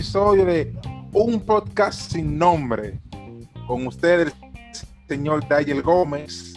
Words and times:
episodio 0.00 0.44
de 0.44 0.74
Un 1.14 1.40
Podcast 1.40 2.12
Sin 2.12 2.36
Nombre. 2.36 3.00
Con 3.66 3.86
ustedes, 3.86 4.30
el 4.44 5.08
señor 5.08 5.48
Daniel 5.48 5.80
Gómez, 5.80 6.52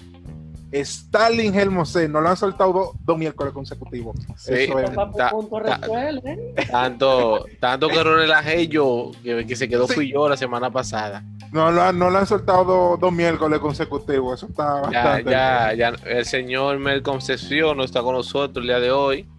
Stalin 0.74 1.56
Helmose. 1.58 2.10
No 2.10 2.20
lo 2.20 2.28
han 2.28 2.36
soltado 2.36 2.92
dos 3.06 3.18
miércoles 3.18 3.54
consecutivos. 3.54 4.18
Sí, 4.36 4.52
Eso 4.56 4.80
es. 4.80 4.94
ta- 4.94 5.10
ta- 5.14 5.32
resuelve. 5.58 6.54
tanto, 6.70 7.46
tanto 7.62 7.88
que 7.88 8.04
lo 8.04 8.18
relajé 8.18 8.68
yo, 8.68 9.12
que, 9.24 9.48
que 9.48 9.56
se 9.56 9.70
quedó 9.70 9.88
Sí. 9.88 9.94
fui 9.94 10.12
yo 10.12 10.28
la 10.28 10.36
semana 10.36 10.70
pasada. 10.70 11.24
No, 11.54 11.72
lo 11.72 11.82
han- 11.82 11.98
no 11.98 12.10
lo 12.10 12.18
han 12.18 12.28
soltado 12.28 12.66
dos, 12.66 13.00
dos 13.00 13.14
miércoles 13.14 13.60
consecutivos. 13.60 14.34
Eso 14.40 14.48
está 14.48 14.82
Ya, 14.92 15.04
bastante. 15.04 15.32
ya, 15.32 15.74
ya, 15.76 15.88
el 16.08 16.26
señor 16.26 16.78
Mel 16.80 17.02
Concepción 17.04 17.78
no 17.78 17.86
está 17.86 18.02
con 18.04 18.16
nosotros 18.16 18.62
el 18.64 18.68
día 18.68 18.82
de 18.82 18.92
hoy. 18.92 19.30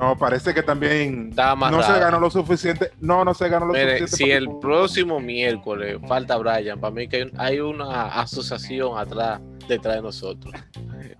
No, 0.00 0.16
parece 0.16 0.54
que 0.54 0.62
también 0.62 1.30
no 1.36 1.82
se 1.82 1.98
ganó 2.00 2.18
lo 2.18 2.30
suficiente. 2.30 2.90
No, 3.00 3.22
no 3.24 3.34
se 3.34 3.48
ganó 3.50 3.66
lo 3.66 3.74
Mire, 3.74 3.98
suficiente. 3.98 4.16
si 4.16 4.30
el 4.30 4.48
próximo 4.60 5.20
miércoles 5.20 5.98
falta 6.08 6.38
Brian, 6.38 6.80
para 6.80 6.90
mí 6.94 7.06
que 7.06 7.16
hay, 7.16 7.22
un- 7.24 7.32
hay 7.38 7.60
una 7.60 8.06
asociación 8.20 8.96
atrás, 8.98 9.40
detrás 9.68 9.96
de 9.96 10.02
nosotros. 10.02 10.54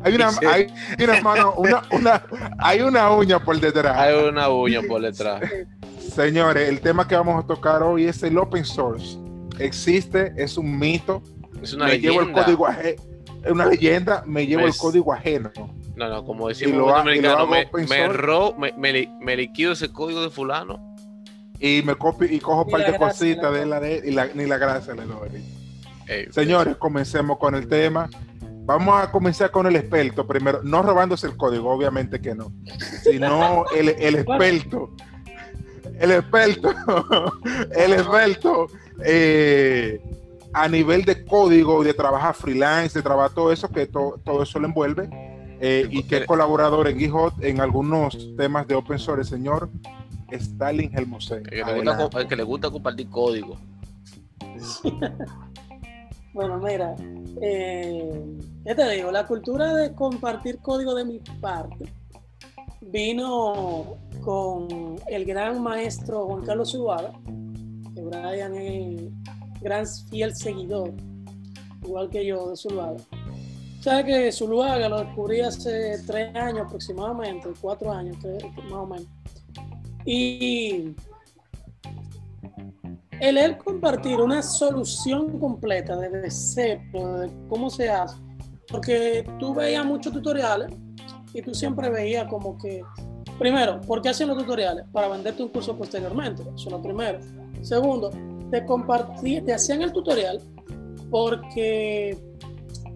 Hay 0.02 0.14
una, 0.14 0.30
Sí. 0.32 0.46
hay 0.46 0.66
una 1.04 1.20
mano, 1.20 1.52
una, 1.58 1.82
una, 1.92 2.22
hay 2.58 2.80
una 2.80 3.10
uña 3.10 3.38
por 3.38 3.60
detrás. 3.60 3.94
Hay 3.98 4.14
una 4.26 4.48
uña 4.48 4.80
por 4.80 5.02
detrás. 5.02 5.42
Señores, 5.98 6.70
el 6.70 6.80
tema 6.80 7.06
que 7.06 7.14
vamos 7.16 7.44
a 7.44 7.46
tocar 7.46 7.82
hoy 7.82 8.06
es 8.06 8.22
el 8.22 8.38
open 8.38 8.64
source. 8.64 9.18
Existe, 9.58 10.32
es 10.38 10.56
un 10.56 10.78
mito. 10.78 11.22
Es 11.62 11.74
una 11.74 11.84
me 11.84 11.98
llevo 11.98 12.20
el 12.20 12.28
leyenda. 12.28 12.44
código 12.44 12.66
ajeno. 12.66 13.02
Es 13.44 13.52
una 13.52 13.66
leyenda, 13.66 14.22
me 14.26 14.46
llevo 14.46 14.62
Pues- 14.62 14.76
el 14.76 14.80
código 14.80 15.12
ajeno. 15.12 15.50
No, 16.00 16.08
no, 16.08 16.24
como 16.24 16.48
decimos 16.48 16.76
lo 16.78 16.86
los 16.86 17.48
me, 17.50 17.68
me, 17.88 18.08
ro- 18.08 18.54
me, 18.58 18.72
me 18.78 18.92
li- 18.92 19.10
me 19.20 19.36
liquido 19.36 19.72
ese 19.72 19.92
código 19.92 20.22
de 20.22 20.30
fulano. 20.30 20.94
Y 21.58 21.82
me 21.84 21.94
copio 21.94 22.26
y 22.26 22.40
cojo 22.40 22.62
un 22.64 22.70
par 22.70 22.80
de 22.90 22.96
cositas 22.98 23.52
de 23.52 23.66
la 23.66 23.80
de 23.80 24.02
y 24.06 24.12
la- 24.12 24.28
ni 24.34 24.46
la 24.46 24.56
gracia 24.56 24.94
le 24.94 25.04
doy. 25.04 25.28
Ey, 26.08 26.26
Señores, 26.32 26.76
comencemos 26.76 27.36
con 27.38 27.54
el 27.54 27.68
tema. 27.68 28.08
Vamos 28.64 28.98
a 29.02 29.10
comenzar 29.10 29.50
con 29.50 29.66
el 29.66 29.76
experto 29.76 30.26
primero, 30.26 30.60
no 30.62 30.80
robándose 30.82 31.26
el 31.26 31.36
código, 31.36 31.70
obviamente 31.70 32.18
que 32.20 32.34
no, 32.34 32.50
sino 33.02 33.64
el, 33.76 33.90
el 33.90 34.14
experto. 34.16 34.90
El 35.98 36.12
experto, 36.12 36.72
el 37.76 37.92
experto 37.92 38.68
eh, 39.04 40.00
a 40.54 40.66
nivel 40.66 41.04
de 41.04 41.26
código, 41.26 41.84
de 41.84 41.92
trabajar 41.92 42.34
freelance, 42.34 42.98
de 42.98 43.02
trabajar 43.02 43.32
todo 43.34 43.52
eso, 43.52 43.68
que 43.68 43.86
to- 43.86 44.18
todo 44.24 44.42
eso 44.44 44.58
lo 44.58 44.66
envuelve, 44.66 45.10
eh, 45.60 45.86
y 45.90 46.02
que 46.04 46.18
es 46.18 46.26
colaborador 46.26 46.88
en 46.88 46.98
GitHub 46.98 47.32
en 47.40 47.60
algunos 47.60 48.34
temas 48.36 48.66
de 48.66 48.74
open 48.74 48.98
source, 48.98 49.20
el 49.22 49.26
señor 49.26 49.70
Stalin 50.30 50.90
Helmose. 50.96 51.42
que, 51.42 51.56
le 51.56 51.74
gusta, 51.74 52.08
co- 52.10 52.28
que 52.28 52.36
le 52.36 52.42
gusta 52.42 52.70
compartir 52.70 53.08
código. 53.10 53.56
Bueno, 56.32 56.58
mira, 56.58 56.94
eh, 57.42 58.24
¿qué 58.64 58.74
te 58.76 58.88
digo? 58.90 59.10
La 59.10 59.26
cultura 59.26 59.74
de 59.74 59.92
compartir 59.96 60.58
código 60.60 60.94
de 60.94 61.04
mi 61.04 61.18
parte 61.40 61.92
vino 62.80 63.96
con 64.22 64.68
el 65.08 65.24
gran 65.24 65.60
maestro 65.60 66.26
Juan 66.26 66.44
Carlos 66.44 66.70
Zuluaga, 66.70 67.12
que 67.94 68.00
Brian 68.02 68.54
es 68.54 69.02
gran 69.60 69.84
fiel 70.08 70.32
seguidor, 70.36 70.92
igual 71.82 72.08
que 72.10 72.24
yo 72.24 72.50
de 72.50 72.56
Zuluaga. 72.56 73.00
Sabes 73.80 74.04
que 74.04 74.32
Zuluaga 74.32 74.88
lo 74.88 75.00
descubrí 75.00 75.40
hace 75.40 75.98
tres 76.06 76.34
años 76.36 76.66
aproximadamente, 76.66 77.48
cuatro 77.60 77.90
años, 77.90 78.16
más 78.64 78.72
o 78.72 78.86
menos. 78.86 79.08
Y 80.04 80.94
el 83.20 83.38
él 83.38 83.56
compartir 83.58 84.20
una 84.20 84.42
solución 84.42 85.38
completa 85.38 85.96
desde 85.96 86.30
cero, 86.30 87.18
de 87.18 87.30
cómo 87.48 87.70
se 87.70 87.88
hace, 87.88 88.16
porque 88.68 89.26
tú 89.38 89.54
veías 89.54 89.84
muchos 89.84 90.12
tutoriales 90.12 90.72
y 91.34 91.42
tú 91.42 91.54
siempre 91.54 91.90
veías 91.90 92.26
como 92.28 92.56
que, 92.58 92.82
primero, 93.38 93.80
¿por 93.82 94.00
qué 94.02 94.10
hacen 94.10 94.28
los 94.28 94.38
tutoriales? 94.38 94.84
Para 94.92 95.08
venderte 95.08 95.42
un 95.42 95.50
curso 95.50 95.76
posteriormente, 95.76 96.42
eso 96.42 96.68
es 96.68 96.72
lo 96.72 96.82
primero. 96.82 97.18
Segundo, 97.62 98.10
te 98.50 98.64
compartí, 98.64 99.40
te 99.40 99.52
hacían 99.52 99.82
el 99.82 99.92
tutorial 99.92 100.40
porque, 101.10 102.18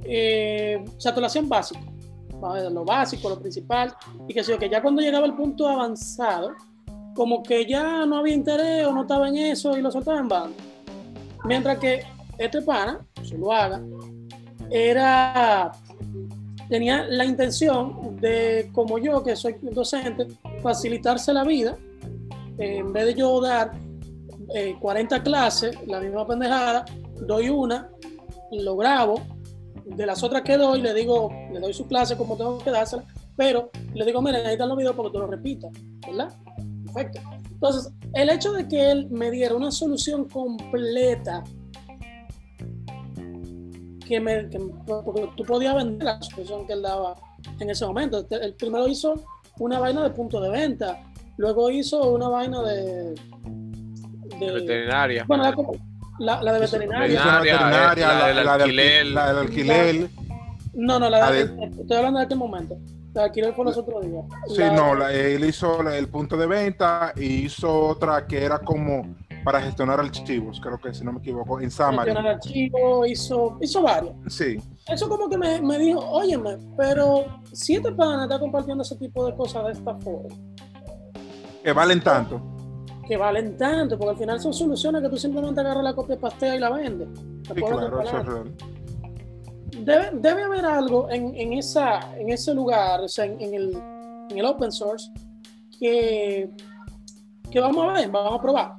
eh, 0.05 0.85
te 1.03 1.21
lo 1.21 1.27
hacían 1.27 1.49
básico, 1.49 1.81
¿vale? 2.41 2.71
lo 2.71 2.85
básico, 2.85 3.29
lo 3.29 3.41
principal, 3.41 3.95
y 4.29 4.35
que 4.35 4.43
que 4.43 4.69
ya 4.69 4.83
cuando 4.83 5.03
llegaba 5.03 5.27
el 5.27 5.35
punto 5.35 5.69
avanzado, 5.69 6.53
como 7.15 7.43
que 7.43 7.65
ya 7.65 8.05
no 8.07 8.19
había 8.19 8.35
interés 8.35 8.87
o 8.87 8.93
no 8.93 9.03
estaba 9.03 9.29
en 9.29 9.37
eso 9.37 9.77
y 9.77 9.83
lo 9.83 9.91
soltaba 9.91 10.19
en 10.19 10.29
banda. 10.29 10.57
Mientras 11.45 11.79
que 11.79 12.03
este 12.39 12.63
pana, 12.63 13.07
si 13.23 13.37
lo 13.37 13.53
haga, 13.53 13.81
era, 14.71 15.73
tenía 16.69 17.05
la 17.05 17.25
intención 17.25 18.17
de, 18.21 18.71
como 18.73 18.99
yo, 18.99 19.23
que 19.23 19.37
soy 19.37 19.57
docente, 19.63 20.27
facilitarse 20.63 21.33
la 21.33 21.45
vida. 21.45 21.77
En 22.59 22.93
vez 22.93 23.07
de 23.07 23.15
yo 23.15 23.41
dar 23.41 23.73
eh, 24.55 24.77
40 24.81 25.23
clases, 25.23 25.77
la 25.87 26.01
misma 26.01 26.27
pendejada, 26.27 26.85
doy 27.21 27.49
una, 27.49 27.91
lo 28.53 28.77
grabo, 28.77 29.21
de 29.85 30.07
las 30.07 30.23
otras 30.23 30.43
que 30.43 30.57
doy, 30.57 30.81
le 30.81 30.95
digo, 30.95 31.31
le 31.53 31.61
doy 31.61 31.73
su 31.75 31.87
clase 31.87 32.17
como 32.17 32.37
tengo 32.37 32.59
que 32.59 32.71
dársela, 32.71 33.05
pero 33.37 33.71
le 33.95 34.05
digo, 34.05 34.23
mira, 34.23 34.39
ahí 34.39 34.53
están 34.53 34.69
los 34.69 34.79
videos 34.79 34.95
para 34.97 35.09
que 35.09 35.13
tú 35.13 35.19
lo 35.21 35.27
repitas, 35.27 35.71
¿verdad? 36.07 36.35
Perfecto. 36.85 37.21
Entonces, 37.51 37.93
el 38.15 38.31
hecho 38.31 38.53
de 38.53 38.67
que 38.69 38.91
él 38.91 39.09
me 39.11 39.31
diera 39.31 39.55
una 39.55 39.71
solución 39.71 40.27
completa 40.29 41.43
que 44.07 44.21
me, 44.21 44.49
que, 44.51 44.59
porque 44.87 45.29
tú 45.37 45.45
podías 45.45 45.75
vender 45.75 46.05
la 46.05 46.21
solución 46.23 46.67
que 46.67 46.75
él 46.75 46.83
daba 46.83 47.15
en 47.59 47.71
ese 47.71 47.87
momento. 47.87 48.27
Él 48.31 48.55
primero 48.55 48.87
hizo 48.87 49.15
una 49.59 49.79
vaina 49.79 50.03
de 50.03 50.11
punto 50.11 50.41
de 50.41 50.51
venta, 50.51 51.03
luego 51.39 51.71
hizo 51.71 52.13
una 52.13 52.29
vaina 52.29 52.63
de. 52.63 53.15
de- 54.39 54.53
Veterinaria. 54.53 55.25
bueno, 55.27 55.45
la- 56.19 56.43
la 56.43 56.53
de 56.53 56.61
veterinaria. 56.61 57.01
Veterinaria, 57.09 57.53
veterinaria, 57.59 58.07
la 58.09 58.15
la, 58.19 58.27
del 58.27 58.37
la 58.45 58.57
del 58.57 58.63
alquiler. 58.63 59.07
la 59.07 59.27
del 59.29 59.39
alquiler. 59.39 60.11
No, 60.75 60.99
no, 60.99 61.09
la 61.11 61.31
de, 61.31 61.45
La 61.47 61.65
estoy 61.67 61.97
hablando 61.97 62.19
de 62.19 62.25
aquel 62.25 62.39
momento. 62.39 62.77
La 63.15 63.23
de 63.23 63.27
alquiler 63.29 63.55
fue 63.55 63.65
los 63.65 63.77
otros 63.77 64.05
días. 64.05 64.25
Sí, 64.49 64.59
La- 64.59 64.73
no, 64.73 64.95
la- 64.95 65.13
él 65.13 65.45
hizo 65.45 65.83
la- 65.83 65.97
el 65.97 66.09
punto 66.09 66.37
de 66.37 66.47
venta 66.47 67.13
y 67.17 67.45
hizo 67.47 67.73
otra 67.89 68.27
que 68.27 68.43
era 68.45 68.59
como 68.59 69.15
para 69.45 69.61
gestionar 69.61 70.01
archivos, 70.01 70.59
creo 70.61 70.79
que 70.79 70.95
si 70.95 71.05
no 71.05 71.13
me 71.13 71.19
equivoco, 71.19 71.61
en 71.61 71.71
Xamarin. 71.71 72.15
gestionar 72.15 72.33
archivos, 72.37 73.09
hizo, 73.09 73.59
hizo 73.61 73.83
varios. 73.83 74.15
Sí, 74.29 74.57
Eso 74.89 75.07
como 75.09 75.29
que 75.29 75.37
me, 75.37 75.61
me 75.61 75.79
dijo, 75.79 76.01
óyeme, 76.01 76.57
pero 76.79 77.27
si 77.53 77.75
este 77.77 77.93
pana 77.93 78.25
está 78.25 78.39
compartiendo 78.39 78.83
ese 78.83 78.97
tipo 78.97 79.27
de 79.27 79.37
cosas 79.37 79.67
de 79.67 79.73
esta 79.73 79.95
forma, 79.97 80.35
que 81.63 81.73
valen 81.73 82.01
tanto. 82.01 82.41
Que 83.07 83.17
valen 83.17 83.57
tanto, 83.57 83.97
porque 83.99 84.11
al 84.13 84.17
final 84.19 84.41
son 84.41 84.55
soluciones 84.55 85.03
que 85.03 85.09
tú 85.09 85.17
simplemente 85.17 85.61
agarras 85.61 85.85
la 85.85 85.95
copia 85.95 86.19
pastea 86.19 86.57
y 86.57 86.59
la 86.59 86.71
vendes. 86.71 87.09
La 87.49 87.55
Sí, 87.55 87.61
puedes 87.61 87.79
claro, 87.79 88.01
eso 88.03 88.17
es 88.19 88.25
comparar. 88.25 88.27
real. 88.27 88.55
debe, 89.85 90.11
debe 90.15 90.43
haber 90.43 90.65
algo 90.65 91.11
en, 91.11 91.35
en, 91.37 91.53
esa, 91.55 92.17
en 92.17 92.31
ese 92.31 92.55
lugar, 92.55 93.01
o 93.03 93.09
sea, 93.09 93.25
en, 93.27 93.41
en 93.41 93.55
el, 93.55 93.77
en 94.31 94.39
el 94.39 94.45
open 94.45 94.73
source, 94.73 95.11
que, 95.79 96.51
que 97.51 97.61
vamos 97.61 97.89
a 97.89 97.93
ver, 98.01 98.11
vamos 98.11 98.39
a 98.39 98.43
probar. 98.43 98.75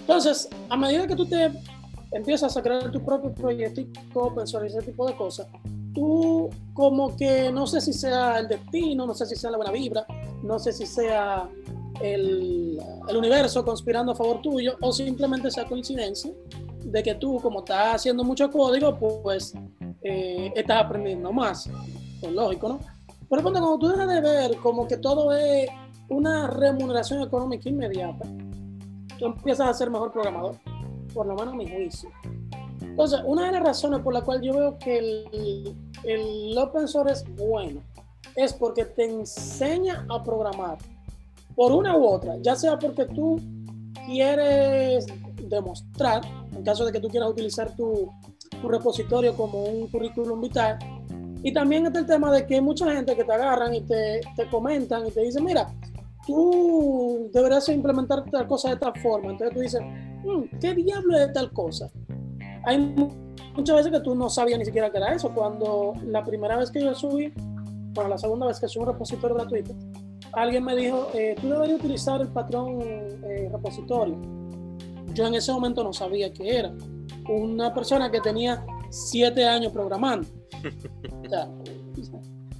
Entonces, 0.00 0.48
a 0.68 0.76
medida 0.76 1.06
que 1.06 1.16
tú 1.16 1.26
te 1.26 1.50
empiezas 2.12 2.56
a 2.56 2.62
crear 2.62 2.90
tu 2.90 3.02
propio 3.04 3.32
proyecto 3.32 3.82
open 4.14 4.46
source 4.46 4.66
y 4.68 4.76
ese 4.78 4.86
tipo 4.86 5.06
de 5.06 5.16
cosas, 5.16 5.46
tú 5.94 6.50
como 6.72 7.16
que 7.16 7.52
no 7.52 7.66
sé 7.66 7.80
si 7.80 7.92
sea 7.92 8.38
el 8.40 8.48
destino, 8.48 9.06
no 9.06 9.14
sé 9.14 9.26
si 9.26 9.36
sea 9.36 9.50
la 9.50 9.56
buena 9.56 9.72
vibra, 9.72 10.04
no 10.42 10.58
sé 10.58 10.72
si 10.72 10.86
sea 10.86 11.48
el, 12.00 12.78
universo 13.16 13.64
conspirando 13.64 14.12
a 14.12 14.14
favor 14.14 14.40
tuyo 14.42 14.76
o 14.80 14.92
simplemente 14.92 15.50
sea 15.50 15.64
coincidencia 15.64 16.32
de 16.84 17.02
que 17.02 17.14
tú 17.14 17.38
como 17.40 17.60
estás 17.60 17.96
haciendo 17.96 18.24
mucho 18.24 18.50
código, 18.50 18.96
pues 18.98 19.54
eh, 20.02 20.52
estás 20.54 20.84
aprendiendo 20.84 21.32
más. 21.32 21.68
Pues 22.20 22.32
lógico, 22.32 22.68
¿no? 22.68 22.80
Por 23.28 23.38
ejemplo, 23.38 23.60
cuando 23.60 23.78
tú 23.78 23.88
dejas 23.88 24.08
de 24.08 24.20
ver 24.20 24.56
como 24.58 24.86
que 24.86 24.96
todo 24.98 25.32
es 25.32 25.68
una 26.08 26.48
remuneración 26.48 27.22
económica 27.22 27.68
inmediata, 27.68 28.24
tú 29.18 29.26
empiezas 29.26 29.68
a 29.68 29.74
ser 29.74 29.90
mejor 29.90 30.12
programador, 30.12 30.56
por 31.12 31.26
lo 31.26 31.34
menos 31.34 31.54
a 31.54 31.56
mi 31.56 31.68
juicio. 31.68 32.10
Entonces, 32.80 33.20
una 33.24 33.46
de 33.46 33.52
las 33.52 33.62
razones 33.62 34.00
por 34.00 34.12
la 34.12 34.20
cual 34.22 34.42
yo 34.42 34.52
veo 34.52 34.78
que 34.78 34.98
el, 34.98 35.76
el 36.04 36.58
open 36.58 36.86
source 36.86 37.12
es 37.12 37.36
bueno 37.36 37.80
es 38.36 38.52
porque 38.52 38.84
te 38.84 39.04
enseña 39.04 40.06
a 40.08 40.22
programar 40.22 40.78
por 41.54 41.72
una 41.72 41.96
u 41.96 42.04
otra, 42.04 42.36
ya 42.42 42.56
sea 42.56 42.78
porque 42.78 43.04
tú 43.06 43.40
quieres 44.06 45.06
demostrar, 45.48 46.22
en 46.52 46.62
caso 46.62 46.84
de 46.84 46.92
que 46.92 47.00
tú 47.00 47.08
quieras 47.08 47.30
utilizar 47.30 47.74
tu, 47.76 48.10
tu 48.60 48.68
repositorio 48.68 49.34
como 49.36 49.64
un 49.64 49.86
currículum 49.88 50.40
vital, 50.40 50.78
y 51.42 51.52
también 51.52 51.86
está 51.86 51.98
el 51.98 52.06
tema 52.06 52.32
de 52.32 52.46
que 52.46 52.54
hay 52.54 52.60
mucha 52.60 52.90
gente 52.94 53.14
que 53.14 53.24
te 53.24 53.32
agarran 53.32 53.74
y 53.74 53.82
te, 53.82 54.20
te 54.36 54.48
comentan 54.48 55.06
y 55.06 55.10
te 55.10 55.20
dicen, 55.20 55.44
mira, 55.44 55.68
tú 56.26 57.28
deberías 57.32 57.68
implementar 57.68 58.24
tal 58.30 58.46
cosa 58.46 58.70
de 58.70 58.76
tal 58.76 58.98
forma. 59.00 59.30
Entonces 59.32 59.54
tú 59.54 59.60
dices, 59.60 59.80
"Mm, 60.24 60.58
¿qué 60.58 60.74
diablo 60.74 61.18
es 61.18 61.30
tal 61.34 61.52
cosa? 61.52 61.90
Hay 62.64 62.78
mu- 62.78 63.10
muchas 63.54 63.76
veces 63.76 63.92
que 63.92 64.00
tú 64.00 64.14
no 64.14 64.30
sabías 64.30 64.58
ni 64.58 64.64
siquiera 64.64 64.90
que 64.90 64.96
era 64.96 65.12
eso. 65.14 65.30
Cuando 65.34 65.92
la 66.06 66.24
primera 66.24 66.56
vez 66.56 66.70
que 66.70 66.80
yo 66.80 66.94
subí, 66.94 67.30
bueno, 67.92 68.08
la 68.08 68.16
segunda 68.16 68.46
vez 68.46 68.58
que 68.58 68.66
subí 68.66 68.84
un 68.86 68.92
repositorio 68.92 69.36
gratuito, 69.36 69.74
alguien 70.32 70.64
me 70.64 70.74
dijo, 70.76 71.10
eh, 71.14 71.36
tú 71.40 71.48
deberías 71.48 71.78
utilizar 71.78 72.20
el 72.20 72.28
patrón 72.28 72.78
eh, 72.82 73.48
repositorio. 73.52 74.16
Yo 75.12 75.26
en 75.26 75.34
ese 75.34 75.52
momento 75.52 75.84
no 75.84 75.92
sabía 75.92 76.32
qué 76.32 76.58
era. 76.58 76.72
Una 77.28 77.72
persona 77.72 78.10
que 78.10 78.20
tenía 78.20 78.64
siete 78.90 79.46
años 79.46 79.72
programando. 79.72 80.26
O 81.24 81.28
sea, 81.28 81.48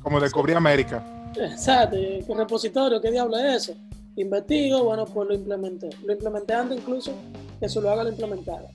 Como 0.03 0.21
descubrí 0.21 0.53
América. 0.55 1.03
Exacto, 1.37 1.97
¿qué 1.97 2.35
repositorio? 2.35 3.01
¿Qué 3.01 3.11
diablo 3.11 3.37
es 3.39 3.69
eso? 3.69 3.75
Investigo, 4.17 4.85
bueno, 4.85 5.05
pues 5.05 5.29
lo 5.29 5.35
implementé. 5.35 5.91
Lo 6.05 6.13
implementé 6.13 6.55
antes 6.55 6.79
incluso 6.79 7.13
que 7.61 7.69
se 7.69 7.81
lo 7.81 7.91
haga 7.91 8.05
lo 8.05 8.11
implementara, 8.11 8.67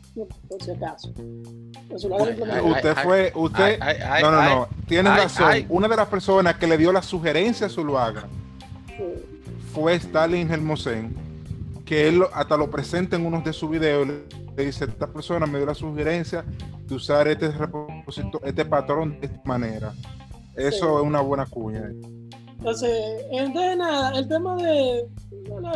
por 0.47 0.61
si 0.63 0.71
acaso. 0.71 1.11
Que 1.13 1.97
se 1.99 2.07
lo 2.09 2.15
haga 2.15 2.25
lo 2.25 2.31
Ay, 2.31 2.37
implementara. 2.39 2.65
ay, 2.65 2.71
Usted 2.71 2.95
fue, 3.03 3.31
usted, 3.35 3.79
no, 4.21 4.31
no, 4.31 4.41
no, 4.43 4.67
tiene 4.87 5.09
razón. 5.09 5.65
Una 5.69 5.87
de 5.87 5.95
las 5.95 6.07
personas 6.07 6.55
que 6.57 6.67
le 6.67 6.77
dio 6.77 6.91
la 6.91 7.01
sugerencia 7.01 7.67
a 7.67 7.69
Zuluaga 7.69 8.21
Eh, 8.21 8.25
fue 9.73 9.95
Stalin 9.95 10.49
Hermosen, 10.51 11.15
que 11.85 12.07
él 12.07 12.23
hasta 12.33 12.57
lo 12.57 12.69
presenta 12.69 13.15
en 13.15 13.25
unos 13.25 13.43
de 13.43 13.53
sus 13.53 13.69
videos. 13.69 14.07
Le, 14.07 14.13
le 14.57 14.65
dice: 14.65 14.85
Esta 14.85 15.07
persona 15.07 15.45
me 15.45 15.57
dio 15.59 15.65
la 15.67 15.75
sugerencia 15.75 16.43
de 16.85 16.95
usar 16.95 17.27
este 17.27 17.49
repositorio, 17.51 18.41
este 18.47 18.65
patrón 18.65 19.19
de 19.19 19.27
esta 19.27 19.41
manera. 19.45 19.93
Eso 20.55 20.77
Sí. 20.77 20.95
es 21.01 21.03
una 21.07 21.21
buena 21.21 21.45
cuña. 21.45 21.89
Entonces, 22.57 23.23
entonces 23.31 23.77
nada, 23.77 24.17
el 24.17 24.27
tema 24.27 24.55
de. 24.57 25.05
bueno, 25.47 25.71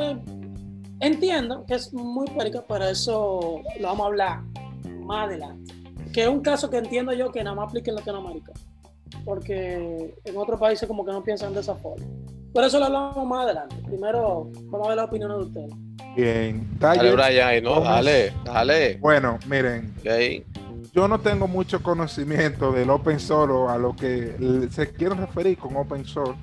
entiendo 1.00 1.66
que 1.66 1.76
es 1.76 1.94
muy 1.94 2.28
perica, 2.28 2.64
pero 2.68 2.86
eso 2.86 3.62
lo 3.80 3.88
vamos 3.88 4.04
a 4.04 4.08
hablar 4.08 4.42
más 5.00 5.28
adelante. 5.28 5.74
Que 6.12 6.24
es 6.24 6.28
un 6.28 6.42
caso 6.42 6.70
que 6.70 6.78
entiendo 6.78 7.14
yo 7.14 7.32
que 7.32 7.44
nada 7.44 7.56
más 7.56 7.70
aplica 7.70 7.90
en 7.92 7.96
Latinoamérica. 7.96 8.52
Porque 9.26 10.14
en 10.26 10.38
otros 10.38 10.60
países 10.60 10.88
como 10.88 11.06
que 11.06 11.12
no 11.12 11.24
piensan 11.24 11.54
de 11.54 11.62
esa 11.62 11.76
forma. 11.76 12.06
Por 12.54 12.64
eso 12.64 12.80
lo 12.80 12.86
hablamos 12.86 13.26
más 13.26 13.46
adelante. 13.46 13.76
Primero, 13.86 14.50
vamos 14.66 14.86
a 14.86 14.90
ver 14.90 14.98
la 14.98 15.06
opinión 15.06 15.32
de 15.32 15.46
ustedes. 15.46 15.74
Bien. 16.16 16.70
Dale. 16.80 17.12
Brian, 17.12 17.64
no, 17.64 17.82
dale, 17.82 18.32
dale. 18.46 18.98
Bueno, 18.98 19.40
miren, 19.48 19.94
Y 20.04 20.08
ahí, 20.10 20.46
yo 20.94 21.08
no 21.08 21.20
tengo 21.20 21.48
mucho 21.48 21.82
conocimiento 21.82 22.72
del 22.72 22.92
open 22.92 23.20
source 23.20 23.52
o 23.52 23.70
a 23.70 23.78
lo 23.80 23.96
que 23.96 24.68
se 24.70 24.92
quieren 24.92 25.18
referir 25.18 25.58
con 25.58 25.76
open 25.76 26.06
source, 26.06 26.40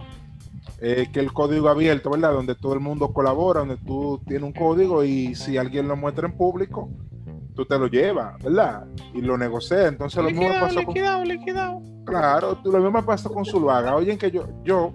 eh, 0.80 1.06
que 1.12 1.20
el 1.20 1.32
código 1.32 1.68
abierto, 1.68 2.10
¿verdad? 2.10 2.32
Donde 2.32 2.56
todo 2.56 2.74
el 2.74 2.80
mundo 2.80 3.12
colabora, 3.12 3.60
donde 3.60 3.76
tú 3.76 4.20
tienes 4.26 4.42
un 4.42 4.52
código 4.52 5.04
y 5.04 5.36
si 5.36 5.56
alguien 5.56 5.86
lo 5.86 5.94
muestra 5.94 6.26
en 6.26 6.36
público, 6.36 6.90
tú 7.54 7.64
te 7.64 7.78
lo 7.78 7.86
llevas, 7.86 8.42
¿verdad? 8.42 8.86
Y 9.14 9.20
lo 9.20 9.38
negocias. 9.38 9.86
Entonces 9.86 10.16
lo 10.20 10.30
mismo 10.30 10.42
liquidado, 10.42 10.66
pasó 10.66 10.74
con... 10.82 10.86
liquidado, 10.86 11.24
liquidado. 11.24 11.82
Claro, 12.04 12.58
lo 12.64 12.78
mismo 12.80 13.04
pasó 13.04 13.32
con 13.32 13.44
Zuluaga. 13.44 13.94
Oye, 13.94 14.18
que 14.18 14.32
yo, 14.32 14.48
yo 14.64 14.92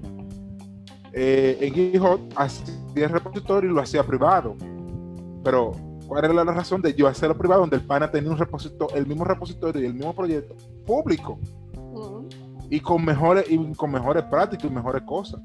eh, 1.18 1.58
en 1.62 1.74
GitHub 1.74 2.20
hacía 2.36 2.76
el 2.96 3.10
repositorio 3.10 3.72
y 3.72 3.74
lo 3.74 3.82
hacía 3.82 4.04
privado. 4.04 4.56
Pero, 5.44 5.72
¿cuál 6.08 6.26
era 6.26 6.34
la 6.34 6.44
razón 6.44 6.82
de 6.82 6.94
yo 6.94 7.08
hacerlo 7.08 7.38
privado 7.38 7.62
donde 7.62 7.78
el 7.78 7.84
pana 7.84 8.12
tenía 8.12 8.30
un 8.30 8.38
repositorio, 8.38 8.96
el 8.98 9.08
mismo 9.08 9.24
repositorio 9.24 9.82
y 9.82 9.86
el 9.86 9.94
mismo 9.94 10.14
proyecto 10.14 10.56
público 10.86 11.40
y 12.70 12.80
con 12.82 13.06
mejores 13.06 13.46
y 13.50 13.74
con 13.76 13.92
mejores 13.92 14.24
prácticas 14.24 14.70
y 14.70 14.74
mejores 14.74 15.04
cosas? 15.04 15.40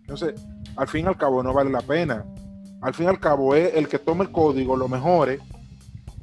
Entonces, 0.00 0.34
al 0.76 0.86
fin 0.88 1.06
y 1.06 1.08
al 1.08 1.16
cabo 1.16 1.42
no 1.42 1.54
vale 1.54 1.70
la 1.70 1.80
pena. 1.80 2.26
Al 2.82 2.92
fin 2.92 3.06
y 3.06 3.08
al 3.08 3.18
cabo 3.18 3.54
es 3.54 3.74
el 3.74 3.88
que 3.88 3.98
tome 3.98 4.24
el 4.24 4.30
código, 4.30 4.76
lo 4.76 4.88
mejore, 4.88 5.38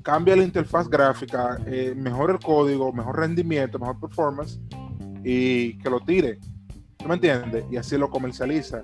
cambia 0.03 0.35
la 0.35 0.43
interfaz 0.43 0.87
gráfica, 0.87 1.57
eh, 1.65 1.95
mejore 1.95 2.33
el 2.33 2.39
código, 2.39 2.93
mejor 2.93 3.17
rendimiento, 3.17 3.79
mejor 3.79 3.99
performance 3.99 4.59
y 5.23 5.77
que 5.79 5.89
lo 5.89 6.01
tire. 6.01 6.37
¿Tú 6.99 7.07
me 7.07 7.15
entiendes? 7.15 7.63
Y 7.71 7.77
así 7.77 7.97
lo 7.97 8.09
comercializa. 8.09 8.83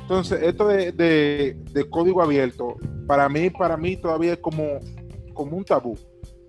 Entonces, 0.00 0.40
esto 0.42 0.68
de, 0.68 0.92
de- 0.92 1.90
código 1.90 2.22
abierto, 2.22 2.76
para 3.08 3.28
mí, 3.28 3.50
para 3.50 3.76
mí 3.76 3.96
todavía 3.96 4.34
es 4.34 4.38
como, 4.38 4.78
como 5.34 5.56
un 5.56 5.64
tabú. 5.64 5.98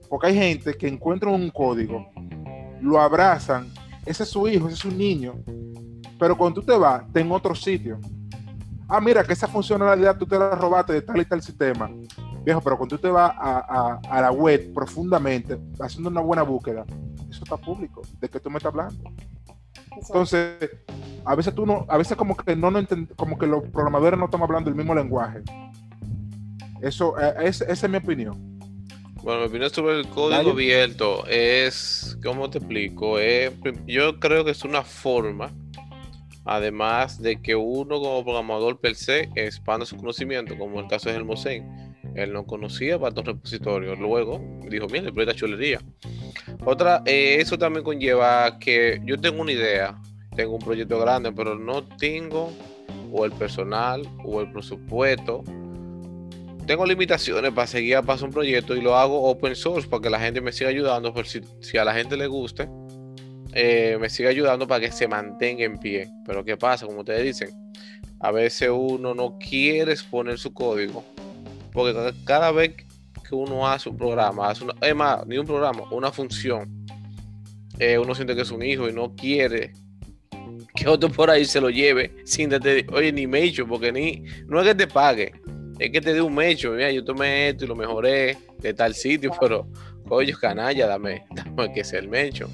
Porque 0.09 0.27
hay 0.27 0.35
gente 0.35 0.73
que 0.75 0.87
encuentra 0.87 1.29
un 1.31 1.49
código, 1.49 2.05
lo 2.81 3.01
abrazan, 3.01 3.67
ese 4.05 4.23
es 4.23 4.29
su 4.29 4.47
hijo, 4.47 4.67
ese 4.67 4.75
es 4.75 4.79
su 4.79 4.91
niño, 4.91 5.35
pero 6.19 6.37
cuando 6.37 6.61
tú 6.61 6.67
te 6.67 6.77
vas, 6.77 7.03
está 7.07 7.19
en 7.19 7.31
otro 7.31 7.53
sitio. 7.55 7.99
Ah, 8.87 9.01
mira, 9.01 9.23
que 9.23 9.33
esa 9.33 9.47
funcionalidad 9.47 10.17
tú 10.17 10.25
te 10.25 10.37
la 10.39 10.51
robaste 10.51 10.93
de 10.93 11.01
tal 11.01 11.19
y 11.19 11.25
tal 11.25 11.41
sistema. 11.41 11.89
Viejo, 12.45 12.61
pero 12.61 12.77
cuando 12.77 12.95
tú 12.95 13.01
te 13.01 13.09
vas 13.09 13.31
a, 13.37 13.57
a- 13.59 13.99
a 14.09 14.21
la 14.21 14.31
web 14.31 14.71
profundamente, 14.73 15.59
haciendo 15.79 16.09
una 16.09 16.21
buena 16.21 16.43
búsqueda, 16.43 16.85
eso 17.29 17.43
está 17.43 17.57
público. 17.57 18.01
¿De 18.21 18.29
qué 18.29 18.39
tú 18.39 18.49
me 18.49 18.57
estás 18.57 18.71
hablando? 18.71 19.03
Entonces, 20.05 20.69
a 21.25 21.35
veces 21.35 21.53
tú 21.55 21.65
no, 21.65 21.85
a 21.89 21.97
veces 21.97 22.15
como 22.17 22.35
que 22.38 22.55
no, 22.55 22.71
no 22.71 22.79
enten- 22.79 23.07
como 23.15 23.38
que 23.38 23.47
los 23.47 23.63
programadores 23.69 24.17
no 24.19 24.25
están 24.25 24.41
hablando 24.41 24.69
el 24.69 24.75
mismo 24.75 24.94
lenguaje. 24.95 25.39
Eso, 26.81 27.19
eh, 27.19 27.33
es- 27.45 27.61
esa 27.61 27.85
es 27.85 27.89
mi 27.91 27.97
opinión. 27.97 28.57
Bueno, 29.23 29.41
mi 29.41 29.47
opinión 29.47 29.69
sobre 29.71 29.99
el 29.99 30.07
código 30.07 30.29
Dale. 30.38 30.51
abierto 30.51 31.25
es, 31.27 32.17
¿cómo 32.23 32.49
te 32.49 32.59
explico? 32.59 33.19
Es, 33.19 33.51
yo 33.85 34.19
creo 34.19 34.45
que 34.45 34.51
es 34.51 34.63
una 34.63 34.83
forma, 34.83 35.51
además 36.45 37.21
de 37.21 37.41
que 37.41 37.55
uno 37.55 37.99
como 37.99 38.23
programador 38.23 38.79
per 38.79 38.95
se 38.95 39.29
expanda 39.35 39.85
su 39.85 39.97
conocimiento, 39.97 40.57
como 40.57 40.79
el 40.79 40.88
caso 40.88 41.09
de 41.09 41.15
Hermosén. 41.15 41.88
Él 42.15 42.31
no 42.31 42.45
conocía 42.45 42.97
para 42.97 43.09
estos 43.09 43.25
repositorios. 43.25 43.99
Luego 43.99 44.39
dijo, 44.69 44.88
mira, 44.88 45.05
el 45.07 45.13
proyecto 45.13 45.31
es 45.31 45.38
chulería. 45.38 45.79
Otra, 46.65 47.01
eh, 47.05 47.37
eso 47.39 47.57
también 47.57 47.83
conlleva 47.83 48.57
que 48.59 48.99
yo 49.05 49.19
tengo 49.19 49.41
una 49.41 49.51
idea, 49.51 49.95
tengo 50.35 50.53
un 50.55 50.61
proyecto 50.61 50.99
grande, 50.99 51.31
pero 51.31 51.55
no 51.55 51.83
tengo 51.97 52.51
o 53.11 53.25
el 53.25 53.31
personal 53.33 54.01
o 54.25 54.41
el 54.41 54.51
presupuesto 54.51 55.43
tengo 56.65 56.85
limitaciones 56.85 57.51
para 57.53 57.65
seguir 57.65 57.95
a 57.95 58.01
paso 58.01 58.25
un 58.25 58.31
proyecto 58.31 58.75
y 58.75 58.81
lo 58.81 58.97
hago 58.97 59.23
open 59.23 59.55
source 59.55 59.87
para 59.87 60.01
que 60.01 60.09
la 60.09 60.19
gente 60.19 60.41
me 60.41 60.51
siga 60.51 60.69
ayudando, 60.69 61.13
por 61.13 61.25
si, 61.25 61.39
si 61.61 61.77
a 61.77 61.85
la 61.85 61.93
gente 61.93 62.17
le 62.17 62.27
guste, 62.27 62.67
eh, 63.53 63.97
me 64.01 64.09
siga 64.09 64.29
ayudando 64.29 64.67
para 64.67 64.81
que 64.81 64.91
se 64.91 65.07
mantenga 65.07 65.63
en 65.63 65.77
pie. 65.77 66.09
Pero 66.25 66.43
¿qué 66.43 66.57
pasa? 66.57 66.85
Como 66.85 66.99
ustedes 66.99 67.23
dicen, 67.23 67.55
a 68.19 68.31
veces 68.31 68.69
uno 68.69 69.13
no 69.15 69.37
quiere 69.39 69.94
exponer 69.94 70.37
su 70.37 70.53
código, 70.53 71.06
porque 71.71 71.94
ca- 71.94 72.13
cada 72.25 72.51
vez 72.51 72.75
que 73.27 73.35
uno 73.35 73.67
hace 73.67 73.89
un 73.89 73.97
programa, 73.97 74.49
hace 74.49 74.63
una, 74.63 74.73
es 74.81 74.95
más, 74.95 75.25
ni 75.27 75.37
un 75.37 75.45
programa, 75.45 75.83
una 75.91 76.11
función, 76.11 76.85
eh, 77.79 77.97
uno 77.97 78.15
siente 78.15 78.35
que 78.35 78.41
es 78.41 78.51
un 78.51 78.63
hijo 78.63 78.87
y 78.89 78.93
no 78.93 79.13
quiere 79.15 79.73
que 80.75 80.87
otro 80.87 81.09
por 81.09 81.29
ahí 81.29 81.45
se 81.45 81.59
lo 81.59 81.69
lleve 81.69 82.15
sin 82.25 82.49
que 82.49 82.59
te, 82.59 82.85
oye, 82.93 83.11
ni 83.11 83.27
me 83.27 83.41
hecho, 83.43 83.67
porque 83.67 83.91
ni, 83.91 84.23
no 84.47 84.61
es 84.61 84.67
que 84.67 84.75
te 84.75 84.87
pague, 84.87 85.31
es 85.79 85.91
que 85.91 86.01
te 86.01 86.13
dé 86.13 86.21
un 86.21 86.33
mecho, 86.35 86.71
mira, 86.71 86.91
yo 86.91 87.03
tomé 87.03 87.49
esto 87.49 87.65
y 87.65 87.67
lo 87.67 87.75
mejoré 87.75 88.37
de 88.59 88.73
tal 88.73 88.93
sitio, 88.93 89.31
pero 89.39 89.67
coño, 90.07 90.35
canalla, 90.39 90.87
dame, 90.87 91.25
dame 91.31 91.73
que 91.73 91.83
sea 91.83 91.99
el 91.99 92.07
mecho. 92.09 92.47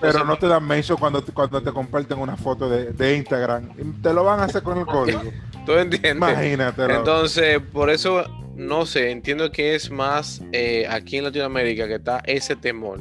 Pero 0.00 0.12
Entonces, 0.12 0.28
no 0.28 0.38
te 0.38 0.46
dan 0.48 0.66
mention 0.66 0.96
cuando, 0.98 1.22
te- 1.22 1.32
cuando 1.32 1.62
te 1.62 1.70
comparten 1.72 2.18
una 2.18 2.34
foto 2.36 2.70
de, 2.70 2.92
de 2.92 3.16
Instagram. 3.16 4.00
Te 4.02 4.14
lo 4.14 4.24
van 4.24 4.40
a 4.40 4.44
hacer 4.44 4.62
con 4.62 4.78
el 4.78 4.86
código. 4.86 5.20
¿Tú 5.66 5.72
entiendes? 5.72 6.16
Imagínatelo. 6.16 6.94
Entonces, 6.94 7.60
por 7.70 7.90
eso, 7.90 8.24
no 8.60 8.84
sé, 8.86 9.10
entiendo 9.10 9.50
que 9.50 9.74
es 9.74 9.90
más 9.90 10.42
eh, 10.52 10.86
aquí 10.88 11.16
en 11.16 11.24
Latinoamérica 11.24 11.88
que 11.88 11.94
está 11.94 12.22
ese 12.26 12.56
temor. 12.56 13.00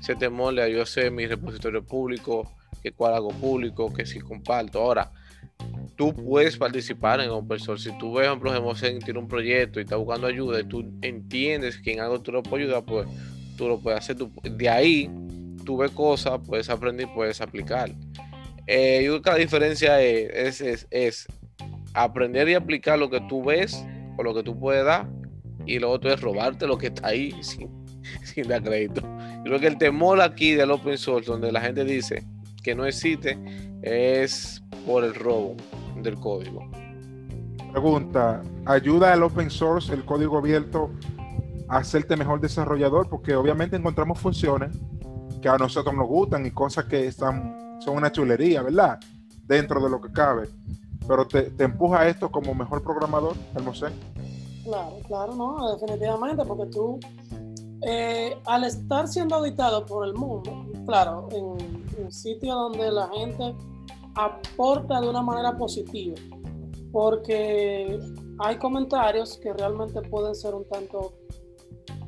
Ese 0.00 0.14
temor 0.14 0.54
de 0.54 0.72
yo 0.72 0.82
hacer 0.82 1.10
mi 1.10 1.26
repositorio 1.26 1.84
público, 1.84 2.54
que 2.82 2.92
cuál 2.92 3.14
hago 3.14 3.30
público, 3.30 3.92
que 3.92 4.06
si 4.06 4.20
comparto. 4.20 4.80
Ahora, 4.80 5.10
tú 5.96 6.14
puedes 6.14 6.56
participar 6.56 7.20
en 7.20 7.30
Open 7.30 7.58
Source. 7.58 7.90
Si 7.90 7.98
tú, 7.98 8.12
por 8.12 8.22
ejemplo, 8.24 8.52
Gemosen 8.52 8.98
tiene 9.00 9.18
un 9.18 9.28
proyecto 9.28 9.80
y 9.80 9.84
está 9.84 9.96
buscando 9.96 10.26
ayuda 10.26 10.60
y 10.60 10.64
tú 10.64 10.84
entiendes 11.02 11.78
que 11.78 11.92
en 11.92 12.00
algo 12.00 12.20
tú 12.20 12.32
lo 12.32 12.42
puedes 12.42 12.66
ayudar, 12.66 12.84
pues 12.84 13.08
tú 13.56 13.66
lo 13.68 13.80
puedes 13.80 13.98
hacer. 14.00 14.16
De 14.16 14.68
ahí, 14.68 15.10
tú 15.64 15.78
ves 15.78 15.90
cosas, 15.90 16.38
puedes 16.46 16.68
aprender 16.70 17.08
y 17.10 17.14
puedes 17.14 17.40
aplicar. 17.40 17.90
Eh, 18.66 19.02
yo 19.04 19.12
creo 19.12 19.22
que 19.22 19.30
la 19.30 19.36
diferencia 19.36 20.00
es, 20.02 20.60
es, 20.60 20.60
es- 20.60 20.86
es 20.90 21.26
aprender 21.94 22.48
y 22.48 22.54
aplicar 22.54 22.98
lo 22.98 23.08
que 23.10 23.20
tú 23.28 23.42
ves 23.44 23.84
o 24.16 24.22
lo 24.22 24.34
que 24.34 24.42
tú 24.42 24.58
puedes 24.58 24.84
dar 24.84 25.08
y 25.66 25.78
lo 25.78 25.90
otro 25.90 26.12
es 26.12 26.20
robarte 26.20 26.66
lo 26.66 26.78
que 26.78 26.88
está 26.88 27.08
ahí 27.08 27.32
sin, 27.42 27.70
sin 28.22 28.48
dar 28.48 28.62
crédito. 28.62 29.02
Creo 29.44 29.58
que 29.58 29.66
el 29.66 29.78
temor 29.78 30.20
aquí 30.20 30.52
del 30.52 30.70
open 30.70 30.98
source, 30.98 31.30
donde 31.30 31.52
la 31.52 31.60
gente 31.60 31.84
dice 31.84 32.24
que 32.62 32.74
no 32.74 32.86
existe, 32.86 33.38
es 33.82 34.62
por 34.86 35.04
el 35.04 35.14
robo 35.14 35.56
del 36.02 36.14
código. 36.16 36.68
Pregunta, 37.72 38.42
¿ayuda 38.66 39.12
el 39.14 39.22
open 39.22 39.50
source, 39.50 39.92
el 39.92 40.04
código 40.04 40.38
abierto, 40.38 40.90
a 41.68 41.78
hacerte 41.78 42.16
mejor 42.16 42.40
desarrollador? 42.40 43.08
Porque 43.08 43.34
obviamente 43.34 43.76
encontramos 43.76 44.18
funciones 44.18 44.78
que 45.42 45.48
a 45.48 45.58
nosotros 45.58 45.94
nos 45.94 46.06
gustan 46.06 46.46
y 46.46 46.50
cosas 46.52 46.86
que 46.86 47.06
están, 47.06 47.78
son 47.80 47.96
una 47.96 48.10
chulería, 48.10 48.62
¿verdad? 48.62 48.98
Dentro 49.42 49.82
de 49.82 49.90
lo 49.90 50.00
que 50.00 50.10
cabe. 50.10 50.48
Pero 51.06 51.26
te, 51.26 51.52
empuja 51.58 52.00
a 52.00 52.08
esto 52.08 52.30
como 52.30 52.54
mejor 52.54 52.82
programador, 52.82 53.36
el 53.56 53.62
Mosaic. 53.62 53.94
Claro, 54.64 54.96
claro, 55.06 55.34
no, 55.34 55.76
definitivamente, 55.76 56.44
porque 56.44 56.66
tú, 56.66 56.98
eh, 57.82 58.36
al 58.46 58.64
estar 58.64 59.06
siendo 59.08 59.36
auditado 59.36 59.84
por 59.84 60.06
el 60.06 60.14
mundo, 60.14 60.66
claro, 60.86 61.28
en 61.32 61.44
un 61.44 62.12
sitio 62.12 62.54
donde 62.54 62.90
la 62.90 63.08
gente 63.08 63.54
aporta 64.14 65.00
de 65.00 65.08
una 65.08 65.22
manera 65.22 65.56
positiva, 65.56 66.16
porque 66.92 67.98
hay 68.38 68.56
comentarios 68.56 69.38
que 69.38 69.52
realmente 69.52 70.00
pueden 70.02 70.34
ser 70.34 70.54
un 70.54 70.66
tanto 70.68 71.14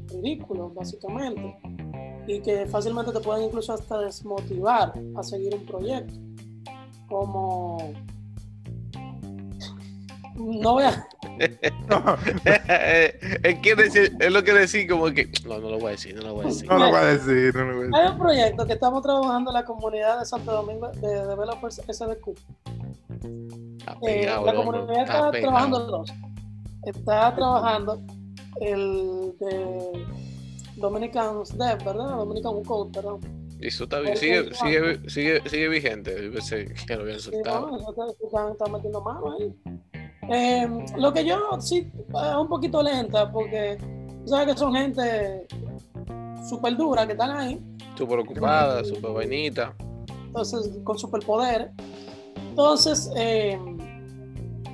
ridículos, 0.08 0.72
básicamente, 0.74 1.58
y 2.26 2.40
que 2.40 2.66
fácilmente 2.66 3.12
te 3.12 3.20
pueden 3.20 3.44
incluso 3.44 3.72
hasta 3.72 3.98
desmotivar 3.98 4.92
a 5.16 5.22
seguir 5.22 5.54
un 5.54 5.66
proyecto, 5.66 6.14
como 7.08 7.78
no 10.36 10.72
voy 10.72 10.84
a. 10.84 11.08
es, 13.42 13.58
que 13.60 13.74
decir, 13.74 14.16
es 14.18 14.32
lo 14.32 14.42
que 14.42 14.52
decir, 14.52 14.88
como 14.88 15.06
que. 15.06 15.30
No, 15.46 15.58
no 15.58 15.70
lo 15.70 15.78
voy 15.78 15.88
a 15.88 15.90
decir, 15.90 16.14
no 16.14 16.22
lo 16.22 16.34
voy 16.34 16.44
a 16.44 16.48
decir. 16.48 16.68
No 16.68 16.78
lo 16.78 16.90
voy 16.90 16.96
a 16.96 17.04
decir, 17.04 17.54
no 17.54 17.64
lo 17.64 17.74
voy 17.74 17.84
a 17.84 17.86
decir. 17.86 17.94
Hay 17.94 18.08
un 18.12 18.18
proyecto 18.18 18.66
que 18.66 18.72
estamos 18.74 19.02
trabajando 19.02 19.50
en 19.50 19.54
la 19.54 19.64
comunidad 19.64 20.18
de 20.20 20.26
Santo 20.26 20.52
Domingo 20.52 20.88
de 20.88 21.26
Developers 21.26 21.82
SDQ. 21.88 22.28
Eh, 24.02 24.26
la 24.26 24.54
comunidad 24.54 25.02
está, 25.02 25.30
trabajando 25.30 25.80
dos. 25.80 26.12
Está 26.84 27.34
trabajando 27.34 28.02
el 28.60 29.34
de 29.40 30.06
Dominican 30.76 31.42
Dev, 31.56 31.84
¿verdad? 31.84 32.16
Dominican 32.16 32.62
Code, 32.62 32.92
perdón. 32.92 33.20
Y 33.58 33.68
eso 33.68 33.84
está 33.84 34.00
bien, 34.00 34.16
sigue, 34.16 34.54
sigue, 34.54 35.08
sigue, 35.08 35.48
sigue, 35.48 35.68
vigente. 35.68 36.14
Yo 36.22 36.32
pensé 36.32 36.74
que 36.86 36.94
lo 36.94 37.02
habían 37.02 37.20
soltado. 37.20 37.78
Sí, 37.78 37.84
no, 37.96 38.06
están, 38.10 38.52
están 38.52 38.72
metiendo 38.72 39.00
mano 39.00 39.32
ahí. 39.32 39.54
Eh, 40.28 40.68
lo 40.96 41.12
que 41.12 41.24
yo 41.24 41.60
sí 41.60 41.88
es 42.08 42.36
un 42.36 42.48
poquito 42.48 42.82
lenta 42.82 43.30
porque 43.30 43.78
sabes 44.24 44.54
que 44.54 44.58
son 44.58 44.74
gente 44.74 45.46
súper 46.48 46.76
dura 46.76 47.06
que 47.06 47.12
están 47.12 47.30
ahí. 47.30 47.60
Súper 47.96 48.18
ocupada, 48.20 48.84
súper 48.84 49.12
vainita. 49.12 49.74
Entonces, 50.26 50.70
con 50.84 50.98
superpoderes. 50.98 51.70
Entonces, 52.50 53.10
eh, 53.16 53.58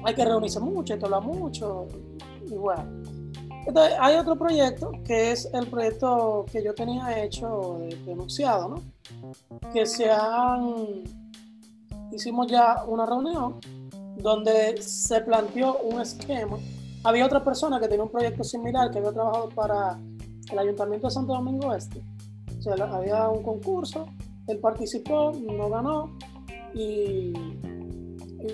hay 0.04 0.14
que 0.14 0.24
reunirse 0.24 0.60
mucho, 0.60 0.94
hay 0.94 0.98
que 0.98 1.04
hablar 1.04 1.22
mucho. 1.22 1.86
Y 2.46 2.54
bueno. 2.54 2.84
Entonces, 3.66 3.96
hay 4.00 4.16
otro 4.16 4.36
proyecto 4.36 4.90
que 5.04 5.32
es 5.32 5.48
el 5.52 5.68
proyecto 5.68 6.46
que 6.50 6.64
yo 6.64 6.74
tenía 6.74 7.22
hecho, 7.22 7.78
denunciado, 8.04 8.68
¿no? 8.68 8.82
Que 9.72 9.86
se 9.86 10.10
han. 10.10 11.04
Hicimos 12.10 12.46
ya 12.48 12.84
una 12.86 13.06
reunión 13.06 13.60
donde 14.16 14.80
se 14.80 15.20
planteó 15.20 15.78
un 15.78 16.00
esquema. 16.00 16.58
Había 17.04 17.26
otra 17.26 17.42
persona 17.42 17.80
que 17.80 17.88
tenía 17.88 18.04
un 18.04 18.10
proyecto 18.10 18.44
similar 18.44 18.90
que 18.90 18.98
había 18.98 19.12
trabajado 19.12 19.48
para 19.50 19.98
el 20.50 20.58
Ayuntamiento 20.58 21.08
de 21.08 21.12
Santo 21.12 21.32
Domingo 21.32 21.74
Este. 21.74 22.02
O 22.58 22.62
sea, 22.62 22.74
había 22.84 23.28
un 23.28 23.42
concurso, 23.42 24.06
él 24.46 24.58
participó, 24.58 25.32
no 25.32 25.68
ganó 25.68 26.16
y, 26.74 27.32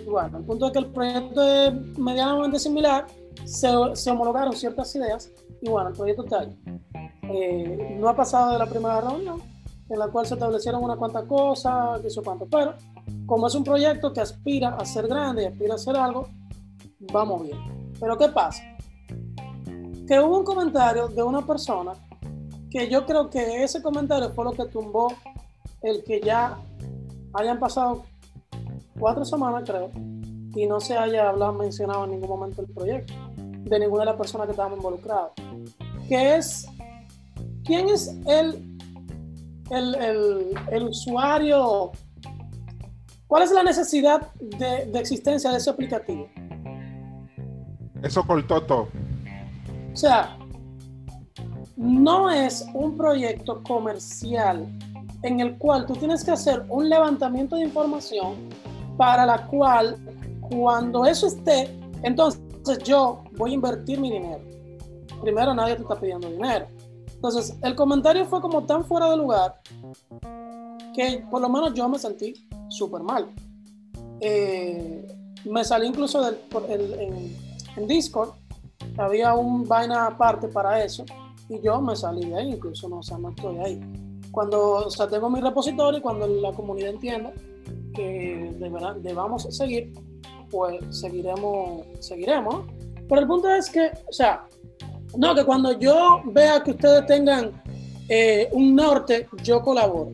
bueno, 0.08 0.38
el 0.38 0.44
punto 0.44 0.66
es 0.66 0.72
que 0.72 0.78
el 0.78 0.86
proyecto 0.86 1.42
es 1.42 1.98
medianamente 1.98 2.58
similar, 2.58 3.06
se, 3.44 3.68
se 3.94 4.10
homologaron 4.10 4.54
ciertas 4.54 4.94
ideas 4.94 5.30
y 5.60 5.68
bueno, 5.68 5.90
el 5.90 5.96
proyecto 5.96 6.24
está 6.24 6.40
ahí. 6.40 6.58
Eh, 7.30 7.96
no 8.00 8.08
ha 8.08 8.16
pasado 8.16 8.52
de 8.52 8.58
la 8.58 8.66
primera 8.66 9.00
reunión, 9.00 9.42
en 9.88 9.98
la 9.98 10.08
cual 10.08 10.26
se 10.26 10.34
establecieron 10.34 10.82
una 10.82 10.96
cuantas 10.96 11.24
cosas, 11.24 12.00
que 12.00 12.06
hizo 12.08 12.22
cuánto, 12.22 12.46
pero 12.46 12.74
como 13.26 13.46
es 13.46 13.54
un 13.54 13.64
proyecto 13.64 14.12
que 14.12 14.20
aspira 14.20 14.70
a 14.70 14.84
ser 14.84 15.06
grande 15.06 15.42
y 15.42 15.46
aspira 15.46 15.72
a 15.72 15.76
hacer 15.76 15.96
algo, 15.96 16.28
vamos 17.12 17.42
bien. 17.42 17.58
Pero 18.00 18.16
¿qué 18.16 18.28
pasa? 18.28 18.62
Que 20.06 20.20
hubo 20.20 20.38
un 20.38 20.44
comentario 20.44 21.08
de 21.08 21.22
una 21.22 21.44
persona 21.44 21.92
que 22.70 22.88
yo 22.88 23.04
creo 23.06 23.30
que 23.30 23.62
ese 23.62 23.82
comentario 23.82 24.30
fue 24.30 24.44
lo 24.44 24.52
que 24.52 24.64
tumbó 24.66 25.12
el 25.82 26.02
que 26.04 26.20
ya 26.20 26.58
hayan 27.34 27.58
pasado 27.58 28.04
cuatro 28.98 29.24
semanas, 29.24 29.64
creo, 29.66 29.90
y 30.54 30.66
no 30.66 30.80
se 30.80 30.96
haya 30.96 31.28
hablado, 31.28 31.52
mencionado 31.52 32.04
en 32.04 32.12
ningún 32.12 32.28
momento 32.28 32.62
el 32.62 32.68
proyecto 32.68 33.14
de 33.34 33.78
ninguna 33.78 34.00
de 34.00 34.06
las 34.06 34.16
personas 34.16 34.46
que 34.46 34.52
estaban 34.52 34.72
involucradas. 34.72 35.32
Que 36.08 36.36
es, 36.36 36.66
¿quién 37.64 37.88
es 37.88 38.16
el, 38.26 38.78
el, 39.70 40.54
el 40.70 40.82
usuario 40.84 41.92
¿Cuál 43.28 43.42
es 43.42 43.52
la 43.52 43.62
necesidad 43.62 44.32
de, 44.40 44.90
existencia 44.98 45.50
de 45.50 45.58
ese 45.58 45.68
aplicativo? 45.68 46.28
Eso 48.02 48.26
cortó 48.26 48.62
todo. 48.62 48.88
O 49.92 49.96
sea, 49.96 50.38
no 51.76 52.30
es 52.30 52.66
un 52.72 52.96
proyecto 52.96 53.62
comercial 53.64 54.66
en 55.22 55.40
el 55.40 55.58
cual 55.58 55.84
tú 55.84 55.92
tienes 55.92 56.24
que 56.24 56.30
hacer 56.30 56.64
un 56.70 56.88
levantamiento 56.88 57.56
de 57.56 57.64
información 57.64 58.34
para 58.96 59.26
la 59.26 59.46
cual 59.46 59.98
cuando 60.48 61.04
eso 61.04 61.26
esté, 61.26 61.78
entonces 62.02 62.40
yo 62.84 63.24
voy 63.36 63.50
a 63.50 63.54
invertir 63.54 64.00
mi 64.00 64.10
dinero. 64.10 64.40
Primero 65.20 65.52
nadie 65.52 65.76
te 65.76 65.82
está 65.82 65.96
pidiendo 65.96 66.30
dinero. 66.30 66.66
Entonces 67.14 67.58
el 67.62 67.74
comentario 67.74 68.24
fue 68.24 68.40
como 68.40 68.64
tan 68.64 68.86
fuera 68.86 69.10
de 69.10 69.18
lugar 69.18 69.60
que 70.98 71.24
por 71.30 71.40
lo 71.40 71.48
menos 71.48 71.74
yo 71.74 71.88
me 71.88 71.96
sentí 71.96 72.34
súper 72.68 73.02
mal. 73.02 73.28
Eh, 74.20 75.06
me 75.44 75.64
salí 75.64 75.86
incluso 75.86 76.28
en, 76.68 77.86
Discord, 77.86 78.30
había 78.96 79.34
un 79.34 79.62
vaina 79.62 80.06
aparte 80.06 80.48
para 80.48 80.82
eso, 80.82 81.04
y 81.48 81.60
yo 81.60 81.80
me 81.80 81.94
salí 81.94 82.28
de 82.28 82.36
ahí, 82.36 82.50
incluso 82.50 82.88
no, 82.88 82.98
o 82.98 83.02
sea, 83.04 83.16
no 83.16 83.28
estoy 83.28 83.58
ahí. 83.58 83.80
Cuando 84.32 84.86
o 84.86 84.90
sea, 84.90 85.06
tengo 85.06 85.30
mi 85.30 85.40
repositorio, 85.40 86.02
cuando 86.02 86.26
la 86.26 86.52
comunidad 86.52 86.90
entienda 86.90 87.32
que 87.94 88.52
de 88.58 88.68
verdad 88.68 88.96
debamos 88.96 89.44
seguir, 89.56 89.92
pues 90.50 90.80
seguiremos, 90.90 91.86
seguiremos. 92.00 92.64
Pero 93.08 93.20
el 93.20 93.26
punto 93.28 93.48
es 93.48 93.70
que, 93.70 93.92
o 94.08 94.12
sea, 94.12 94.44
no, 95.16 95.32
que 95.36 95.44
cuando 95.44 95.78
yo 95.78 96.22
vea 96.24 96.60
que 96.64 96.72
ustedes 96.72 97.06
tengan 97.06 97.62
eh, 98.08 98.48
un 98.50 98.74
norte, 98.74 99.28
yo 99.44 99.62
colaboro 99.62 100.10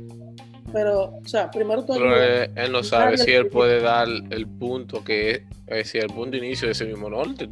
pero, 0.74 1.04
o 1.24 1.28
sea, 1.28 1.52
primero 1.52 1.84
todo. 1.84 1.98
Pero 1.98 2.20
él, 2.20 2.72
no 2.72 2.82
sabe 2.82 3.16
si 3.16 3.30
él 3.30 3.46
puede 3.46 3.80
dar 3.80 4.08
el 4.08 4.48
punto 4.48 5.04
que 5.04 5.30
es, 5.30 5.40
es 5.68 5.76
decir, 5.76 6.02
el 6.02 6.08
punto 6.08 6.32
de 6.32 6.38
inicio 6.38 6.66
de 6.66 6.72
ese 6.72 6.84
mismo 6.84 7.08
norte. 7.08 7.48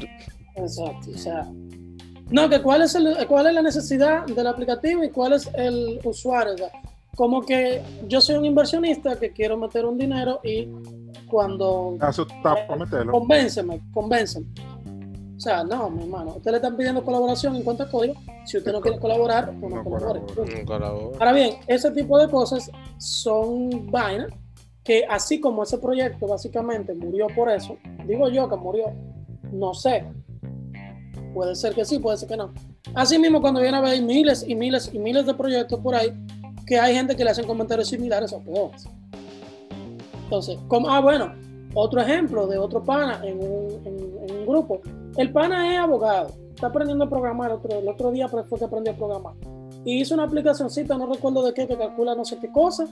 Exacto, 0.57 1.09
o 1.15 1.17
sea. 1.17 1.47
No, 2.31 2.49
que 2.51 2.61
cuál 2.61 2.83
es, 2.83 2.97
el, 2.97 3.25
cuál 3.29 3.47
es 3.47 3.55
la 3.55 3.63
necesidad 3.63 4.27
del 4.27 4.47
aplicativo 4.49 5.05
y 5.05 5.11
cuál 5.11 5.35
es 5.35 5.49
el 5.55 6.01
usuario. 6.03 6.55
O 6.55 6.59
sea, 6.59 6.71
como 7.15 7.43
que 7.43 7.81
yo 8.09 8.21
soy 8.21 8.35
un 8.35 8.45
inversionista 8.45 9.17
que 9.17 9.31
quiero 9.31 9.57
meter 9.57 9.85
un 9.85 9.97
dinero 9.97 10.41
y 10.43 10.67
cuando. 11.29 11.97
Ah, 12.01 12.11
eso 12.11 12.23
está 12.23 12.67
para 12.67 12.77
meterlo. 12.77 13.13
Convénceme, 13.13 13.81
convénceme. 13.93 14.47
O 15.37 15.41
sea, 15.41 15.65
no, 15.65 15.91
mi 15.91 16.03
hermano, 16.03 16.35
usted 16.37 16.51
le 16.51 16.57
están 16.59 16.77
pidiendo 16.77 17.05
colaboración 17.05 17.57
en 17.57 17.63
cuanto 17.63 17.83
a 17.83 17.91
código. 17.91 18.15
Si 18.45 18.59
usted 18.59 18.73
no 18.73 18.81
quiere 18.81 18.99
colaborar, 18.99 19.53
pues 19.59 19.75
no, 19.75 19.85
colabore. 19.85 20.21
Ahora 21.19 21.33
bien, 21.33 21.57
ese 21.67 21.91
tipo 21.91 22.19
de 22.19 22.29
cosas 22.29 22.71
son 22.99 23.91
vainas 23.91 24.29
que 24.85 25.05
así 25.09 25.41
como 25.41 25.63
ese 25.63 25.79
proyecto 25.79 26.27
básicamente 26.27 26.95
murió 26.95 27.29
por 27.35 27.49
eso, 27.49 27.77
digo 28.07 28.29
yo 28.29 28.49
que 28.49 28.57
murió, 28.57 28.93
no 29.53 29.75
sé. 29.75 30.05
Puede 31.35 31.55
ser 31.55 31.75
que 31.75 31.85
sí, 31.85 31.99
puede 31.99 32.17
ser 32.19 32.29
que 32.29 32.37
no. 32.37 32.53
Así 32.95 33.19
mismo 33.19 33.41
cuando 33.41 33.61
viene 33.61 33.77
a 33.77 33.81
ver 33.81 34.03
miles 34.03 34.45
y 34.47 34.55
miles 34.55 34.91
y 34.93 34.99
miles 34.99 35.25
de 35.25 35.35
proyectos 35.35 35.81
por 35.81 35.95
ahí, 35.95 36.13
que 36.67 36.79
hay 36.79 36.95
gente 36.95 37.17
que 37.17 37.25
le 37.25 37.31
hacen 37.31 37.47
comentarios 37.47 37.89
similares 37.89 38.33
o 38.33 38.41
peores. 38.41 38.89
Entonces, 40.25 40.59
como, 40.69 40.89
ah, 40.89 41.01
bueno, 41.01 41.33
otro 41.75 42.01
ejemplo 42.01 42.47
de 42.47 42.59
otro 42.59 42.83
pana 42.83 43.21
en 43.25 43.39
un, 43.39 44.47
grupo. 44.47 44.81
El 45.17 45.33
pana 45.33 45.73
es 45.73 45.79
abogado, 45.79 46.35
está 46.55 46.69
aprendiendo 46.69 47.05
a 47.05 47.09
programar. 47.09 47.53
Otro, 47.53 47.79
el 47.79 47.89
otro 47.89 48.11
día 48.11 48.29
fue 48.29 48.45
que 48.45 48.65
aprendió 48.65 48.93
a 48.93 48.97
programar. 48.97 49.35
Y 49.85 50.01
hizo 50.01 50.15
una 50.15 50.25
aplicacióncita, 50.25 50.97
no 50.97 51.07
recuerdo 51.07 51.45
de 51.45 51.53
qué, 51.53 51.67
que 51.67 51.77
calcula 51.77 52.15
no 52.15 52.25
sé 52.25 52.39
qué 52.39 52.51
cosa. 52.51 52.87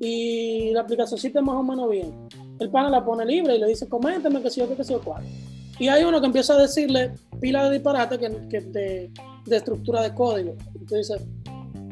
Y 0.00 0.70
la 0.72 0.80
aplicacióncita 0.80 1.38
es 1.38 1.44
más 1.44 1.54
o 1.54 1.62
menos 1.62 1.88
bien. 1.88 2.12
El 2.58 2.70
pana 2.70 2.90
la 2.90 3.04
pone 3.04 3.24
libre 3.24 3.56
y 3.56 3.58
le 3.58 3.66
dice, 3.66 3.88
coménteme 3.88 4.42
que 4.42 4.50
si 4.50 4.60
yo, 4.60 4.76
que 4.76 4.82
si 4.82 4.92
yo, 4.92 5.00
cuál. 5.00 5.24
Y 5.78 5.88
hay 5.88 6.04
uno 6.04 6.20
que 6.20 6.26
empieza 6.26 6.54
a 6.54 6.58
decirle 6.58 7.14
pila 7.40 7.64
de 7.64 7.72
disparate 7.72 8.18
que, 8.18 8.28
de, 8.28 9.10
de, 9.46 9.56
estructura 9.56 10.02
de 10.02 10.14
código. 10.14 10.54
Entonces 10.74 11.20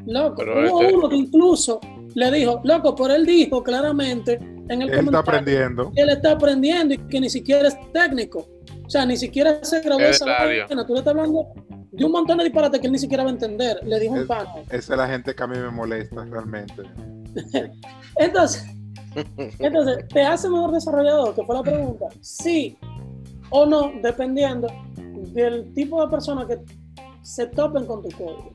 loco, 0.06 0.42
hubo 0.42 0.82
este 0.82 0.94
uno 0.94 1.08
que 1.08 1.16
incluso 1.16 1.80
le 2.14 2.30
dijo, 2.30 2.60
loco, 2.64 2.94
pero 2.94 3.14
él 3.14 3.26
dijo 3.26 3.62
claramente 3.62 4.34
en 4.68 4.82
el 4.82 4.90
él 4.90 5.04
está 5.06 5.18
aprendiendo. 5.18 5.92
él 5.96 6.08
está 6.10 6.32
aprendiendo 6.32 6.94
y 6.94 6.98
que 6.98 7.20
ni 7.20 7.30
siquiera 7.30 7.68
es 7.68 7.76
técnico. 7.92 8.46
O 8.90 8.92
sea, 8.92 9.06
ni 9.06 9.16
siquiera 9.16 9.62
se 9.62 9.80
grabó 9.82 10.00
esa 10.00 10.24
vaina. 10.24 10.66
Tú 10.84 10.94
le 10.94 10.98
estás 10.98 11.14
hablando 11.14 11.46
de 11.92 12.04
un 12.04 12.10
montón 12.10 12.38
de 12.38 12.44
disparates 12.44 12.80
que 12.80 12.88
él 12.88 12.92
ni 12.92 12.98
siquiera 12.98 13.22
va 13.22 13.30
a 13.30 13.32
entender. 13.32 13.78
Le 13.84 14.00
dijo 14.00 14.14
un 14.14 14.26
pan. 14.26 14.48
Esa 14.68 14.94
es 14.94 14.98
la 14.98 15.06
gente 15.06 15.32
que 15.32 15.42
a 15.44 15.46
mí 15.46 15.56
me 15.56 15.70
molesta 15.70 16.24
realmente. 16.24 16.82
Entonces, 18.16 18.66
Entonces, 19.60 20.08
¿te 20.08 20.22
hace 20.22 20.48
mejor 20.48 20.72
desarrollador? 20.72 21.36
Que 21.36 21.44
fue 21.44 21.54
la 21.54 21.62
pregunta. 21.62 22.06
Sí 22.20 22.76
o 23.50 23.64
no, 23.64 23.92
dependiendo 24.02 24.66
del 24.96 25.72
tipo 25.72 26.04
de 26.04 26.10
persona 26.10 26.48
que 26.48 26.58
se 27.22 27.46
topen 27.46 27.86
con 27.86 28.02
tu 28.02 28.10
código. 28.16 28.52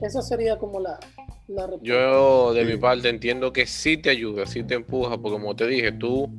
Esa 0.00 0.22
sería 0.22 0.56
como 0.56 0.80
la, 0.80 0.98
la 1.48 1.66
respuesta. 1.66 1.86
Yo, 1.86 2.54
de 2.54 2.64
mi 2.64 2.78
parte, 2.78 3.10
entiendo 3.10 3.52
que 3.52 3.66
sí 3.66 3.98
te 3.98 4.08
ayuda, 4.08 4.46
sí 4.46 4.62
te 4.62 4.76
empuja, 4.76 5.18
porque 5.18 5.38
como 5.38 5.54
te 5.54 5.66
dije, 5.66 5.92
tú, 5.92 6.30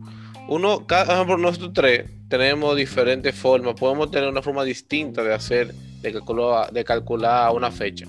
uno, 0.47 0.85
cada 0.85 1.13
ejemplo, 1.15 1.37
nosotros 1.37 1.71
tres 1.73 2.09
tenemos 2.27 2.75
diferentes 2.75 3.35
formas, 3.35 3.75
podemos 3.75 4.09
tener 4.09 4.29
una 4.29 4.41
forma 4.41 4.63
distinta 4.63 5.23
de 5.23 5.33
hacer, 5.33 5.73
de 5.73 6.11
calcular, 6.11 6.71
de 6.71 6.83
calcular 6.83 7.53
una 7.53 7.71
fecha. 7.71 8.05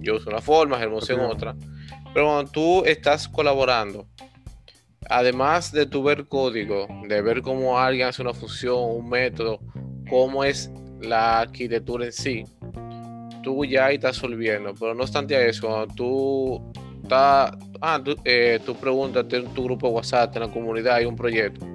Yo 0.00 0.16
uso 0.16 0.30
una 0.30 0.40
forma, 0.40 0.80
Hermoso 0.80 1.12
en 1.12 1.20
otra. 1.20 1.54
Pero 2.14 2.26
cuando 2.26 2.50
tú 2.50 2.84
estás 2.84 3.28
colaborando, 3.28 4.08
además 5.08 5.72
de 5.72 5.86
tu 5.86 6.02
ver 6.02 6.26
código, 6.26 6.88
de 7.06 7.20
ver 7.22 7.42
cómo 7.42 7.78
alguien 7.78 8.08
hace 8.08 8.22
una 8.22 8.32
función, 8.32 8.78
un 8.82 9.08
método, 9.08 9.60
cómo 10.08 10.42
es 10.42 10.70
la 11.00 11.40
arquitectura 11.40 12.06
en 12.06 12.12
sí, 12.12 12.44
tú 13.42 13.64
ya 13.64 13.90
estás 13.90 14.16
resolviendo. 14.16 14.74
Pero 14.74 14.94
no 14.94 15.02
obstante 15.02 15.36
a 15.36 15.46
eso, 15.46 15.66
cuando 15.66 15.94
tú 15.94 16.72
estás, 17.02 17.52
ah, 17.80 18.00
tú, 18.04 18.16
eh, 18.24 18.60
tú 18.64 18.74
preguntas 18.74 19.24
en 19.30 19.46
tu 19.54 19.64
grupo 19.64 19.88
de 19.88 19.94
WhatsApp, 19.94 20.34
en 20.36 20.42
la 20.42 20.48
comunidad, 20.52 20.96
hay 20.96 21.04
un 21.06 21.16
proyecto, 21.16 21.66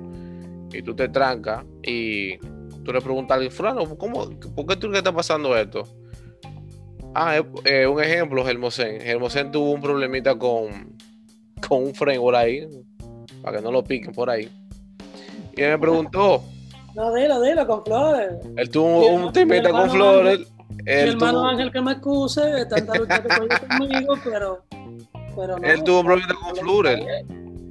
y 0.71 0.81
tú 0.81 0.95
te 0.95 1.07
trancas 1.09 1.63
y 1.83 2.37
tú 2.83 2.91
le 2.93 3.01
preguntas 3.01 3.31
a 3.31 3.35
alguien, 3.35 3.51
fulano, 3.51 3.97
¿cómo, 3.97 4.29
¿por 4.55 4.65
qué 4.67 4.75
tú 4.75 4.91
qué 4.91 4.97
está 4.99 5.11
pasando 5.13 5.55
esto? 5.57 5.83
Ah, 7.13 7.41
eh, 7.63 7.87
un 7.87 8.01
ejemplo, 8.03 8.47
Hermosén. 8.47 8.99
Hermosén 9.01 9.49
tuvo 9.51 9.71
un 9.71 9.81
problemita 9.81 10.37
con, 10.37 10.93
con 11.65 11.83
un 11.83 11.95
frame 11.95 12.19
por 12.19 12.35
ahí, 12.35 12.67
para 13.41 13.57
que 13.57 13.63
no 13.63 13.71
lo 13.71 13.83
piquen 13.83 14.11
por 14.11 14.29
ahí. 14.29 14.49
Y 15.55 15.61
él 15.61 15.71
me 15.71 15.79
preguntó, 15.79 16.43
No, 16.93 17.13
dilo, 17.13 17.39
dilo, 17.41 17.65
con 17.65 17.85
flores. 17.85 18.33
él 18.57 18.69
tuvo 18.69 18.97
un 19.07 19.13
hermano- 19.13 19.31
temita 19.31 19.69
mi 19.69 19.79
con 19.79 19.89
flores. 19.89 20.39
Mi 20.39 20.45
Él 20.91 21.09
hermano 21.11 21.39
tuvo, 21.39 21.47
Ángel 21.47 21.71
que 21.71 21.81
me 21.81 21.91
excuse 21.93 22.41
de 22.45 22.65
tanta 22.65 22.95
lucha 22.97 23.23
que 23.23 23.29
cogió 23.29 23.59
conmigo, 23.59 24.13
pero, 24.25 24.64
pero 25.35 25.57
no. 25.59 25.67
él 25.67 25.83
tuvo 25.83 25.99
un 26.01 26.05
problema 26.05 26.33
con 26.35 26.55
No, 26.55 26.55
flores. 26.55 26.99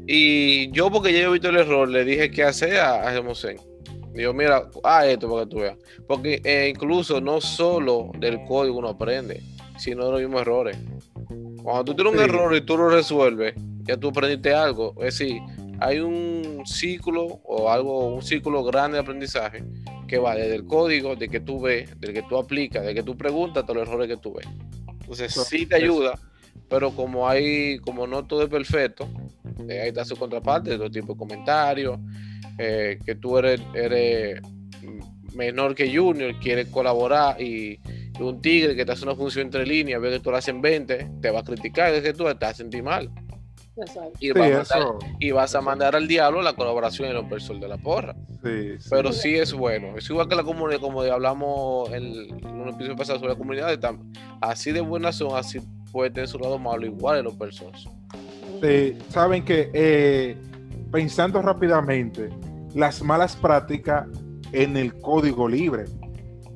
Y 0.06 0.70
yo, 0.72 0.90
porque 0.90 1.12
ya 1.12 1.20
he 1.20 1.30
visto 1.30 1.48
el 1.48 1.56
error, 1.56 1.88
le 1.88 2.04
dije 2.04 2.30
qué 2.30 2.44
hacer 2.44 2.76
a, 2.78 3.08
a 3.08 3.14
Hermosén. 3.14 3.56
Digo, 4.14 4.32
mira, 4.32 4.68
ah, 4.84 5.06
esto 5.06 5.28
para 5.28 5.44
que 5.44 5.50
tú 5.50 5.56
veas. 5.58 5.76
Porque 6.06 6.40
eh, 6.44 6.68
incluso 6.74 7.20
no 7.20 7.40
solo 7.40 8.12
del 8.18 8.44
código 8.44 8.78
uno 8.78 8.90
aprende, 8.90 9.42
sino 9.78 10.04
de 10.06 10.12
los 10.12 10.20
mismos 10.20 10.42
errores. 10.42 10.76
Cuando 11.62 11.84
tú 11.84 11.94
tienes 11.94 12.12
un 12.12 12.20
error 12.20 12.54
y 12.54 12.60
tú 12.60 12.76
lo 12.76 12.90
resuelves, 12.90 13.54
ya 13.84 13.96
tú 13.96 14.08
aprendiste 14.10 14.54
algo. 14.54 14.94
Es 14.98 15.18
decir, 15.18 15.40
hay 15.80 15.98
un 15.98 16.62
ciclo 16.66 17.40
o 17.44 17.70
algo, 17.70 18.08
un 18.14 18.22
ciclo 18.22 18.62
grande 18.62 18.96
de 18.98 19.02
aprendizaje 19.02 19.64
que 20.06 20.18
va 20.18 20.36
desde 20.36 20.54
el 20.54 20.66
código, 20.66 21.16
de 21.16 21.28
que 21.28 21.40
tú 21.40 21.60
ves, 21.62 21.98
del 21.98 22.12
que 22.12 22.22
tú 22.22 22.36
aplicas, 22.36 22.84
de 22.84 22.94
que 22.94 23.02
tú 23.02 23.16
preguntas, 23.16 23.62
hasta 23.62 23.72
los 23.74 23.88
errores 23.88 24.06
que 24.08 24.16
tú 24.18 24.34
ves. 24.34 24.46
Entonces 25.00 25.32
sí 25.32 25.66
te 25.66 25.76
eso. 25.76 25.84
ayuda, 25.84 26.18
pero 26.68 26.90
como 26.90 27.28
hay, 27.28 27.78
como 27.78 28.06
no 28.06 28.26
todo 28.26 28.42
es 28.42 28.48
perfecto, 28.48 29.08
eh, 29.68 29.80
ahí 29.80 29.88
está 29.88 30.04
su 30.04 30.16
contraparte, 30.16 30.70
de 30.70 30.76
todo 30.76 30.90
tipo 30.90 31.12
de 31.12 31.18
comentarios, 31.18 31.98
eh, 32.58 32.98
que 33.04 33.14
tú 33.14 33.38
eres, 33.38 33.60
eres 33.74 34.40
menor 35.34 35.74
que 35.74 35.94
Junior, 35.94 36.38
quieres 36.38 36.68
colaborar 36.68 37.40
y, 37.40 37.80
y 38.18 38.22
un 38.22 38.40
tigre 38.40 38.76
que 38.76 38.84
te 38.84 38.92
hace 38.92 39.04
una 39.04 39.14
función 39.14 39.46
entre 39.46 39.66
líneas, 39.66 40.00
ve 40.00 40.10
que 40.10 40.20
tú 40.20 40.30
la 40.30 40.38
haces 40.38 40.54
en 40.54 40.62
20, 40.62 41.10
te 41.20 41.30
va 41.30 41.40
a 41.40 41.44
criticar, 41.44 41.92
es 41.92 42.02
que 42.02 42.12
tú 42.12 42.24
te 42.24 42.34
vas 42.34 42.42
a 42.50 42.54
sentir 42.54 42.82
mal. 42.82 43.10
Exacto. 43.76 44.12
Y, 44.20 44.26
Sí, 44.26 44.32
vas, 44.32 44.70
a 44.70 44.78
mandar, 44.78 44.78
eso. 44.78 44.98
y 45.18 45.30
vas 45.32 45.54
a 45.54 45.60
mandar 45.60 45.96
al 45.96 46.06
diablo 46.06 46.42
la 46.42 46.52
colaboración 46.52 47.08
en 47.08 47.14
los 47.14 47.24
personas 47.24 47.62
de 47.62 47.68
la 47.68 47.76
porra. 47.76 48.14
Sí, 48.44 48.78
sí. 48.78 48.88
Pero 48.88 49.12
sí 49.12 49.34
es 49.34 49.52
bueno. 49.52 49.98
Es 49.98 50.08
igual 50.08 50.28
que 50.28 50.36
la 50.36 50.44
comunidad, 50.44 50.80
como 50.80 51.02
hablamos 51.02 51.92
en, 51.92 52.04
en 52.04 52.46
un 52.46 52.68
episodio 52.68 52.94
pasado 52.94 53.18
sobre 53.18 53.32
la 53.32 53.38
comunidad, 53.38 53.76
así 54.40 54.70
de 54.70 54.80
buenas 54.80 55.16
son, 55.16 55.36
así 55.36 55.58
puede 55.94 56.10
tener 56.10 56.28
su 56.28 56.40
lado 56.40 56.58
malo, 56.58 56.84
igual 56.84 57.18
en 57.18 57.24
los 57.24 57.34
personas. 57.34 57.88
Sí, 58.60 58.98
saben 59.10 59.44
que 59.44 59.70
eh, 59.72 60.36
pensando 60.90 61.40
rápidamente, 61.40 62.30
las 62.74 63.00
malas 63.00 63.36
prácticas 63.36 64.08
en 64.50 64.76
el 64.76 64.92
código 65.00 65.48
libre. 65.48 65.84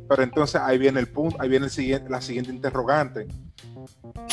Pero 0.09 0.23
entonces 0.25 0.61
ahí 0.61 0.77
viene 0.77 0.99
el 0.99 1.07
punto, 1.07 1.37
ahí 1.39 1.49
viene 1.49 1.67
el 1.67 1.71
siguiente, 1.71 2.11
la 2.11 2.21
siguiente 2.21 2.51
interrogante. 2.51 3.29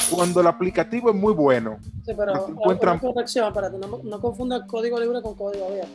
Cuando 0.10 0.42
el 0.42 0.48
aplicativo 0.48 1.12
es 1.12 1.16
muy 1.16 1.34
bueno, 1.34 1.78
Sí, 2.04 2.14
pero 2.18 2.34
No 2.34 2.42
te 2.46 2.52
encuentran- 2.54 3.00
una 3.02 3.14
corrección, 3.14 3.48
espérate, 3.48 3.78
no, 3.78 4.00
no 4.04 4.20
confunda 4.22 4.66
código 4.66 5.00
libre 5.00 5.22
con 5.22 5.36
código 5.36 5.66
abierto. 5.68 5.90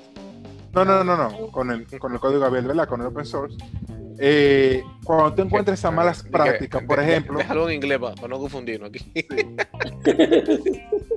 no, 0.73 0.85
no, 0.85 1.03
no, 1.03 1.17
no, 1.17 1.47
con 1.49 1.71
el, 1.73 1.87
con 1.99 2.13
el 2.13 2.21
código 2.21 2.45
abierto, 2.45 2.69
¿verdad? 2.69 2.89
Con 2.89 3.01
el 3.01 3.09
open 3.09 3.25
source. 3.25 3.57
Eh, 4.23 4.85
cuando 5.03 5.35
tú 5.35 5.43
encuentres 5.43 5.79
esas 5.79 5.95
malas 5.95 6.23
prácticas, 6.23 6.83
por 6.83 7.01
ejemplo, 7.01 7.39
Déjalo 7.39 7.71
en 7.71 7.77
inglés 7.77 7.99
para, 7.99 8.29
no 8.29 8.39
confundirnos 8.39 8.91
aquí. 8.91 9.11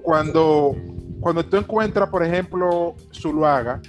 cuando, 0.02 0.74
cuando 1.20 1.46
tú 1.46 1.58
encuentras, 1.58 2.10
por 2.10 2.24
ejemplo, 2.24 2.96
Zuluaga, 3.14 3.82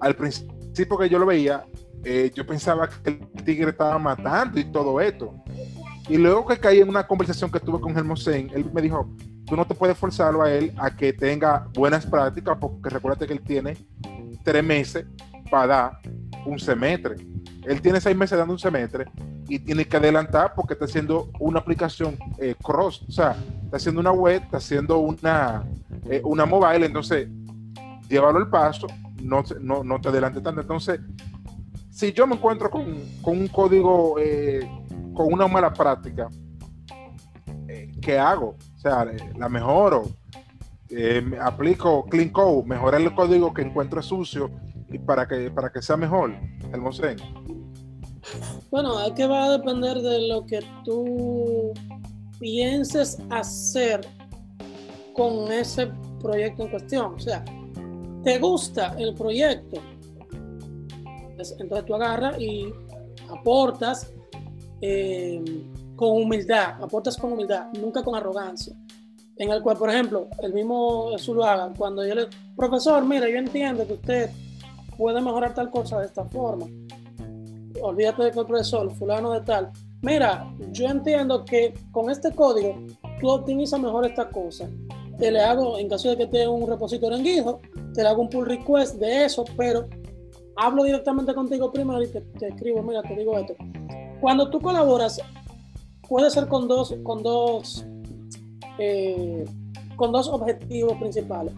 al 0.00 0.14
principio 0.14 0.98
que 0.98 1.08
yo 1.08 1.18
lo 1.18 1.24
veía, 1.24 1.64
eh, 2.04 2.30
yo 2.34 2.46
pensaba 2.46 2.90
que 2.90 3.08
el 3.08 3.44
tigre 3.44 3.70
estaba 3.70 3.98
matando 3.98 4.60
y 4.60 4.64
todo 4.64 5.00
esto. 5.00 5.34
Y 6.06 6.18
luego 6.18 6.46
que 6.46 6.58
caí 6.58 6.80
en 6.80 6.90
una 6.90 7.06
conversación 7.06 7.50
que 7.50 7.58
tuve 7.58 7.80
con 7.80 7.96
Hermosén, 7.96 8.50
él 8.54 8.70
me 8.70 8.82
dijo, 8.82 9.10
tú 9.46 9.56
no 9.56 9.66
te 9.66 9.74
puedes 9.74 9.96
forzarlo 9.96 10.42
a 10.42 10.52
él 10.52 10.74
a 10.76 10.94
que 10.94 11.14
tenga 11.14 11.68
buenas 11.72 12.04
prácticas, 12.04 12.58
porque 12.60 12.90
recuérdate 12.90 13.26
que 13.26 13.32
él 13.32 13.40
tiene 13.40 13.78
tres 14.44 14.62
meses 14.62 15.06
para 15.50 15.66
dar 15.66 16.00
un 16.44 16.58
semestre. 16.58 17.16
Él 17.66 17.82
tiene 17.82 18.00
seis 18.00 18.16
meses 18.16 18.38
dando 18.38 18.52
un 18.54 18.58
semestre 18.58 19.06
y 19.48 19.58
tiene 19.58 19.84
que 19.86 19.96
adelantar 19.96 20.54
porque 20.54 20.74
está 20.74 20.84
haciendo 20.84 21.30
una 21.40 21.58
aplicación 21.58 22.16
eh, 22.38 22.54
cross, 22.62 23.04
o 23.08 23.12
sea, 23.12 23.36
está 23.64 23.76
haciendo 23.76 24.00
una 24.00 24.12
web, 24.12 24.40
está 24.42 24.58
haciendo 24.58 24.98
una, 24.98 25.64
eh, 26.08 26.20
una 26.24 26.46
mobile, 26.46 26.86
entonces 26.86 27.28
llévalo 28.08 28.38
al 28.38 28.48
paso, 28.48 28.86
no, 29.20 29.42
no, 29.60 29.82
no 29.82 30.00
te 30.00 30.08
adelante 30.08 30.40
tanto. 30.40 30.60
Entonces, 30.60 31.00
si 31.90 32.12
yo 32.12 32.26
me 32.26 32.36
encuentro 32.36 32.70
con, 32.70 32.98
con 33.20 33.36
un 33.36 33.48
código, 33.48 34.16
eh, 34.20 34.60
con 35.12 35.32
una 35.32 35.48
mala 35.48 35.72
práctica, 35.72 36.28
¿qué 38.00 38.16
hago? 38.16 38.56
O 38.76 38.78
sea, 38.78 39.06
la 39.36 39.48
mejoro, 39.48 40.04
me 40.88 41.38
aplico 41.40 42.04
clean 42.04 42.28
code, 42.28 42.64
mejorar 42.64 43.00
el 43.00 43.12
código 43.12 43.52
que 43.52 43.62
encuentro 43.62 44.00
sucio 44.02 44.52
y 44.88 44.98
para 44.98 45.26
que, 45.26 45.50
para 45.50 45.70
que 45.70 45.82
sea 45.82 45.96
mejor, 45.96 46.32
Hermosén. 46.72 47.16
Bueno, 48.70 49.00
es 49.04 49.12
que 49.12 49.26
va 49.26 49.44
a 49.44 49.50
depender 49.52 50.00
de 50.00 50.28
lo 50.28 50.44
que 50.46 50.60
tú 50.84 51.72
pienses 52.38 53.18
hacer 53.30 54.00
con 55.14 55.50
ese 55.50 55.90
proyecto 56.20 56.64
en 56.64 56.70
cuestión. 56.70 57.14
O 57.14 57.20
sea, 57.20 57.44
¿te 58.22 58.38
gusta 58.38 58.94
el 58.98 59.14
proyecto? 59.14 59.80
Pues, 61.36 61.54
Entonces 61.58 61.86
tú 61.86 61.94
agarras 61.94 62.40
y 62.40 62.72
aportas 63.30 64.12
eh, 64.80 65.42
con 65.94 66.22
humildad, 66.22 66.82
aportas 66.82 67.16
con 67.16 67.32
humildad, 67.32 67.68
nunca 67.80 68.02
con 68.02 68.14
arrogancia. 68.14 68.76
En 69.38 69.50
el 69.50 69.62
cual, 69.62 69.76
por 69.76 69.90
ejemplo, 69.90 70.28
el 70.42 70.54
mismo 70.54 71.10
Zuluaga, 71.18 71.70
cuando 71.76 72.06
yo 72.06 72.14
le, 72.14 72.26
profesor, 72.56 73.04
mira, 73.04 73.28
yo 73.28 73.36
entiendo 73.36 73.86
que 73.86 73.92
usted 73.94 74.30
puede 74.96 75.20
mejorar 75.20 75.52
tal 75.54 75.70
cosa 75.70 76.00
de 76.00 76.06
esta 76.06 76.24
forma 76.24 76.66
olvídate 77.82 78.24
de 78.24 78.30
que 78.32 78.40
el 78.40 78.46
profesor, 78.46 78.90
fulano 78.94 79.32
de 79.32 79.40
tal, 79.42 79.70
mira, 80.02 80.52
yo 80.72 80.86
entiendo 80.86 81.44
que 81.44 81.74
con 81.92 82.10
este 82.10 82.32
código 82.32 82.76
tú 83.20 83.28
optimizas 83.28 83.80
mejor 83.80 84.06
esta 84.06 84.28
cosa. 84.28 84.68
Te 85.18 85.30
le 85.30 85.40
hago, 85.40 85.78
en 85.78 85.88
caso 85.88 86.10
de 86.10 86.16
que 86.16 86.26
tenga 86.26 86.50
un 86.50 86.68
repositorio 86.68 87.16
en 87.16 87.24
GitHub, 87.24 87.60
te 87.94 88.02
le 88.02 88.08
hago 88.08 88.22
un 88.22 88.28
pull 88.28 88.46
request 88.46 88.96
de 88.96 89.24
eso, 89.24 89.44
pero 89.56 89.88
hablo 90.56 90.84
directamente 90.84 91.34
contigo 91.34 91.72
primero 91.72 92.02
y 92.02 92.08
te, 92.08 92.20
te 92.20 92.48
escribo, 92.48 92.82
mira, 92.82 93.02
te 93.02 93.16
digo 93.16 93.38
esto. 93.38 93.54
Cuando 94.20 94.50
tú 94.50 94.60
colaboras, 94.60 95.20
puede 96.08 96.30
ser 96.30 96.46
con 96.48 96.68
dos, 96.68 96.94
con 97.02 97.22
dos, 97.22 97.84
eh, 98.78 99.44
con 99.96 100.12
dos 100.12 100.28
objetivos 100.28 100.94
principales. 100.98 101.54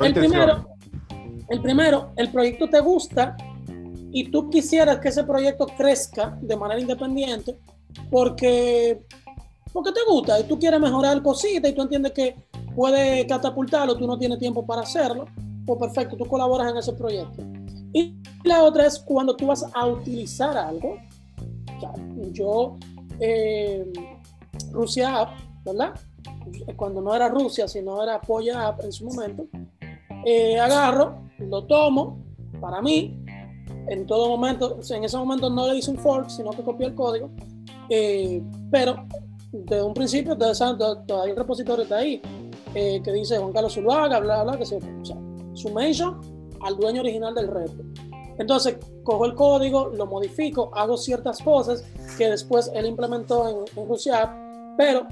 El 0.00 0.14
primero, 0.14 0.66
el 1.48 1.60
primero, 1.60 2.10
el 2.16 2.30
proyecto 2.30 2.68
te 2.68 2.80
gusta 2.80 3.36
y 4.12 4.30
tú 4.30 4.48
quisieras 4.50 4.98
que 4.98 5.08
ese 5.08 5.24
proyecto 5.24 5.66
crezca 5.66 6.38
de 6.40 6.56
manera 6.56 6.80
independiente 6.80 7.58
porque, 8.10 9.02
porque 9.72 9.92
te 9.92 10.00
gusta 10.08 10.40
y 10.40 10.44
tú 10.44 10.58
quieres 10.58 10.80
mejorar 10.80 11.22
cositas 11.22 11.70
y 11.70 11.74
tú 11.74 11.82
entiendes 11.82 12.12
que 12.12 12.36
puede 12.74 13.26
catapultarlo, 13.26 13.96
tú 13.96 14.06
no 14.06 14.18
tienes 14.18 14.38
tiempo 14.38 14.64
para 14.64 14.82
hacerlo, 14.82 15.26
pues 15.66 15.78
perfecto, 15.78 16.16
tú 16.16 16.26
colaboras 16.26 16.70
en 16.70 16.78
ese 16.78 16.92
proyecto. 16.92 17.42
Y 17.92 18.16
la 18.44 18.62
otra 18.62 18.86
es 18.86 18.98
cuando 18.98 19.34
tú 19.34 19.46
vas 19.46 19.64
a 19.74 19.86
utilizar 19.86 20.56
algo. 20.56 20.96
Sea, 21.80 21.92
yo, 22.32 22.76
eh, 23.18 23.90
Rusia 24.70 25.22
App, 25.22 25.30
¿verdad? 25.64 25.94
Cuando 26.76 27.00
no 27.00 27.14
era 27.14 27.28
Rusia, 27.28 27.68
sino 27.68 28.02
era 28.02 28.20
Polla 28.20 28.68
App 28.68 28.84
en 28.84 28.92
su 28.92 29.04
momento, 29.04 29.46
eh, 30.24 30.58
agarro, 30.58 31.22
lo 31.38 31.64
tomo 31.64 32.18
para 32.60 32.82
mí, 32.82 33.17
en 33.88 34.06
todo 34.06 34.28
momento, 34.28 34.78
en 34.90 35.04
ese 35.04 35.16
momento 35.16 35.50
no 35.50 35.68
le 35.68 35.78
hice 35.78 35.90
un 35.90 35.98
fork, 35.98 36.28
sino 36.28 36.50
que 36.50 36.62
copié 36.62 36.88
el 36.88 36.94
código, 36.94 37.30
eh, 37.88 38.42
pero 38.70 39.06
desde 39.52 39.82
un 39.82 39.94
principio 39.94 40.36
todavía 40.36 41.32
el 41.32 41.36
repositorio 41.36 41.82
está 41.84 41.98
ahí, 41.98 42.20
eh, 42.74 43.00
que 43.02 43.12
dice 43.12 43.38
Juan 43.38 43.52
Carlos 43.52 43.74
Zuluaga, 43.74 44.20
bla, 44.20 44.44
bla, 44.44 44.58
que 44.58 44.66
se, 44.66 44.76
o 44.76 45.04
sea, 45.04 45.16
summation 45.54 46.20
al 46.60 46.76
dueño 46.76 47.00
original 47.00 47.34
del 47.34 47.48
repo. 47.48 47.82
Entonces, 48.38 48.76
cojo 49.02 49.24
el 49.24 49.34
código, 49.34 49.88
lo 49.88 50.06
modifico, 50.06 50.70
hago 50.74 50.96
ciertas 50.96 51.42
cosas 51.42 51.84
que 52.16 52.28
después 52.28 52.70
él 52.74 52.86
implementó 52.86 53.48
en, 53.48 53.82
en 53.82 53.88
pero 54.76 55.08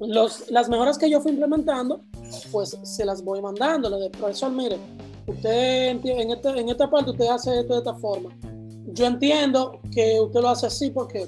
los, 0.00 0.50
las 0.50 0.68
mejoras 0.68 0.96
que 0.96 1.10
yo 1.10 1.20
fui 1.20 1.32
implementando, 1.32 2.02
pues 2.50 2.78
se 2.82 3.04
las 3.04 3.22
voy 3.22 3.42
mandando. 3.42 3.90
Le 3.90 3.96
digo, 3.96 4.10
profesor, 4.12 4.50
mire, 4.52 4.78
usted 5.26 5.88
en, 5.88 6.30
este, 6.30 6.48
en 6.48 6.68
esta 6.68 6.90
parte 6.90 7.10
usted 7.10 7.26
hace 7.26 7.60
esto 7.60 7.74
de 7.74 7.78
esta 7.78 7.94
forma. 7.94 8.30
Yo 8.92 9.06
entiendo 9.06 9.80
que 9.92 10.20
usted 10.20 10.40
lo 10.40 10.48
hace 10.48 10.66
así 10.66 10.90
porque, 10.90 11.26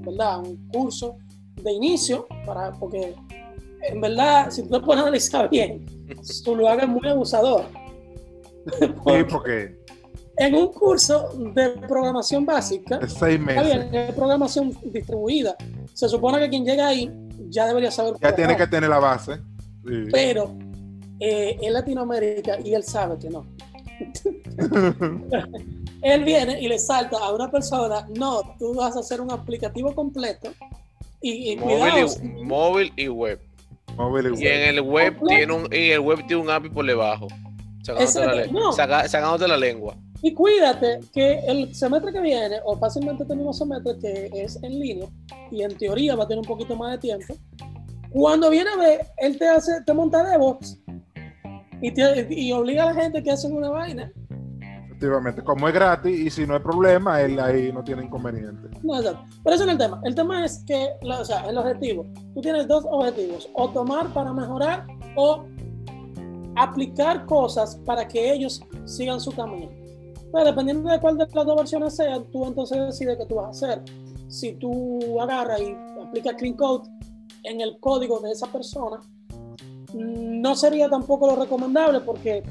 ¿verdad? 0.00 0.40
Un 0.40 0.68
curso 0.68 1.16
de 1.62 1.72
inicio, 1.72 2.26
para, 2.46 2.72
porque 2.72 3.14
en 3.88 4.00
verdad, 4.00 4.50
si 4.50 4.62
tú 4.62 4.70
lo 4.70 4.82
puedes 4.82 5.02
analizar 5.02 5.48
bien, 5.50 5.84
tú 6.44 6.56
lo 6.56 6.68
hagas 6.68 6.88
muy 6.88 7.06
abusador. 7.08 7.64
sí, 8.80 9.24
porque 9.30 9.78
en 10.38 10.54
un 10.54 10.68
curso 10.68 11.30
de 11.54 11.70
programación 11.88 12.46
básica, 12.46 13.00
seis 13.08 13.40
meses. 13.40 13.64
Bien, 13.64 13.94
es 13.94 14.14
programación 14.14 14.76
distribuida. 14.84 15.56
Se 15.92 16.08
supone 16.08 16.38
que 16.38 16.48
quien 16.48 16.64
llega 16.64 16.88
ahí 16.88 17.10
ya 17.48 17.66
debería 17.66 17.90
saber. 17.90 18.14
Ya 18.20 18.34
tiene 18.34 18.56
que 18.56 18.66
tener 18.66 18.88
la 18.88 19.00
base. 19.00 19.36
Sí. 19.84 20.08
Pero 20.12 20.54
eh, 21.20 21.58
en 21.60 21.72
Latinoamérica, 21.72 22.58
y 22.64 22.74
él 22.74 22.82
sabe 22.84 23.18
que 23.18 23.28
no. 23.28 23.46
él 26.02 26.24
viene 26.24 26.60
y 26.60 26.68
le 26.68 26.78
salta 26.78 27.18
a 27.18 27.32
una 27.32 27.50
persona, 27.50 28.06
no, 28.16 28.54
tú 28.58 28.74
vas 28.74 28.96
a 28.96 29.00
hacer 29.00 29.20
un 29.20 29.32
aplicativo 29.32 29.94
completo 29.94 30.50
y, 31.20 31.52
y 31.52 31.56
móvil, 31.56 32.06
y, 32.22 32.44
móvil 32.44 32.92
y 32.96 33.08
web. 33.08 33.40
Móvil 33.96 34.26
y, 34.26 34.30
web. 34.30 34.40
y 34.40 34.46
en 34.46 34.62
el 34.62 34.80
web 34.80 35.16
tiene 35.26 35.52
un 35.52 35.68
y 35.72 35.90
el 35.90 36.00
web 36.00 36.24
tiene 36.26 36.42
un 36.42 36.50
API 36.50 36.68
por 36.68 36.86
debajo. 36.86 37.26
Sacándote, 37.82 38.46
la, 38.46 38.46
no. 38.46 38.72
saca, 38.72 39.08
sacándote 39.08 39.48
la 39.48 39.56
lengua. 39.56 39.96
Y 40.22 40.34
cuídate 40.34 41.00
que 41.12 41.40
el 41.46 41.74
semestre 41.74 42.12
que 42.12 42.20
viene, 42.20 42.56
o 42.64 42.76
fácilmente 42.76 43.22
este 43.22 43.34
mismo 43.34 43.52
semestre 43.52 43.96
que 44.00 44.30
es 44.32 44.62
en 44.62 44.78
línea, 44.78 45.08
y 45.50 45.62
en 45.62 45.76
teoría 45.76 46.16
va 46.16 46.24
a 46.24 46.28
tener 46.28 46.40
un 46.40 46.46
poquito 46.46 46.76
más 46.76 46.92
de 46.92 46.98
tiempo, 46.98 47.34
cuando 48.10 48.50
viene 48.50 48.70
a 48.70 48.76
ver, 48.76 49.06
él 49.18 49.38
te 49.38 49.48
hace, 49.48 49.82
te 49.84 49.92
monta 49.92 50.22
DevOps 50.24 50.78
y, 51.80 51.92
te, 51.92 52.26
y 52.30 52.52
obliga 52.52 52.84
a 52.84 52.92
la 52.92 53.02
gente 53.02 53.22
que 53.22 53.30
hacen 53.30 53.54
una 53.54 53.70
vaina. 53.70 54.12
Efectivamente, 54.88 55.42
como 55.44 55.68
es 55.68 55.74
gratis 55.74 56.18
y 56.18 56.28
si 56.28 56.46
no 56.46 56.54
hay 56.54 56.60
problema, 56.60 57.22
él 57.22 57.38
ahí 57.38 57.70
no 57.72 57.84
tiene 57.84 58.04
inconveniente. 58.04 58.68
No, 58.82 58.98
exacto. 58.98 59.24
Pero 59.44 59.54
eso 59.54 59.64
no 59.64 59.70
es 59.70 59.74
el 59.74 59.78
tema. 59.78 60.00
El 60.04 60.14
tema 60.14 60.44
es 60.44 60.64
que, 60.66 60.88
o 61.02 61.24
sea, 61.24 61.48
el 61.48 61.56
objetivo. 61.56 62.04
Tú 62.34 62.40
tienes 62.40 62.66
dos 62.66 62.84
objetivos: 62.90 63.48
o 63.54 63.68
tomar 63.70 64.12
para 64.12 64.32
mejorar 64.32 64.86
o 65.14 65.44
aplicar 66.56 67.26
cosas 67.26 67.76
para 67.86 68.08
que 68.08 68.32
ellos 68.32 68.60
sigan 68.86 69.20
su 69.20 69.30
camino. 69.30 69.70
Pero 70.32 70.44
dependiendo 70.44 70.90
de 70.90 70.98
cuál 70.98 71.16
de 71.16 71.26
las 71.32 71.46
dos 71.46 71.56
versiones 71.56 71.94
sean, 71.94 72.24
tú 72.32 72.46
entonces 72.46 72.78
decides 72.78 73.18
qué 73.18 73.26
tú 73.26 73.36
vas 73.36 73.46
a 73.46 73.50
hacer. 73.50 73.82
Si 74.26 74.54
tú 74.54 75.20
agarras 75.20 75.60
y 75.60 75.76
aplicas 76.02 76.34
clean 76.36 76.54
code 76.54 76.88
en 77.44 77.60
el 77.60 77.78
código 77.78 78.18
de 78.18 78.32
esa 78.32 78.46
persona, 78.48 79.00
no 79.94 80.54
sería 80.54 80.88
tampoco 80.88 81.26
lo 81.26 81.36
recomendable 81.36 82.00
porque 82.00 82.42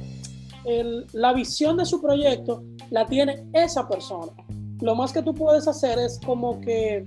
la 1.13 1.33
visión 1.33 1.77
de 1.77 1.85
su 1.85 2.01
proyecto 2.01 2.63
la 2.89 3.05
tiene 3.05 3.47
esa 3.53 3.87
persona. 3.87 4.33
Lo 4.81 4.95
más 4.95 5.13
que 5.13 5.21
tú 5.21 5.33
puedes 5.33 5.67
hacer 5.67 5.97
es 5.97 6.19
como 6.25 6.59
que 6.59 7.05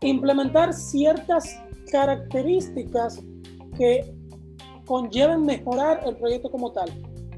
implementar 0.00 0.72
ciertas 0.74 1.58
características 1.90 3.20
que 3.76 4.14
conlleven 4.84 5.44
mejorar 5.44 6.02
el 6.06 6.16
proyecto 6.16 6.50
como 6.50 6.72
tal. 6.72 6.90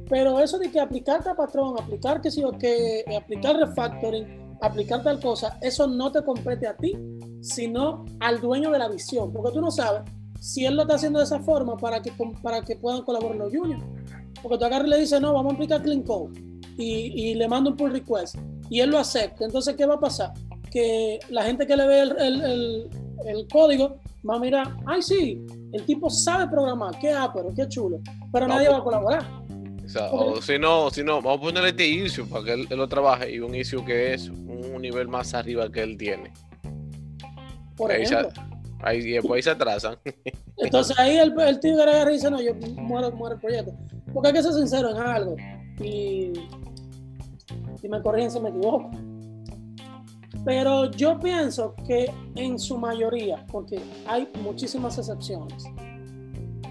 Pero 0.08 0.40
eso 0.40 0.58
de 0.58 0.70
que 0.70 0.80
aplicar 0.80 1.26
a 1.28 1.34
patrón, 1.34 1.76
aplicar 1.78 2.20
que 2.20 2.30
sí 2.30 2.42
o 2.42 2.50
que, 2.52 3.04
aplicar 3.16 3.56
refactoring, 3.56 4.56
aplicar 4.60 5.02
tal 5.02 5.20
cosa, 5.20 5.56
eso 5.60 5.86
no 5.86 6.10
te 6.10 6.24
compete 6.24 6.66
a 6.66 6.76
ti, 6.76 6.92
sino 7.40 8.04
al 8.18 8.40
dueño 8.40 8.70
de 8.70 8.78
la 8.78 8.88
visión. 8.88 9.32
Porque 9.32 9.52
tú 9.52 9.60
no 9.60 9.70
sabes 9.70 10.02
si 10.40 10.64
él 10.64 10.74
lo 10.74 10.82
está 10.82 10.94
haciendo 10.94 11.18
de 11.18 11.26
esa 11.26 11.38
forma 11.40 11.76
para 11.76 12.02
que, 12.02 12.12
para 12.42 12.62
que 12.62 12.74
puedan 12.74 13.02
colaborar 13.02 13.36
los 13.36 13.54
juniors. 13.54 13.84
Porque 14.42 14.58
tú 14.58 14.64
agarras 14.64 14.86
y 14.86 14.90
le 14.90 14.98
dices, 15.00 15.20
no, 15.20 15.34
vamos 15.34 15.52
a 15.52 15.54
aplicar 15.54 15.82
clean 15.82 16.02
code 16.02 16.40
y, 16.78 17.30
y, 17.30 17.34
le 17.34 17.46
mando 17.46 17.70
un 17.70 17.76
pull 17.76 17.92
request 17.92 18.36
y 18.70 18.80
él 18.80 18.90
lo 18.90 18.98
acepta. 18.98 19.44
Entonces, 19.44 19.76
¿qué 19.76 19.84
va 19.84 19.94
a 19.94 20.00
pasar? 20.00 20.32
Que 20.70 21.20
la 21.28 21.44
gente 21.44 21.66
que 21.66 21.76
le 21.76 21.86
ve 21.86 22.00
el, 22.00 22.16
el, 22.18 22.40
el, 22.42 22.90
el 23.26 23.48
código 23.48 24.00
va 24.28 24.36
a 24.36 24.38
mirar, 24.38 24.76
ay, 24.86 25.02
sí, 25.02 25.44
el 25.72 25.84
tipo 25.84 26.08
sabe 26.08 26.48
programar, 26.48 26.98
qué 26.98 27.14
pero 27.34 27.52
qué 27.54 27.68
chulo, 27.68 28.00
pero 28.32 28.48
no, 28.48 28.54
nadie 28.54 28.70
va 28.70 28.78
a 28.78 28.82
colaborar. 28.82 29.26
O, 29.84 29.88
sea, 29.88 30.10
o 30.10 30.40
si 30.40 30.58
no, 30.58 30.88
si 30.90 31.02
no, 31.02 31.20
vamos 31.20 31.38
a 31.38 31.42
ponerle 31.42 31.70
este 31.70 31.86
issue 31.86 32.26
para 32.26 32.44
que 32.44 32.52
él, 32.52 32.66
él, 32.70 32.78
lo 32.78 32.88
trabaje 32.88 33.34
y 33.34 33.40
un 33.40 33.54
issue 33.54 33.84
que 33.84 34.14
es 34.14 34.28
un 34.28 34.80
nivel 34.80 35.08
más 35.08 35.34
arriba 35.34 35.70
que 35.70 35.82
él 35.82 35.98
tiene. 35.98 36.32
Por 37.76 37.92
ejemplo. 37.92 38.49
Ahí, 38.82 38.98
y 38.98 39.12
después 39.12 39.38
ahí 39.38 39.42
se 39.42 39.50
atrasan. 39.50 39.96
Entonces 40.58 40.98
ahí 40.98 41.16
el, 41.16 41.38
el 41.40 41.60
tigre 41.60 41.82
agarra 41.82 42.10
y 42.10 42.14
dice, 42.14 42.30
no, 42.30 42.40
yo 42.40 42.54
muero, 42.54 43.10
muero 43.12 43.34
el 43.34 43.40
proyecto. 43.40 43.72
Porque 44.12 44.28
hay 44.28 44.34
que 44.34 44.42
ser 44.42 44.52
sincero 44.52 44.90
en 44.90 44.96
algo. 44.96 45.36
Y, 45.80 46.32
y 47.82 47.88
me 47.88 48.02
corrigen 48.02 48.30
si 48.30 48.40
me 48.40 48.50
equivoco. 48.50 48.90
Pero 50.44 50.90
yo 50.92 51.18
pienso 51.18 51.74
que 51.86 52.10
en 52.36 52.58
su 52.58 52.78
mayoría, 52.78 53.44
porque 53.50 53.78
hay 54.06 54.28
muchísimas 54.42 54.96
excepciones, 54.96 55.64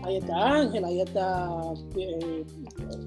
ahí 0.04 0.17
está 0.17 0.54
Ángel, 0.60 0.86
ahí 0.86 1.02
está 1.02 1.50
eh, 1.95 2.45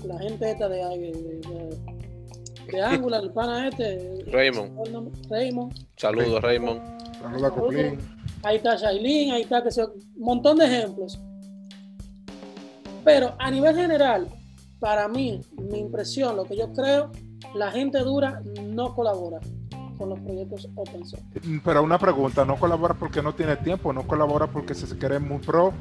la 0.05 0.19
gente 0.19 0.51
esta 0.51 0.69
de, 0.69 0.77
de, 0.77 1.13
de, 1.13 2.73
de 2.73 2.81
Angular, 2.81 3.23
el 3.25 3.33
pana 3.33 3.69
este. 3.69 4.25
Raymond. 4.31 5.19
Raymond. 5.29 5.75
Saludos, 5.97 6.43
Raymond. 6.43 6.81
Saludos 7.21 7.43
a 7.43 7.51
Coplín. 7.51 7.99
Ahí 8.43 8.57
está 8.57 8.77
Shailin, 8.77 9.33
ahí 9.33 9.43
está 9.43 9.63
que 9.63 9.71
se, 9.71 9.85
un 9.85 9.93
montón 10.17 10.59
de 10.59 10.67
ejemplos. 10.67 11.21
Pero 13.05 13.35
a 13.39 13.51
nivel 13.51 13.75
general, 13.77 14.29
para 14.81 15.09
mí, 15.09 15.41
mi 15.71 15.79
impresión, 15.79 16.37
lo 16.37 16.45
que 16.45 16.57
yo 16.57 16.73
creo, 16.73 17.11
la 17.55 17.71
gente 17.71 17.99
dura 18.01 18.43
no 18.65 18.95
colabora 18.95 19.41
con 19.99 20.09
los 20.09 20.21
proyectos 20.21 20.69
open 20.75 21.07
source. 21.07 21.27
Pero 21.65 21.83
una 21.83 21.99
pregunta, 21.99 22.45
¿no 22.45 22.57
colabora 22.57 22.95
porque 22.95 23.23
no 23.23 23.35
tiene 23.35 23.57
tiempo? 23.57 23.93
¿No 23.93 24.07
colabora 24.07 24.47
porque 24.47 24.75
se 24.75 24.97
quiere 24.99 25.19
muy 25.19 25.39
pro? 25.39 25.73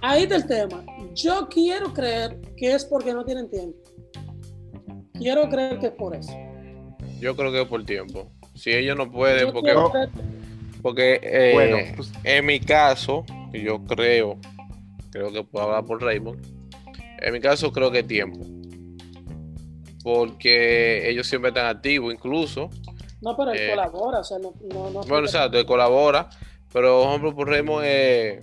Ahí 0.00 0.24
está 0.24 0.36
el 0.36 0.46
tema. 0.46 0.84
Yo 1.14 1.48
quiero 1.48 1.92
creer 1.92 2.40
que 2.56 2.74
es 2.74 2.84
porque 2.84 3.12
no 3.12 3.24
tienen 3.24 3.48
tiempo. 3.48 3.78
Quiero 5.14 5.48
creer 5.48 5.78
que 5.78 5.86
es 5.86 5.92
por 5.92 6.14
eso. 6.14 6.32
Yo 7.20 7.36
creo 7.36 7.52
que 7.52 7.62
es 7.62 7.68
por 7.68 7.84
tiempo. 7.84 8.30
Si 8.54 8.70
ellos 8.70 8.96
no 8.96 9.10
pueden, 9.10 9.46
yo 9.46 9.52
porque, 9.52 9.72
porque 10.82 11.20
eh, 11.22 11.52
bueno, 11.54 11.76
pues, 11.96 12.12
en 12.24 12.44
mi 12.44 12.60
caso, 12.60 13.24
yo 13.52 13.84
creo, 13.84 14.38
creo 15.10 15.32
que 15.32 15.44
puedo 15.44 15.66
hablar 15.66 15.84
por 15.84 16.02
Raymond. 16.02 16.44
En 17.18 17.32
mi 17.32 17.40
caso, 17.40 17.72
creo 17.72 17.90
que 17.90 18.00
es 18.00 18.06
tiempo. 18.06 18.44
Porque 20.02 21.08
ellos 21.08 21.26
siempre 21.28 21.50
están 21.50 21.66
activos, 21.66 22.12
incluso. 22.12 22.68
No, 23.20 23.36
pero 23.36 23.52
él 23.52 23.58
eh, 23.60 23.70
colabora, 23.70 24.18
o 24.18 24.24
sea, 24.24 24.38
no. 24.38 24.52
no, 24.74 24.90
no 24.90 25.00
bueno, 25.02 25.26
exacto, 25.26 25.58
él 25.58 25.66
colabora. 25.66 26.28
Pero, 26.72 27.02
por 27.02 27.08
ejemplo, 27.08 27.34
por 27.36 27.48
Raymond, 27.48 27.84
eh, 27.86 28.40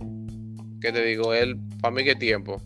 que 0.79 0.91
te 0.91 1.03
digo, 1.03 1.33
él, 1.33 1.59
para 1.81 1.93
mí, 1.93 2.03
que 2.03 2.15
tiempo. 2.15 2.61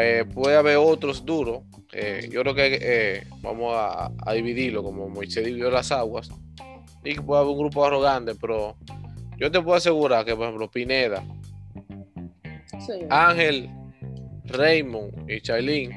Eh, 0.00 0.24
puede 0.34 0.56
haber 0.56 0.76
otros 0.76 1.24
duros. 1.24 1.62
Eh, 1.92 2.28
yo 2.30 2.42
creo 2.42 2.54
que 2.54 2.78
eh, 2.80 3.26
vamos 3.40 3.74
a, 3.74 4.10
a, 4.26 4.32
dividirlo 4.34 4.82
como 4.82 5.08
Moisés 5.08 5.44
dividió 5.44 5.70
las 5.70 5.90
aguas. 5.92 6.30
Y 7.04 7.14
que 7.14 7.22
puede 7.22 7.40
haber 7.40 7.52
un 7.52 7.58
grupo 7.58 7.84
arrogante, 7.84 8.34
pero 8.34 8.76
yo 9.38 9.50
te 9.50 9.60
puedo 9.60 9.76
asegurar 9.76 10.24
que, 10.24 10.34
por 10.34 10.44
ejemplo, 10.46 10.70
Pineda, 10.70 11.24
sí. 12.86 12.92
Ángel, 13.08 13.70
Raymond 14.44 15.30
y 15.30 15.40
Chailin, 15.40 15.90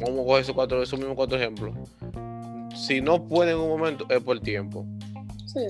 vamos 0.00 0.20
a 0.20 0.24
coger 0.24 0.42
esos, 0.42 0.54
cuatro, 0.54 0.82
esos 0.82 0.98
mismos 0.98 1.16
cuatro 1.16 1.36
ejemplos. 1.36 1.74
Si 2.76 3.00
no 3.00 3.24
pueden 3.26 3.56
en 3.56 3.60
un 3.60 3.68
momento, 3.68 4.06
es 4.08 4.20
por 4.20 4.40
tiempo. 4.40 4.86
Sí. 5.46 5.60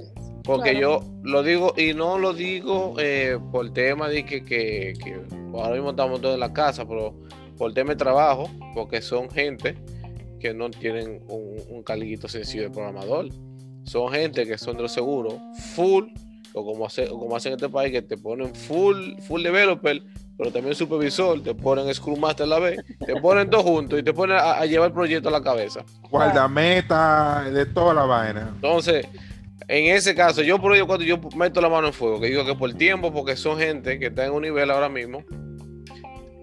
Porque 0.42 0.72
claro. 0.72 1.00
yo 1.00 1.20
lo 1.22 1.42
digo, 1.42 1.74
y 1.76 1.94
no 1.94 2.18
lo 2.18 2.34
digo 2.34 2.96
eh, 2.98 3.38
por 3.50 3.72
tema 3.72 4.08
de 4.08 4.26
que, 4.26 4.44
que, 4.44 4.92
que, 5.02 5.18
ahora 5.54 5.74
mismo 5.74 5.90
estamos 5.90 6.20
todos 6.20 6.34
en 6.34 6.40
la 6.40 6.52
casa, 6.52 6.86
pero 6.86 7.14
por 7.56 7.72
tema 7.72 7.90
de 7.90 7.96
trabajo, 7.96 8.50
porque 8.74 9.00
son 9.00 9.30
gente 9.30 9.74
que 10.40 10.52
no 10.52 10.70
tienen 10.70 11.22
un, 11.28 11.56
un 11.70 11.82
caliguito 11.82 12.28
sencillo 12.28 12.64
de 12.64 12.70
programador. 12.70 13.28
Son 13.84 14.12
gente 14.12 14.46
que 14.46 14.58
son 14.58 14.76
de 14.76 14.82
los 14.82 14.92
seguros, 14.92 15.34
full, 15.74 16.06
o 16.52 16.64
como, 16.64 16.86
hace, 16.86 17.08
o 17.08 17.18
como 17.18 17.36
hacen 17.36 17.52
en 17.52 17.58
este 17.58 17.68
país, 17.68 17.92
que 17.92 18.02
te 18.02 18.16
ponen 18.16 18.54
full, 18.54 19.16
full 19.20 19.42
developer, 19.42 20.02
pero 20.36 20.50
también 20.50 20.74
supervisor, 20.74 21.42
te 21.42 21.54
ponen 21.54 21.92
Scrum 21.92 22.18
Master 22.18 22.44
a 22.44 22.48
la 22.48 22.58
vez, 22.58 22.80
te 23.04 23.20
ponen 23.20 23.50
todos 23.50 23.64
juntos 23.64 23.98
y 23.98 24.02
te 24.02 24.12
ponen 24.12 24.36
a, 24.36 24.54
a 24.54 24.66
llevar 24.66 24.88
el 24.88 24.94
proyecto 24.94 25.28
a 25.28 25.32
la 25.32 25.42
cabeza. 25.42 25.84
Guardameta, 26.10 27.44
de 27.50 27.66
toda 27.66 27.94
la 27.94 28.04
vaina. 28.04 28.50
Entonces, 28.54 29.06
en 29.68 29.94
ese 29.94 30.14
caso, 30.14 30.42
yo 30.42 30.60
por 30.60 30.74
ello 30.74 30.86
cuando 30.86 31.04
yo 31.04 31.18
meto 31.36 31.60
la 31.60 31.68
mano 31.68 31.88
en 31.88 31.92
fuego, 31.92 32.20
que 32.20 32.26
digo 32.26 32.44
que 32.44 32.54
por 32.54 32.72
tiempo, 32.74 33.12
porque 33.12 33.36
son 33.36 33.58
gente 33.58 33.98
que 33.98 34.06
está 34.06 34.26
en 34.26 34.32
un 34.32 34.42
nivel 34.42 34.70
ahora 34.70 34.88
mismo. 34.88 35.24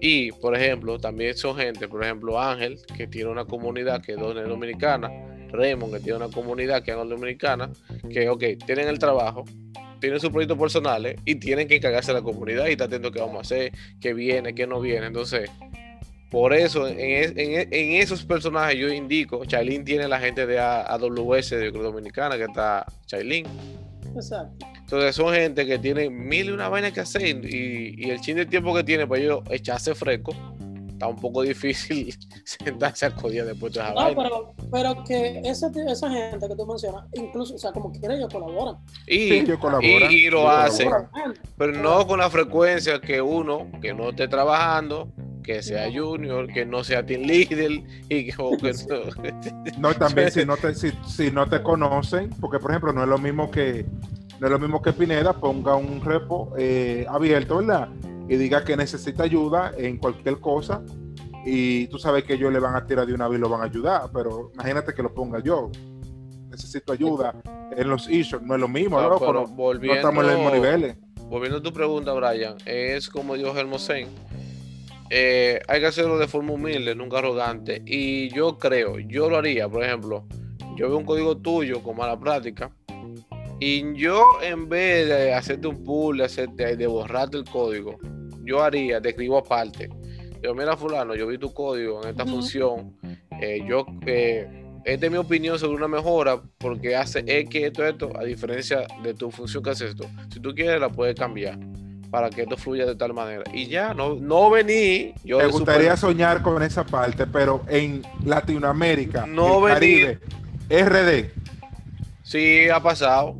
Y, 0.00 0.32
por 0.32 0.56
ejemplo, 0.56 0.98
también 0.98 1.36
son 1.36 1.56
gente, 1.56 1.86
por 1.86 2.02
ejemplo, 2.02 2.40
Ángel, 2.40 2.80
que 2.96 3.06
tiene 3.06 3.30
una 3.30 3.44
comunidad 3.44 4.02
que 4.02 4.12
es 4.12 4.18
dominicana, 4.18 5.08
Raymond, 5.52 5.94
que 5.94 6.00
tiene 6.00 6.16
una 6.16 6.28
comunidad 6.28 6.82
que 6.82 6.90
es 6.90 6.96
dominicana, 6.96 7.70
que, 8.10 8.28
ok, 8.28 8.44
tienen 8.66 8.88
el 8.88 8.98
trabajo, 8.98 9.44
tienen 10.00 10.18
sus 10.18 10.30
proyectos 10.30 10.58
personales 10.58 11.16
y 11.24 11.36
tienen 11.36 11.68
que 11.68 11.76
encargarse 11.76 12.12
de 12.12 12.18
la 12.18 12.24
comunidad 12.24 12.66
y 12.66 12.72
estar 12.72 12.88
atento 12.88 13.08
a 13.08 13.12
qué 13.12 13.20
vamos 13.20 13.36
a 13.36 13.40
hacer, 13.40 13.72
qué 14.00 14.14
viene, 14.14 14.54
qué 14.54 14.66
no 14.66 14.80
viene. 14.80 15.06
Entonces, 15.06 15.48
por 16.30 16.54
eso, 16.54 16.88
en, 16.88 16.98
en, 16.98 17.68
en 17.70 17.92
esos 18.00 18.24
personajes 18.24 18.78
yo 18.78 18.88
indico, 18.88 19.44
Chailin 19.44 19.84
tiene 19.84 20.08
la 20.08 20.18
gente 20.18 20.46
de 20.46 20.58
AWS 20.58 21.50
de 21.50 21.70
Dominicana, 21.70 22.36
que 22.36 22.44
está 22.44 22.86
Chailin. 23.06 23.46
Exacto. 24.14 24.66
Entonces 24.92 25.14
son 25.14 25.32
gente 25.32 25.64
que 25.64 25.78
tiene 25.78 26.10
mil 26.10 26.46
y 26.46 26.50
una 26.50 26.68
vaina 26.68 26.90
que 26.90 27.00
hacer 27.00 27.44
y, 27.44 27.94
y 27.96 28.10
el 28.10 28.20
chin 28.20 28.36
de 28.36 28.46
tiempo 28.46 28.74
que 28.74 28.82
tiene 28.82 29.06
para 29.06 29.20
ellos 29.20 29.40
echarse 29.50 29.94
fresco 29.94 30.34
está 31.02 31.08
un 31.08 31.16
poco 31.16 31.42
difícil 31.42 32.14
sentarse 32.44 33.06
a 33.06 33.10
codir 33.10 33.44
después 33.44 33.72
de 33.72 33.80
esa 33.80 33.88
No, 33.90 33.96
vaina. 33.96 34.22
pero, 34.22 34.54
pero 34.70 35.04
que 35.04 35.40
esa, 35.44 35.70
esa 35.88 36.10
gente 36.10 36.48
que 36.48 36.54
tú 36.54 36.64
mencionas, 36.66 37.04
incluso, 37.12 37.54
o 37.56 37.58
sea, 37.58 37.72
como 37.72 37.90
quiera 37.90 38.14
ellos 38.14 38.28
colaboran. 38.32 38.76
Y, 39.06 39.16
Sí, 39.18 39.32
ellos 39.40 39.58
colaboran, 39.58 40.10
y- 40.12 40.14
y 40.14 40.30
lo 40.30 40.48
hacen, 40.48 40.88
colaboran. 40.90 41.34
pero 41.58 41.72
no 41.72 42.06
con 42.06 42.20
la 42.20 42.30
frecuencia 42.30 43.00
que 43.00 43.20
uno 43.20 43.68
que 43.80 43.92
no 43.92 44.10
esté 44.10 44.28
trabajando, 44.28 45.08
que 45.42 45.60
sea 45.60 45.90
junior, 45.92 46.46
que 46.52 46.64
no 46.64 46.84
sea 46.84 47.04
team 47.04 47.22
leader 47.22 47.72
y 48.08 48.26
que, 48.26 48.34
o 48.38 48.56
que 48.56 48.72
no- 48.72 49.78
No, 49.78 49.94
también 49.94 50.30
si 50.30 50.44
no 50.46 50.56
te, 50.56 50.72
si, 50.76 50.92
si 51.04 51.32
no 51.32 51.48
te 51.48 51.62
conocen, 51.64 52.30
porque 52.40 52.60
por 52.60 52.70
ejemplo 52.70 52.92
no 52.92 53.02
es 53.02 53.08
lo 53.08 53.18
mismo 53.18 53.50
que 53.50 53.84
no 54.38 54.46
es 54.48 54.52
lo 54.52 54.58
mismo 54.58 54.80
que 54.82 54.92
Pineda 54.92 55.32
ponga 55.34 55.74
un 55.76 56.00
repo 56.00 56.52
eh, 56.58 57.06
abierto, 57.08 57.58
¿verdad? 57.58 57.88
Y 58.28 58.36
diga 58.36 58.64
que 58.64 58.76
necesita 58.76 59.24
ayuda 59.24 59.72
en 59.76 59.98
cualquier 59.98 60.38
cosa 60.40 60.82
y 61.44 61.86
tú 61.88 61.98
sabes 61.98 62.24
que 62.24 62.34
ellos 62.34 62.52
le 62.52 62.60
van 62.60 62.76
a 62.76 62.86
tirar 62.86 63.06
de 63.06 63.14
una 63.14 63.28
vez 63.28 63.38
y 63.38 63.40
lo 63.42 63.48
van 63.48 63.60
a 63.62 63.64
ayudar, 63.64 64.10
pero 64.12 64.50
imagínate 64.54 64.94
que 64.94 65.02
lo 65.02 65.12
ponga 65.12 65.40
yo. 65.42 65.70
Necesito 66.50 66.92
ayuda 66.92 67.34
en 67.76 67.88
los 67.88 68.08
issues, 68.08 68.42
no 68.42 68.54
es 68.54 68.60
lo 68.60 68.68
mismo, 68.68 69.00
No, 69.00 69.08
loco, 69.08 69.26
pero 69.26 69.32
no, 69.42 69.46
no 69.48 69.54
volviendo- 69.54 69.94
estamos 69.96 70.22
en 70.24 70.30
los 70.30 70.36
mismos 70.38 70.52
niveles. 70.54 70.96
Volviendo 71.28 71.58
a 71.58 71.62
tu 71.62 71.72
pregunta, 71.72 72.12
Brian, 72.12 72.56
es 72.66 73.08
como 73.08 73.34
dijo 73.34 73.56
Hermosen, 73.58 74.08
eh, 75.10 75.60
hay 75.68 75.80
que 75.80 75.86
hacerlo 75.86 76.18
de 76.18 76.28
forma 76.28 76.52
humilde, 76.52 76.94
nunca 76.94 77.18
arrogante. 77.18 77.82
Y 77.86 78.28
yo 78.34 78.58
creo, 78.58 78.98
yo 78.98 79.28
lo 79.28 79.38
haría, 79.38 79.68
por 79.68 79.82
ejemplo, 79.82 80.26
yo 80.76 80.88
veo 80.88 80.96
un 80.98 81.04
código 81.04 81.36
tuyo 81.38 81.82
con 81.82 81.96
mala 81.96 82.18
práctica, 82.18 82.70
y 83.64 83.94
yo 83.96 84.24
en 84.42 84.68
vez 84.68 85.08
de 85.08 85.32
hacerte 85.34 85.68
un 85.68 85.84
pull, 85.84 86.18
de, 86.18 86.24
hacerte, 86.24 86.76
de 86.76 86.86
borrarte 86.86 87.36
el 87.36 87.44
código, 87.44 87.98
yo 88.44 88.62
haría, 88.62 89.00
te 89.00 89.10
escribo 89.10 89.38
aparte. 89.38 89.88
Yo, 90.42 90.54
mira, 90.54 90.76
fulano, 90.76 91.14
yo 91.14 91.26
vi 91.28 91.38
tu 91.38 91.52
código 91.54 92.02
en 92.02 92.10
esta 92.10 92.26
función, 92.26 92.96
eh, 93.40 93.60
yo... 93.68 93.86
eh, 94.06 94.48
esta 94.84 95.06
es 95.06 95.12
mi 95.12 95.18
opinión 95.18 95.60
sobre 95.60 95.76
una 95.76 95.86
mejora 95.86 96.42
porque 96.58 96.96
hace 96.96 97.20
X, 97.24 97.62
esto, 97.66 97.86
esto, 97.86 98.10
a 98.18 98.24
diferencia 98.24 98.84
de 99.04 99.14
tu 99.14 99.30
función 99.30 99.62
que 99.62 99.70
hace 99.70 99.86
esto. 99.86 100.06
Si 100.32 100.40
tú 100.40 100.52
quieres, 100.52 100.80
la 100.80 100.88
puedes 100.88 101.14
cambiar 101.14 101.56
para 102.10 102.28
que 102.30 102.42
esto 102.42 102.56
fluya 102.56 102.84
de 102.84 102.96
tal 102.96 103.14
manera. 103.14 103.44
Y 103.54 103.68
ya, 103.68 103.94
no, 103.94 104.16
no 104.16 104.50
vení. 104.50 105.14
Yo 105.22 105.38
Me 105.38 105.46
gustaría 105.46 105.96
super- 105.96 106.14
soñar 106.14 106.42
con 106.42 106.60
esa 106.64 106.84
parte, 106.84 107.28
pero 107.28 107.62
en 107.68 108.02
Latinoamérica, 108.24 109.24
No. 109.24 109.62
Caribe, 109.62 110.18
RD, 110.68 111.30
Sí, 112.24 112.68
ha 112.68 112.80
pasado. 112.82 113.36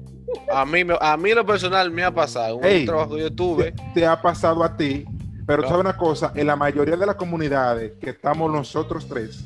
A 0.52 0.64
mí, 0.64 0.82
a 1.00 1.16
mí 1.16 1.32
lo 1.32 1.44
personal 1.46 1.90
me 1.90 2.04
ha 2.04 2.10
pasado. 2.12 2.56
Un 2.56 2.64
Ey, 2.64 2.84
trabajo 2.86 3.14
que 3.16 3.22
yo 3.22 3.32
tuve. 3.32 3.72
te, 3.72 3.82
te 3.94 4.06
ha 4.06 4.20
pasado 4.20 4.62
a 4.64 4.76
ti, 4.76 5.04
pero 5.46 5.62
No. 5.62 5.68
sabes 5.68 5.80
una 5.80 5.96
cosa, 5.96 6.32
en 6.34 6.46
la 6.46 6.56
mayoría 6.56 6.96
de 6.96 7.06
las 7.06 7.16
comunidades 7.16 7.92
que 8.00 8.10
estamos 8.10 8.50
nosotros 8.52 9.06
tres, 9.08 9.44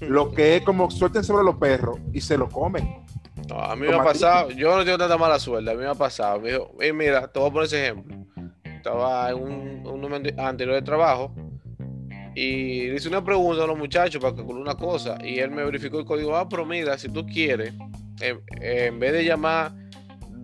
lo 0.00 0.32
que 0.32 0.56
es 0.56 0.62
como 0.62 0.90
suelten 0.90 1.22
sobre 1.24 1.44
los 1.44 1.56
perros 1.56 1.98
y 2.12 2.20
se 2.20 2.36
lo 2.38 2.48
comen. 2.48 3.04
No, 3.48 3.58
a 3.60 3.74
mí 3.76 3.86
me 3.86 3.94
ha 3.94 4.02
pasado. 4.04 4.50
Yo 4.50 4.76
no 4.76 4.84
tengo 4.84 4.98
tanta 4.98 5.16
mala 5.16 5.38
suerte. 5.38 5.70
A 5.70 5.74
mí 5.74 5.80
me 5.80 5.88
ha 5.88 5.94
pasado. 5.94 6.40
Me 6.40 6.50
dijo, 6.52 6.72
"Ey, 6.80 6.92
mira, 6.92 7.26
te 7.28 7.38
voy 7.38 7.48
a 7.48 7.52
poner 7.52 7.66
ese 7.66 7.82
ejemplo. 7.84 8.16
Estaba 8.64 9.30
en 9.30 9.36
un, 9.36 9.86
un 9.86 10.00
momento 10.00 10.30
anterior 10.42 10.74
de 10.76 10.82
trabajo 10.82 11.34
y 12.34 12.86
le 12.88 12.94
hice 12.96 13.08
una 13.08 13.22
pregunta 13.24 13.64
a 13.64 13.66
los 13.66 13.76
muchachos 13.78 14.20
para 14.22 14.34
calcular 14.34 14.62
una 14.62 14.74
cosa 14.74 15.18
y 15.22 15.38
él 15.38 15.50
me 15.50 15.64
verificó 15.64 15.98
el 15.98 16.04
código. 16.04 16.36
Ah, 16.36 16.48
pero 16.48 16.64
mira, 16.64 16.96
si 16.96 17.08
tú 17.08 17.26
quieres, 17.26 17.74
en, 18.20 18.40
en 18.60 18.98
vez 18.98 19.12
de 19.12 19.24
llamar 19.24 19.72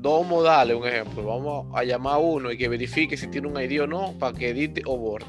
dos 0.07 0.27
modales, 0.27 0.77
un 0.77 0.87
ejemplo, 0.87 1.25
vamos 1.25 1.67
a 1.75 1.83
llamar 1.83 2.15
a 2.15 2.19
uno 2.19 2.53
y 2.53 2.57
que 2.57 2.69
verifique 2.69 3.17
si 3.17 3.27
tiene 3.27 3.49
un 3.49 3.61
ID 3.61 3.83
o 3.83 3.87
no 3.87 4.15
para 4.19 4.37
que 4.37 4.51
edite 4.51 4.83
o 4.87 4.97
borre. 4.97 5.27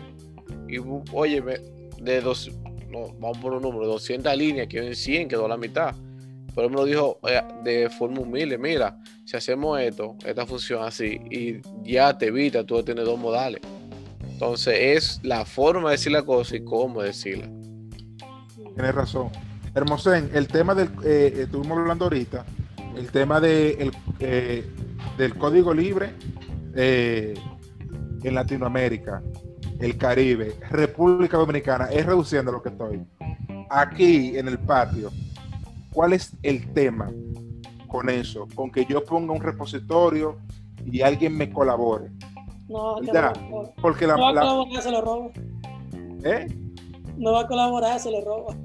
Y 0.68 0.78
oye, 1.14 1.42
de 2.00 2.22
dos, 2.22 2.52
no, 2.90 3.08
vamos 3.20 3.40
por 3.40 3.54
un 3.54 3.64
número, 3.64 3.88
200 3.88 4.36
líneas, 4.38 4.68
quedó 4.68 4.84
en 4.84 4.96
100, 4.96 5.30
quedó 5.30 5.48
la 5.48 5.58
mitad. 5.58 5.96
Pero 6.54 6.68
él 6.68 6.70
me 6.72 6.78
lo 6.78 6.86
dijo 6.86 7.20
eh, 7.28 7.42
de 7.64 7.90
forma 7.90 8.22
humilde, 8.22 8.58
mira, 8.58 9.00
si 9.26 9.36
hacemos 9.36 9.80
esto, 9.80 10.16
esta 10.26 10.46
función 10.46 10.84
así, 10.84 11.20
y 11.30 11.62
ya 11.84 12.18
te 12.18 12.28
evita 12.28 12.64
tú 12.64 12.82
tener 12.84 13.06
dos 13.06 13.20
modales. 13.20 13.62
Entonces 14.22 14.76
es 14.80 15.20
la 15.24 15.46
forma 15.46 15.90
de 15.90 15.98
decir 15.98 16.12
la 16.12 16.24
cosa 16.24 16.56
y 16.56 16.64
cómo 16.64 17.02
decirla. 17.02 17.50
Tienes 18.76 18.94
razón. 18.94 19.30
Hermosén, 19.74 20.30
el 20.34 20.48
tema 20.48 20.76
del, 20.76 20.90
eh, 21.04 21.34
estuvimos 21.42 21.78
hablando 21.78 22.06
ahorita, 22.06 22.46
el 22.98 23.12
tema 23.12 23.40
de 23.40 23.72
el, 23.74 23.92
eh, 24.20 24.66
del 25.18 25.36
código 25.38 25.74
libre 25.74 26.12
eh, 26.76 27.34
en 28.24 28.36
Latinoamérica, 28.36 29.22
el 29.80 29.98
Caribe, 29.98 30.56
República 30.70 31.38
Dominicana, 31.38 31.86
es 31.86 32.06
reduciendo 32.06 32.52
lo 32.52 32.62
que 32.62 32.70
estoy. 32.70 33.02
Aquí 33.70 34.38
en 34.38 34.48
el 34.48 34.60
patio, 34.60 35.12
¿cuál 35.92 36.14
es 36.14 36.34
el 36.44 36.74
tema 36.74 37.12
con 37.88 38.10
eso? 38.10 38.48
Con 38.56 38.72
que 38.72 38.86
yo 38.86 39.04
ponga 39.04 39.34
un 39.34 39.42
repositorio 39.42 40.38
y 40.86 41.02
alguien 41.02 41.36
me 41.38 41.52
colabore. 41.52 42.10
No, 42.68 43.00
no, 43.00 43.14
no. 43.50 43.74
Porque 43.82 44.06
la, 44.08 44.16
No 44.16 44.24
va 44.24 44.30
a 44.30 44.34
la- 44.34 44.42
colaborar, 44.42 44.82
se 44.82 44.92
lo 44.92 45.02
roba. 45.02 45.30
¿eh? 46.24 46.48
No 47.18 47.32
va 47.34 47.42
a 47.42 47.48
colaborar, 47.48 48.00
se 48.00 48.12
lo 48.12 48.24
roba. 48.24 48.56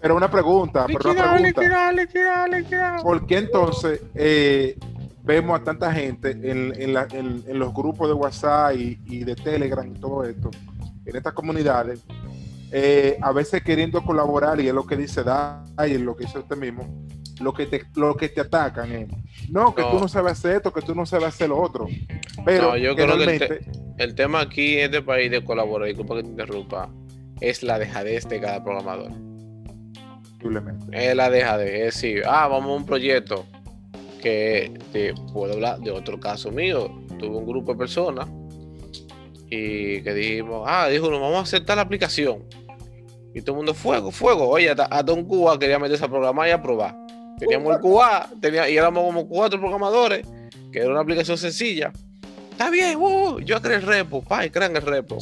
Pero 0.00 0.16
una 0.16 0.30
pregunta, 0.30 0.86
pero 0.86 1.10
una 1.10 1.22
pregunta. 1.52 1.60
¿Por 3.02 3.26
qué 3.26 3.38
entonces 3.38 4.00
eh, 4.14 4.78
vemos 5.22 5.60
a 5.60 5.64
tanta 5.64 5.92
gente 5.92 6.30
en, 6.30 6.72
en 6.80 6.94
la- 6.94 7.06
en- 7.12 7.44
en 7.46 7.58
los 7.58 7.74
grupos 7.74 8.08
de 8.08 8.14
WhatsApp 8.14 8.74
y, 8.76 8.98
y 9.06 9.24
de 9.24 9.34
Telegram 9.36 9.86
y 9.86 9.98
todo 9.98 10.24
esto, 10.24 10.50
en 11.04 11.16
estas 11.16 11.32
comunidades, 11.34 12.02
eh, 12.72 13.18
a 13.20 13.32
veces 13.32 13.62
queriendo 13.62 14.02
colaborar, 14.02 14.60
y 14.60 14.68
es 14.68 14.74
lo 14.74 14.86
que 14.86 14.96
dice 14.96 15.22
Day, 15.22 15.64
y 15.90 15.94
es 15.94 16.00
lo 16.00 16.16
que 16.16 16.24
dice 16.24 16.38
usted 16.38 16.56
mismo, 16.56 16.86
lo 17.40 17.52
que 17.52 17.66
te, 17.66 17.82
lo 17.96 18.16
que 18.16 18.28
te 18.28 18.40
atacan 18.42 18.92
es, 18.92 19.08
no, 19.50 19.74
que 19.74 19.82
No. 19.82 19.90
tú 19.92 20.00
no 20.00 20.08
sabes 20.08 20.32
hacer 20.32 20.56
esto, 20.56 20.72
que 20.72 20.80
tú 20.82 20.94
no 20.94 21.04
sabes 21.04 21.28
hacer 21.28 21.48
lo 21.48 21.58
otro. 21.60 21.86
Pero 22.44 22.68
No, 22.68 22.76
yo 22.76 22.94
creo 22.94 23.18
que 23.18 23.60
El 23.98 24.14
tema 24.14 24.40
aquí 24.40 24.78
en 24.78 24.84
este 24.86 25.02
país 25.02 25.30
de 25.30 25.44
colaborar, 25.44 25.88
disculpa 25.88 26.16
que 26.16 26.22
te 26.22 26.28
interrumpa, 26.28 26.88
es 27.40 27.62
la 27.62 27.78
dejadez 27.78 28.26
de 28.28 28.40
cada 28.40 28.62
programador. 28.62 29.10
Posiblemente. 30.40 30.86
Es 30.92 31.14
la 31.14 31.30
dejadez. 31.30 31.74
Es 31.74 31.94
decir, 31.94 32.22
ah, 32.26 32.48
vamos 32.48 32.70
a 32.70 32.74
un 32.74 32.86
proyecto 32.86 33.46
que 34.22 34.72
te 34.92 35.14
puedo 35.32 35.54
hablar 35.54 35.78
de 35.80 35.90
otro 35.90 36.18
caso 36.18 36.50
mío. 36.50 36.90
Tuve 37.18 37.36
un 37.36 37.46
grupo 37.46 37.72
de 37.72 37.78
personas 37.78 38.28
y 39.50 40.02
que 40.02 40.14
dijimos, 40.14 40.64
ah, 40.66 40.88
dijo, 40.88 41.10
nos 41.10 41.20
vamos 41.20 41.38
a 41.38 41.42
aceptar 41.42 41.76
la 41.76 41.82
aplicación. 41.82 42.44
Y 43.34 43.42
todo 43.42 43.52
el 43.52 43.56
mundo, 43.58 43.74
fuego, 43.74 44.10
fuego. 44.10 44.48
Oye, 44.48 44.70
hasta, 44.70 44.86
hasta 44.86 45.12
un 45.12 45.24
Cuba 45.24 45.58
quería 45.58 45.78
meterse 45.78 46.04
a 46.04 46.08
programar 46.08 46.48
y 46.48 46.50
a 46.52 46.62
probar. 46.62 46.96
Teníamos 47.38 47.74
el 47.74 47.80
Cuba, 47.80 48.28
tenía, 48.40 48.68
y 48.68 48.76
éramos 48.76 49.04
como 49.04 49.28
cuatro 49.28 49.58
programadores, 49.60 50.26
que 50.72 50.80
era 50.80 50.90
una 50.90 51.00
aplicación 51.00 51.38
sencilla. 51.38 51.92
Está 52.50 52.70
bien, 52.70 52.98
uh, 52.98 53.40
yo 53.40 53.60
creé 53.62 53.76
el 53.76 53.82
repo, 53.82 54.22
pa, 54.22 54.44
y 54.44 54.50
crean 54.50 54.76
el 54.76 54.82
repo. 54.82 55.18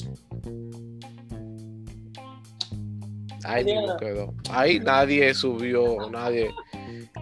Ahí 3.48 3.64
mismo 3.64 3.96
quedó. 3.96 4.34
Ahí 4.50 4.78
nadie 4.78 5.32
subió, 5.34 6.11
nadie. 6.11 6.50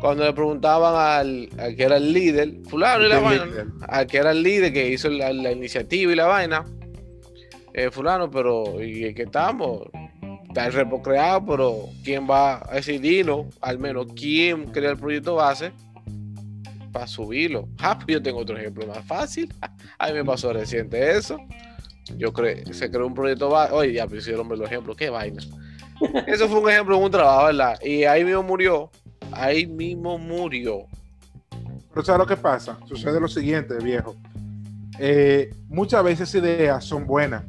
Cuando 0.01 0.25
le 0.25 0.33
preguntaban 0.33 0.95
al, 0.95 1.49
al 1.59 1.77
que 1.77 1.85
era 1.85 1.97
el 1.97 2.13
líder, 2.13 2.55
fulano 2.69 3.05
y 3.05 3.09
la 3.09 3.19
vaina, 3.21 3.45
al 3.89 4.07
que 4.07 4.19
era 4.19 4.33
el 4.33 4.43
líder 4.43 4.73
que 4.73 4.89
hizo 4.91 5.09
la, 5.09 5.33
la 5.33 5.53
iniciativa 5.53 6.13
y 6.13 6.17
la 6.17 6.27
vaina, 6.27 6.65
eh, 7.73 7.91
fulano, 7.91 8.31
pero 8.31 8.83
¿y 8.83 9.15
qué 9.15 9.23
estamos? 9.23 9.83
Está 10.49 10.67
el 10.67 10.73
repo 10.73 11.03
creado, 11.03 11.45
pero 11.45 11.89
¿quién 12.03 12.29
va 12.29 12.63
a 12.69 12.75
decidirlo? 12.77 13.47
Al 13.61 13.79
menos, 13.79 14.07
¿quién 14.17 14.65
crea 14.73 14.91
el 14.93 14.97
proyecto 14.97 15.35
base 15.35 15.73
para 16.91 17.07
subirlo? 17.07 17.69
Ah, 17.79 17.95
pues 17.99 18.07
yo 18.09 18.23
tengo 18.23 18.39
otro 18.39 18.57
ejemplo 18.57 18.87
más 18.87 19.05
fácil. 19.05 19.53
A 19.99 20.09
mí 20.09 20.15
me 20.15 20.25
pasó 20.25 20.53
reciente 20.53 21.17
eso. 21.17 21.39
yo 22.17 22.33
creo, 22.33 22.73
se 22.73 22.91
creó 22.91 23.07
un 23.07 23.15
proyecto, 23.15 23.51
oye, 23.51 23.93
ya 23.93 24.07
pusieron 24.07 24.49
los 24.49 24.61
ejemplos, 24.63 24.97
qué 24.97 25.11
vaina. 25.11 25.43
Eso 26.27 26.49
fue 26.49 26.61
un 26.61 26.71
ejemplo 26.71 26.99
de 26.99 27.05
un 27.05 27.11
trabajo, 27.11 27.47
¿verdad? 27.47 27.79
Y 27.83 28.05
ahí 28.05 28.25
mismo 28.25 28.43
murió, 28.43 28.91
ahí 29.33 29.67
mismo 29.67 30.19
murió. 30.19 30.87
Pero 31.93 32.05
¿sabes 32.05 32.19
lo 32.19 32.27
que 32.27 32.37
pasa? 32.37 32.79
Sucede 32.87 33.21
lo 33.21 33.29
siguiente, 33.29 33.77
viejo. 33.83 34.15
Eh, 34.99 35.51
muchas 35.69 36.03
veces 36.05 36.35
ideas 36.35 36.85
son 36.85 37.07
buenas 37.07 37.45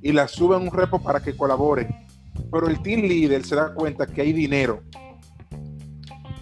y 0.00 0.12
las 0.12 0.30
suben 0.30 0.62
un 0.62 0.70
repo 0.70 1.02
para 1.02 1.20
que 1.20 1.36
colaboren, 1.36 1.88
pero 2.50 2.68
el 2.68 2.80
team 2.82 3.02
leader 3.02 3.44
se 3.44 3.54
da 3.56 3.74
cuenta 3.74 4.06
que 4.06 4.22
hay 4.22 4.32
dinero. 4.32 4.82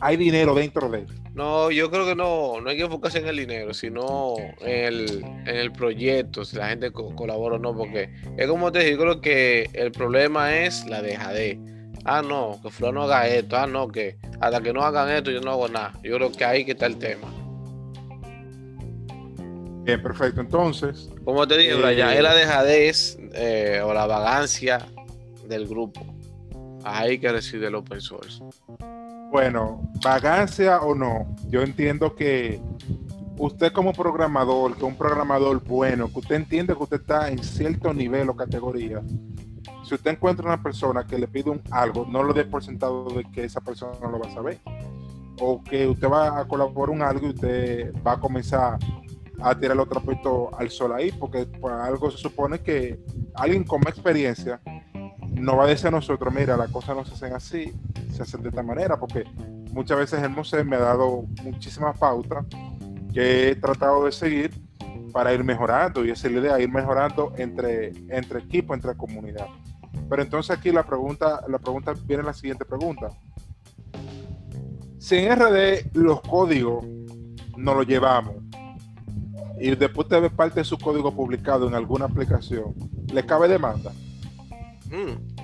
Hay 0.01 0.17
dinero 0.17 0.55
dentro 0.55 0.89
de 0.89 1.01
él. 1.01 1.07
No, 1.35 1.73
yo 1.73 1.91
creo 1.91 2.07
que 2.07 2.15
no, 2.15 2.61
no 2.61 2.71
hay 2.71 2.77
que 2.77 2.85
enfocarse 2.85 3.19
en 3.19 3.27
el 3.27 3.37
dinero, 3.37 3.75
sino 3.75 4.37
en 4.61 4.85
el, 4.85 5.25
en 5.25 5.57
el 5.57 5.73
proyecto, 5.73 6.45
si 6.45 6.57
la 6.57 6.69
gente 6.69 6.93
colabora 6.93 7.57
o 7.57 7.59
no, 7.59 7.77
porque 7.77 8.09
es 8.37 8.47
como 8.47 8.71
te 8.71 8.85
digo, 8.85 9.03
creo 9.03 9.21
que 9.21 9.69
el 9.73 9.91
problema 9.91 10.57
es 10.57 10.87
la 10.87 11.03
dejadez. 11.03 11.59
Ah, 12.05 12.23
no, 12.23 12.61
que 12.63 12.71
Flor 12.71 12.95
no 12.95 13.03
haga 13.03 13.27
esto, 13.27 13.57
ah, 13.57 13.67
no, 13.67 13.89
que 13.89 14.17
hasta 14.41 14.61
que 14.61 14.73
no 14.73 14.83
hagan 14.83 15.11
esto 15.11 15.33
yo 15.33 15.41
no 15.41 15.51
hago 15.51 15.69
nada. 15.69 15.93
Yo 16.05 16.15
creo 16.17 16.31
que 16.31 16.45
ahí 16.45 16.65
que 16.65 16.73
está 16.73 16.87
el 16.87 16.99
tema. 16.99 17.27
Bien, 19.85 20.03
perfecto. 20.03 20.41
Entonces. 20.41 21.11
Como 21.25 21.47
te 21.47 21.59
digo, 21.59 21.81
ya 21.91 22.15
es 22.15 22.23
la 22.23 22.35
eh, 22.35 22.39
dejadez 22.39 23.19
eh, 23.35 23.83
o 23.85 23.93
la 23.93 24.07
vagancia 24.07 24.87
del 25.47 25.67
grupo. 25.67 26.01
Ahí 26.85 27.19
que 27.19 27.33
reside 27.33 27.67
el 27.67 27.75
open 27.75 28.01
source. 28.01 28.43
Bueno, 29.35 29.91
vagancia 30.01 30.81
o 30.83 30.95
no, 30.95 31.27
yo 31.49 31.63
entiendo 31.63 32.15
que 32.15 32.61
usted 33.37 33.73
como 33.73 33.93
programador, 33.93 34.77
que 34.77 34.85
un 34.85 34.95
programador 34.95 35.61
bueno, 35.65 36.07
que 36.09 36.21
usted 36.21 36.37
entiende 36.37 36.73
que 36.73 36.83
usted 36.85 37.01
está 37.01 37.29
en 37.29 37.43
cierto 37.43 37.93
nivel 37.93 38.29
o 38.29 38.37
categoría, 38.37 39.03
si 39.83 39.93
usted 39.93 40.13
encuentra 40.13 40.47
una 40.47 40.63
persona 40.63 41.05
que 41.05 41.19
le 41.19 41.27
pide 41.27 41.51
un 41.51 41.61
algo, 41.73 42.07
no 42.09 42.23
lo 42.23 42.33
dé 42.33 42.45
por 42.45 42.63
sentado 42.63 43.07
de 43.07 43.25
que 43.33 43.43
esa 43.43 43.61
persona 43.61 43.95
no 44.01 44.09
lo 44.09 44.21
va 44.21 44.29
a 44.29 44.35
saber. 44.35 44.61
O 45.41 45.65
que 45.65 45.89
usted 45.89 46.09
va 46.09 46.39
a 46.39 46.47
colaborar 46.47 46.95
un 46.95 47.03
algo 47.03 47.27
y 47.27 47.31
usted 47.31 47.93
va 48.07 48.13
a 48.13 48.21
comenzar 48.21 48.79
a 49.43 49.59
tirar 49.59 49.73
el 49.73 49.81
otro 49.81 50.01
puesto 50.01 50.57
al 50.57 50.71
sol 50.71 50.93
ahí, 50.93 51.11
porque 51.11 51.45
por 51.45 51.73
algo 51.73 52.09
se 52.13 52.19
supone 52.19 52.61
que 52.61 53.01
alguien 53.35 53.65
con 53.65 53.81
más 53.81 53.95
experiencia 53.95 54.61
no 55.35 55.57
va 55.57 55.65
a 55.65 55.67
decir 55.67 55.89
a 55.89 55.91
nosotros, 55.91 56.33
mira, 56.33 56.57
las 56.57 56.71
cosas 56.71 56.97
no 56.97 57.05
se 57.05 57.15
hacen 57.15 57.33
así, 57.35 57.73
se 58.13 58.23
hacen 58.23 58.43
de 58.43 58.49
esta 58.49 58.63
manera, 58.63 58.99
porque 58.99 59.25
muchas 59.73 59.99
veces 59.99 60.23
el 60.23 60.31
museo 60.31 60.65
me 60.65 60.77
ha 60.77 60.81
dado 60.81 61.25
muchísimas 61.43 61.99
pautas 61.99 62.47
que 63.13 63.51
he 63.51 63.57
tratado 63.57 64.05
de 64.05 64.13
seguir 64.13 64.53
para 65.13 65.33
ir 65.33 65.45
mejorando, 65.45 66.05
y 66.05 66.11
esa 66.11 66.27
es 66.27 66.35
la 66.35 66.41
idea, 66.41 66.61
ir 66.61 66.71
mejorando 66.71 67.33
entre, 67.37 67.93
entre 68.09 68.41
equipo, 68.41 68.75
entre 68.75 68.97
comunidad. 68.97 69.47
Pero 70.09 70.23
entonces 70.23 70.57
aquí 70.57 70.73
la 70.73 70.85
pregunta, 70.85 71.43
la 71.49 71.59
pregunta 71.59 71.95
viene 72.05 72.23
la 72.23 72.33
siguiente 72.33 72.65
pregunta. 72.65 73.11
Si 74.99 75.17
en 75.17 75.39
RD 75.39 75.95
los 75.95 76.21
códigos 76.23 76.85
no 77.57 77.75
los 77.75 77.87
llevamos 77.87 78.37
y 79.61 79.75
después 79.77 80.09
te 80.09 80.19
ve 80.19 80.31
parte 80.31 80.61
de 80.61 80.65
su 80.65 80.79
código 80.79 81.15
publicado 81.15 81.69
en 81.69 81.75
alguna 81.75 82.07
aplicación, 82.07 82.75
¿le 83.13 83.25
cabe 83.25 83.49
demanda? 83.49 83.93
Mm. 84.91 85.35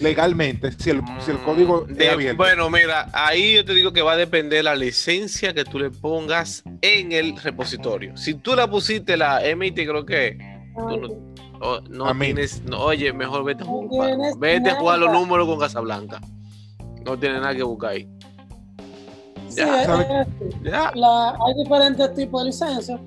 Legalmente, 0.00 0.72
si 0.72 0.90
el, 0.90 1.02
si 1.20 1.30
el 1.30 1.38
código 1.38 1.86
mm, 1.88 2.12
abierto. 2.12 2.36
Bueno, 2.36 2.68
mira, 2.68 3.08
ahí 3.12 3.54
yo 3.54 3.64
te 3.64 3.72
digo 3.72 3.92
que 3.92 4.02
va 4.02 4.12
a 4.12 4.16
depender 4.16 4.64
la 4.64 4.74
licencia 4.74 5.54
que 5.54 5.64
tú 5.64 5.78
le 5.78 5.90
pongas 5.90 6.62
en 6.82 7.12
el 7.12 7.36
repositorio. 7.36 8.16
Si 8.16 8.34
tú 8.34 8.54
la 8.54 8.68
pusiste 8.68 9.16
la 9.16 9.40
MIT, 9.56 9.74
creo 9.74 10.04
que 10.04 10.36
no, 11.88 12.14
tienes, 12.18 12.62
oye, 12.76 13.12
mejor 13.12 13.44
vete 13.44 13.62
a 13.62 13.66
jugar, 13.66 14.16
vete 14.38 14.70
a 14.70 14.74
jugar 14.76 14.98
los 14.98 15.12
números 15.12 15.46
con 15.46 15.58
Casablanca. 15.58 16.20
No 17.04 17.18
tiene 17.18 17.40
nada 17.40 17.54
que 17.54 17.62
buscar 17.62 17.92
ahí. 17.92 18.08
hay 19.56 21.54
diferentes 21.56 22.14
tipos 22.14 22.42
de 22.42 22.46
licencias. 22.46 23.00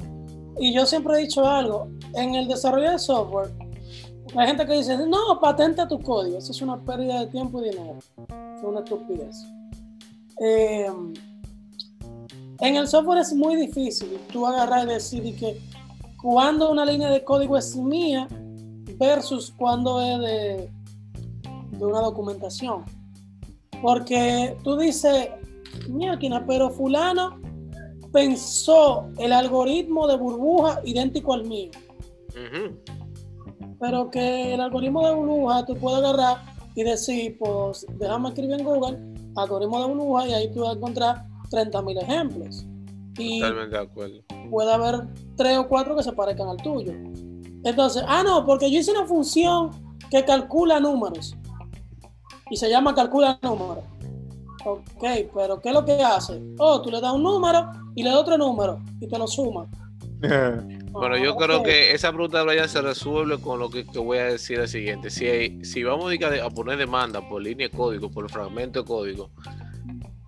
Y 0.60 0.73
yo 0.73 0.86
siempre 0.86 1.13
he 1.15 1.17
dicho 1.19 1.47
algo, 1.47 1.89
en 2.15 2.36
el 2.36 2.47
desarrollo 2.47 2.91
de 2.91 2.99
software, 2.99 3.49
hay 4.36 4.48
gente 4.48 4.65
que 4.65 4.74
dice, 4.74 4.98
no, 4.98 5.39
patenta 5.39 5.88
tu 5.88 6.00
código, 6.00 6.38
eso 6.38 6.52
es 6.52 6.62
una 6.62 6.80
pérdida 6.80 7.22
de 7.22 7.28
tiempo 7.28 7.62
y 7.62 7.70
dinero, 7.70 7.98
es 7.98 8.63
una 8.63 8.80
estupidez. 8.80 9.36
Eh, 10.42 10.92
en 12.62 12.76
el 12.76 12.88
software 12.88 13.20
es 13.20 13.34
muy 13.34 13.56
difícil 13.56 14.18
tú 14.32 14.46
agarrar 14.46 14.86
y 14.86 14.94
decir 14.94 15.36
que 15.38 15.60
cuando 16.22 16.72
una 16.72 16.86
línea 16.86 17.10
de 17.10 17.24
código 17.24 17.58
es 17.58 17.76
mía 17.76 18.28
versus 18.98 19.54
cuando 19.58 20.02
es 20.02 20.20
de, 20.20 20.70
una 21.80 22.02
documentación. 22.02 22.84
Porque 23.82 24.58
tú 24.63 24.78
dices, 24.78 25.30
máquina, 25.88 26.46
pero 26.46 26.70
fulano 26.70 27.39
pensó 28.12 29.08
el 29.18 29.32
algoritmo 29.32 30.08
de 30.08 30.18
burbuja 30.18 30.82
idéntico 30.84 31.34
al 31.34 31.46
mío. 31.46 31.72
Pero 33.80 34.10
que 34.10 34.54
el 34.54 34.62
algoritmo 34.62 35.08
de 35.08 35.13
burbuja 35.13 35.65
tú 35.65 35.76
puedes 35.76 36.00
agarrar 36.00 36.38
y 36.76 36.84
decir, 36.84 37.38
pues 37.39 37.86
déjame 37.98 38.30
escribir 38.30 38.60
en 38.60 38.65
Google 38.65 38.98
algoritmo 39.36 39.80
de 39.80 39.94
burbuja 39.94 40.28
y 40.28 40.34
ahí 40.34 40.52
tú 40.52 40.62
vas 40.62 40.72
a 40.72 40.78
encontrar 40.78 41.26
30.000 41.52 42.02
ejemplos. 42.02 42.65
Y 43.18 43.39
Totalmente 43.39 43.76
de 43.76 43.84
acuerdo. 43.84 44.24
Puede 44.50 44.72
haber 44.72 45.08
tres 45.36 45.58
o 45.58 45.68
cuatro 45.68 45.96
que 45.96 46.04
se 46.04 46.13
parezcan 46.13 46.48
al 46.48 46.58
tuyo. 46.58 46.94
Entonces, 47.63 48.04
ah, 48.08 48.24
no, 48.24 48.46
porque 48.46 48.72
yo 48.72 48.80
hice 48.80 48.92
una 48.92 49.06
función 49.06 49.72
que 50.10 50.24
calcula 50.24 50.80
números 50.80 51.36
y 52.50 52.58
se 52.58 52.70
llama 52.70 52.96
calcula 52.96 53.38
números. 53.42 53.84
Ok, 54.65 55.04
pero 55.34 55.60
¿qué 55.62 55.70
es 55.70 55.76
lo 55.76 55.86
que 55.86 56.02
hace? 56.04 56.42
Oh, 56.58 56.82
tú 56.82 56.89
le 56.89 57.00
das 57.00 57.13
un 57.13 57.24
número 57.24 57.72
y 57.96 58.04
le 58.04 58.10
das 58.10 58.20
otro 58.20 58.38
número 58.38 58.80
y 59.00 59.08
te 59.08 59.18
lo 59.18 59.28
suma. 59.28 59.68
bueno, 60.91 61.17
yo 61.17 61.36
creo 61.36 61.63
que 61.63 61.93
esa 61.93 62.12
pregunta 62.12 62.43
ya 62.56 62.67
se 62.67 62.82
resuelve 62.82 63.39
con 63.39 63.60
lo 63.60 63.69
que, 63.69 63.84
voy 63.84 64.17
a 64.17 64.25
decir 64.25 64.60
el 64.60 64.67
siguiente. 64.67 65.10
Si, 65.10 65.63
si 65.63 65.84
vamos 65.84 66.13
a, 66.13 66.49
poner 66.49 66.78
demanda 66.78 67.28
por 67.28 67.41
línea 67.41 67.67
de 67.67 67.75
código, 67.75 68.10
por 68.10 68.30
fragmento 68.30 68.82
de 68.82 68.86
código, 68.86 69.30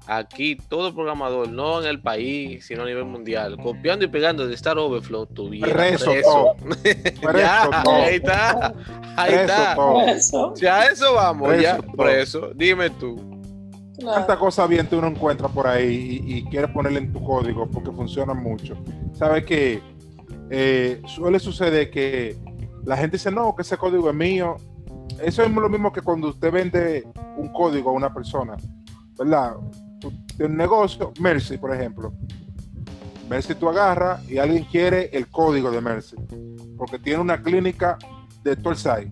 aquí 0.08 0.56
todo 0.56 0.93
programador, 0.93 1.47
no 1.50 1.82
en 1.82 1.88
el 1.88 2.02
país, 2.02 2.65
sino 2.65 2.84
a 2.84 2.86
nivel 2.86 3.06
mundial, 3.06 3.58
copiando 3.58 4.06
y 4.06 4.08
pegando 4.08 4.47
de 4.47 4.56
Star 4.56 4.78
Overflow, 4.78 5.26
tuviera 5.28 5.74
preso. 5.74 6.12
ya, 7.34 7.69
ahí 7.88 8.15
está, 8.15 8.74
ahí 9.15 9.34
está. 9.34 9.78
Ya 10.56 10.86
eso 10.86 11.13
vamos, 11.13 11.60
ya, 11.62 11.78
por 11.78 12.10
eso. 12.10 12.52
Dime 12.56 12.89
tú. 12.89 13.32
¿Cuántas 14.04 14.38
cosas 14.38 14.67
bien 14.67 14.88
tú 14.88 15.00
no 15.00 15.08
encuentras 15.08 15.52
por 15.52 15.67
ahí 15.67 16.21
y, 16.26 16.43
quieres 16.45 16.71
ponerle 16.71 17.00
en 17.00 17.13
tu 17.13 17.24
código 17.24 17.69
porque 17.69 17.91
funciona 17.91 18.34
mucho? 18.34 18.76
¿Sabes 19.13 19.45
que 19.45 19.82
eh, 20.54 21.02
suele 21.06 21.40
suceder 21.40 21.90
que 21.90 22.38
la 22.84 22.98
gente 22.98 23.16
dice, 23.16 23.32
no, 23.32 23.56
que 23.56 23.62
ese 23.62 23.78
código 23.78 24.10
es 24.10 24.16
mío? 24.16 24.58
Eso 25.24 25.44
es 25.44 25.52
lo 25.52 25.70
mismo 25.70 25.94
que 25.94 26.02
cuando 26.02 26.28
usted 26.28 26.52
vende 26.52 27.08
un 27.38 27.54
código 27.54 27.92
a 27.92 27.94
una 27.94 28.14
persona, 28.14 28.58
¿verdad? 29.18 29.56
De 30.36 30.46
un 30.46 30.58
negocio, 30.58 31.14
Mercy, 31.22 31.58
por 31.58 31.74
ejemplo. 31.74 32.12
Mercy 33.30 33.56
tú 33.56 33.70
agarras 33.70 34.30
y 34.30 34.40
alguien 34.40 34.66
quiere 34.66 35.10
el 35.14 35.28
código 35.30 35.72
de 35.72 35.80
Mercy, 35.80 36.18
porque 36.78 37.00
tiene 37.00 37.22
una 37.22 37.42
clínica 37.42 37.98
de 38.44 38.58
Torsai. 38.58 39.10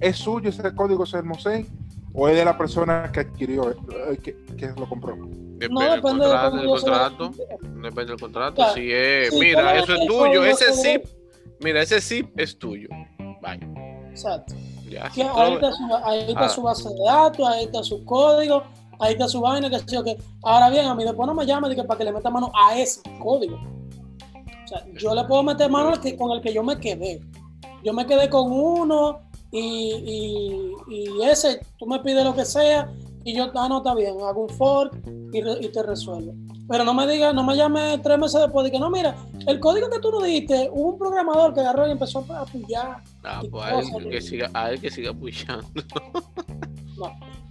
¿Es 0.00 0.16
suyo 0.16 0.48
ese 0.48 0.74
código, 0.74 1.04
ese 1.04 1.20
Mosén? 1.20 1.66
O 2.12 2.28
es 2.28 2.36
de 2.36 2.44
la 2.44 2.56
persona 2.56 3.10
que 3.12 3.20
adquirió, 3.20 3.70
eh, 3.70 4.18
que, 4.22 4.36
que 4.56 4.68
lo 4.76 4.88
compró? 4.88 5.16
Depende 5.60 5.84
no, 5.84 5.90
del 5.90 6.00
contrato, 6.00 6.56
del 6.56 6.66
contrato. 6.66 7.30
Depende 7.60 8.04
del 8.06 8.20
contrato. 8.20 8.74
si 8.74 8.92
es, 8.92 9.32
mira, 9.34 9.78
eso 9.78 9.94
es 9.94 10.06
tuyo, 10.06 10.44
ese 10.44 10.72
zip, 10.72 11.04
mira, 11.60 11.82
ese 11.82 12.00
zip 12.00 12.30
es 12.38 12.58
tuyo. 12.58 12.88
Bye. 13.42 13.60
Exacto. 14.10 14.54
Ya, 14.88 15.04
ahí, 15.04 15.54
está 15.54 15.72
su, 15.72 15.84
ahí 16.04 16.20
está 16.30 16.44
ah. 16.46 16.48
su 16.48 16.62
base 16.62 16.88
de 16.88 17.04
datos, 17.04 17.46
ahí 17.46 17.64
está 17.64 17.82
su 17.84 18.04
código, 18.04 18.64
ahí 18.98 19.12
está 19.12 19.28
su 19.28 19.40
vaina, 19.40 19.70
que 19.70 19.78
sé 19.78 19.84
yo 19.88 20.02
que. 20.02 20.16
Ahora 20.42 20.68
bien, 20.70 20.86
a 20.86 20.94
mí 20.94 21.04
después 21.04 21.26
no 21.26 21.34
me 21.34 21.46
llama 21.46 21.68
de 21.68 21.76
que 21.76 21.84
para 21.84 21.98
que 21.98 22.04
le 22.04 22.12
meta 22.12 22.30
mano 22.30 22.50
a 22.54 22.76
ese 22.76 23.02
código. 23.20 23.56
O 23.56 24.66
sea, 24.66 24.84
yo 24.98 25.14
le 25.14 25.24
puedo 25.24 25.42
meter 25.42 25.70
mano 25.70 25.90
al 25.90 26.00
que, 26.00 26.16
con 26.16 26.32
el 26.32 26.40
que 26.40 26.52
yo 26.52 26.62
me 26.62 26.78
quedé. 26.78 27.20
Yo 27.84 27.92
me 27.92 28.04
quedé 28.06 28.28
con 28.28 28.50
uno, 28.50 29.20
y, 29.52 30.74
y, 30.88 31.22
ese, 31.24 31.60
tú 31.78 31.86
me 31.86 31.98
pides 32.00 32.24
lo 32.24 32.34
que 32.34 32.44
sea 32.44 32.92
y 33.24 33.34
yo, 33.34 33.50
ah, 33.54 33.68
no, 33.68 33.78
está 33.78 33.94
bien, 33.94 34.16
hago 34.22 34.42
un 34.42 34.48
fork 34.50 34.96
y, 35.32 35.68
te 35.68 35.82
resuelvo. 35.82 36.32
Pero 36.68 36.84
no 36.84 36.94
me 36.94 37.06
digas, 37.06 37.34
no 37.34 37.42
me 37.42 37.56
llames 37.56 38.00
tres 38.02 38.18
meses 38.18 38.40
después 38.40 38.64
de 38.64 38.70
que 38.70 38.78
no, 38.78 38.90
mira, 38.90 39.16
el 39.46 39.58
código 39.58 39.90
que 39.90 39.98
tú 39.98 40.10
nos 40.10 40.24
diste, 40.24 40.70
hubo 40.72 40.90
un 40.90 40.98
programador 40.98 41.52
que 41.52 41.60
agarró 41.60 41.88
y 41.88 41.90
empezó 41.90 42.24
a 42.30 42.42
apoyar. 42.42 43.02
Ah, 43.24 43.42
pues 43.50 43.64
a 43.64 43.80
él, 43.80 44.08
que 44.08 44.20
siga, 44.20 44.50
a 44.54 44.70
él 44.70 44.80
que 44.80 44.90
siga 44.90 45.10
apoyando. 45.10 45.66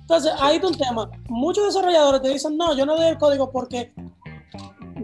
Entonces, 0.02 0.32
ahí 0.39 0.56
está 0.56 0.68
un 0.68 0.78
tema. 0.78 1.12
Muchos 1.28 1.66
desarrolladores 1.66 2.22
te 2.22 2.30
dicen, 2.30 2.58
no, 2.58 2.76
yo 2.76 2.86
no 2.86 2.95
doy 2.95 3.10
el 3.10 3.18
código 3.18 3.52
porque 3.52 3.93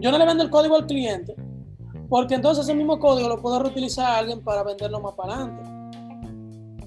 yo 0.00 0.10
no 0.10 0.18
le 0.18 0.26
vendo 0.26 0.42
el 0.42 0.50
código 0.50 0.76
al 0.76 0.86
cliente 0.86 1.34
Porque 2.08 2.34
entonces 2.34 2.64
ese 2.64 2.74
mismo 2.74 2.98
código 2.98 3.28
lo 3.28 3.40
puede 3.40 3.60
reutilizar 3.60 4.18
alguien 4.18 4.42
para 4.42 4.62
venderlo 4.62 5.00
más 5.00 5.14
para 5.14 5.34
adelante. 5.34 5.75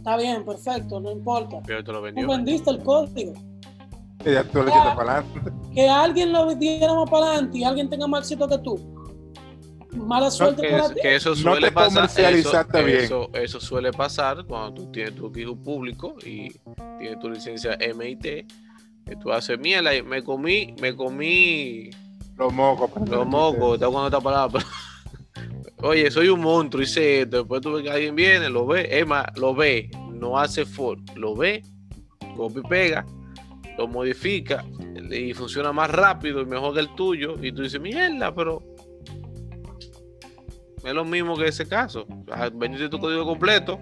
Está 0.10 0.18
bien, 0.24 0.43
perfecto, 0.43 0.99
no 0.99 1.12
importa. 1.12 1.62
Pero 1.68 1.84
te 1.84 1.91
lo 1.91 2.01
Tú 2.01 2.28
vendiste 2.28 2.72
el 2.72 2.80
código. 2.84 3.34
Que 4.24 4.34
ya 4.34 4.43
tú 4.43 4.64
le 4.64 4.70
echaste 4.72 4.95
para 4.97 5.18
adelante. 5.20 5.51
Que 5.74 5.88
alguien 5.88 6.34
lo 6.34 6.47
vendiera 6.47 6.93
más 6.95 7.07
para 7.10 7.28
adelante 7.28 7.60
y 7.60 7.64
alguien 7.64 7.89
tenga 7.89 8.07
más 8.07 8.22
éxito 8.22 8.47
que 8.49 8.57
tú. 8.57 8.95
Mala 9.91 10.32
suerte 10.32 10.64
Que, 10.64 10.70
para 10.72 10.86
es- 10.86 10.93
ti. 10.95 10.99
que 11.01 11.16
eso 11.16 11.30
No 11.30 11.36
suele 11.36 11.68
te 11.68 11.74
pasar. 11.74 12.05
Eso, 12.05 12.14
comercializaste 12.16 12.84
bien. 12.84 12.99
eso, 13.01 13.30
eso 13.34 13.60
suele 13.60 13.91
pasar 13.91 14.43
cuando 14.45 14.74
tú 14.82 14.91
tienes 14.91 15.14
tu 15.14 15.28
equipo 15.28 15.55
público 15.55 16.16
y 16.26 16.49
tienes 16.97 17.20
tu 17.20 17.30
licencia 17.30 17.78
MIT. 17.80 18.47
Que 19.05 19.16
tú 19.22 19.32
haces 19.32 19.60
mierda 19.60 19.93
y 19.95 20.01
me 20.01 20.24
comí, 20.24 20.74
me 20.82 20.95
comí 20.95 21.91
Los 22.36 22.51
mocos. 22.51 22.89
los 23.07 23.28
mocos, 23.28 23.76
está 23.76 23.88
con 23.91 24.05
esta 24.05 24.20
palabra. 24.20 24.64
Oye, 25.82 26.12
soy 26.12 26.28
un 26.28 26.41
monstruo, 26.41 26.84
hice 26.84 27.22
esto. 27.22 27.38
Después 27.38 27.62
tú 27.62 27.72
ves 27.72 27.84
que 27.84 27.89
alguien 27.89 28.14
viene, 28.14 28.49
lo 28.49 28.68
ve, 28.68 28.86
es 28.99 29.07
más, 29.07 29.26
lo 29.38 29.55
ve, 29.55 29.89
no 30.20 30.38
hace 30.38 30.65
for, 30.65 30.97
lo 31.15 31.36
ve, 31.36 31.63
copia 32.36 32.61
y 32.63 32.67
pega, 32.67 33.05
lo 33.78 33.88
modifica 33.88 34.63
y 35.11 35.34
funciona 35.34 35.72
más 35.72 35.89
rápido 35.89 36.41
y 36.41 36.45
mejor 36.45 36.74
que 36.74 36.82
el 36.82 36.95
tuyo. 36.95 37.36
Y 37.41 37.51
tú 37.51 37.63
dices, 37.63 37.80
mierda, 37.80 38.34
pero 38.34 38.61
es 40.84 40.93
lo 40.93 41.05
mismo 41.05 41.36
que 41.36 41.47
ese 41.47 41.67
caso. 41.67 42.05
Ah, 42.32 42.49
Vendiste 42.53 42.89
tu 42.89 42.99
código 42.99 43.26
completo, 43.26 43.80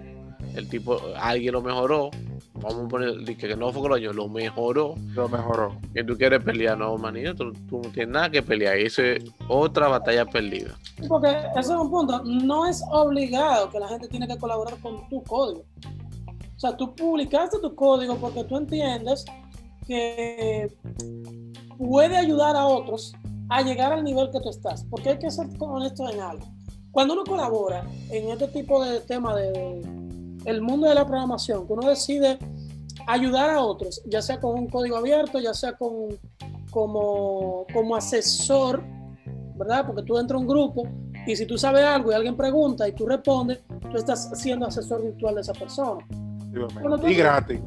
el 0.54 0.68
tipo, 0.68 1.00
alguien 1.16 1.52
lo 1.52 1.62
mejoró. 1.62 2.10
Vamos 2.54 2.86
a 2.86 2.88
poner 2.88 3.18
di 3.24 3.36
que 3.36 3.54
no 3.54 3.72
fue 3.72 4.00
que 4.00 4.06
lo 4.12 4.28
mejoró. 4.28 4.94
Lo 5.14 5.28
mejoró. 5.28 5.76
Que 5.94 6.02
tú 6.02 6.16
quieres 6.16 6.42
pelear, 6.42 6.76
no, 6.76 6.96
manito, 6.96 7.34
tú, 7.34 7.52
tú 7.68 7.80
no 7.84 7.90
tienes 7.90 8.08
nada 8.08 8.30
que 8.30 8.42
pelear. 8.42 8.78
Y 8.78 8.86
eso 8.86 9.02
es 9.02 9.24
otra 9.48 9.86
batalla 9.86 10.24
perdida. 10.24 10.76
Porque 11.06 11.28
ese 11.28 11.60
es 11.60 11.68
un 11.70 11.90
punto. 11.90 12.20
No 12.24 12.66
es 12.66 12.82
obligado 12.90 13.70
que 13.70 13.78
la 13.78 13.88
gente 13.88 14.08
tiene 14.08 14.26
que 14.26 14.36
colaborar 14.38 14.76
con 14.80 15.08
tu 15.08 15.22
código. 15.22 15.64
O 16.58 16.60
sea, 16.60 16.76
tú 16.76 16.92
publicaste 16.96 17.58
tu 17.60 17.72
código 17.76 18.16
porque 18.16 18.42
tú 18.42 18.56
entiendes 18.56 19.24
que 19.86 20.68
puede 21.78 22.16
ayudar 22.16 22.56
a 22.56 22.66
otros 22.66 23.14
a 23.48 23.62
llegar 23.62 23.92
al 23.92 24.02
nivel 24.02 24.28
que 24.32 24.40
tú 24.40 24.48
estás. 24.50 24.84
Porque 24.90 25.10
hay 25.10 25.18
que 25.20 25.30
ser 25.30 25.46
honesto 25.60 26.08
en 26.10 26.18
algo. 26.20 26.44
Cuando 26.90 27.14
uno 27.14 27.22
colabora 27.24 27.86
en 28.10 28.28
este 28.30 28.48
tipo 28.48 28.84
de 28.84 28.98
tema 29.00 29.36
de, 29.36 29.52
de- 29.52 29.98
el 30.46 30.60
mundo 30.60 30.88
de 30.88 30.96
la 30.96 31.06
programación, 31.06 31.64
que 31.64 31.72
uno 31.74 31.88
decide 31.88 32.38
ayudar 33.06 33.50
a 33.50 33.62
otros, 33.62 34.02
ya 34.06 34.20
sea 34.20 34.40
con 34.40 34.58
un 34.58 34.66
código 34.68 34.96
abierto, 34.96 35.38
ya 35.38 35.54
sea 35.54 35.74
con, 35.76 36.18
como, 36.72 37.66
como 37.72 37.94
asesor, 37.94 38.82
¿verdad? 39.56 39.86
Porque 39.86 40.02
tú 40.02 40.18
entras 40.18 40.38
a 40.38 40.40
un 40.40 40.48
grupo 40.48 40.88
y 41.24 41.36
si 41.36 41.46
tú 41.46 41.56
sabes 41.56 41.84
algo 41.84 42.10
y 42.10 42.14
alguien 42.16 42.36
pregunta 42.36 42.88
y 42.88 42.92
tú 42.92 43.06
respondes, 43.06 43.60
tú 43.92 43.96
estás 43.96 44.28
siendo 44.34 44.66
asesor 44.66 45.04
virtual 45.04 45.36
de 45.36 45.42
esa 45.42 45.52
persona 45.52 46.04
efectivamente. 46.52 47.10
Y 47.10 47.14
gratis. 47.14 47.60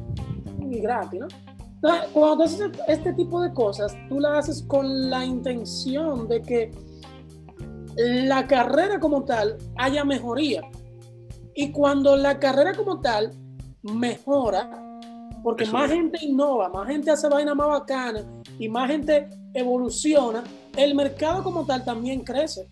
y 0.70 0.80
gratis, 0.80 1.20
¿no? 1.20 1.26
Entonces, 1.74 2.10
cuando 2.12 2.36
tú 2.36 2.42
haces 2.44 2.70
este 2.86 3.12
tipo 3.14 3.40
de 3.42 3.52
cosas, 3.52 3.96
tú 4.08 4.20
la 4.20 4.38
haces 4.38 4.62
con 4.68 5.10
la 5.10 5.24
intención 5.24 6.28
de 6.28 6.40
que 6.42 6.70
la 7.96 8.46
carrera 8.46 9.00
como 9.00 9.24
tal 9.24 9.58
haya 9.76 10.04
mejoría. 10.04 10.62
Y 11.54 11.72
cuando 11.72 12.16
la 12.16 12.38
carrera 12.38 12.72
como 12.74 13.00
tal 13.00 13.32
mejora, 13.82 14.70
porque 15.42 15.64
Eso 15.64 15.72
más 15.72 15.90
es. 15.90 15.96
gente 15.96 16.24
innova, 16.24 16.68
más 16.68 16.86
gente 16.86 17.10
hace 17.10 17.28
vainas 17.28 17.56
más 17.56 17.68
bacanas 17.68 18.24
y 18.58 18.68
más 18.68 18.88
gente 18.88 19.28
evoluciona, 19.54 20.44
el 20.76 20.94
mercado 20.94 21.42
como 21.42 21.66
tal 21.66 21.84
también 21.84 22.20
crece. 22.20 22.68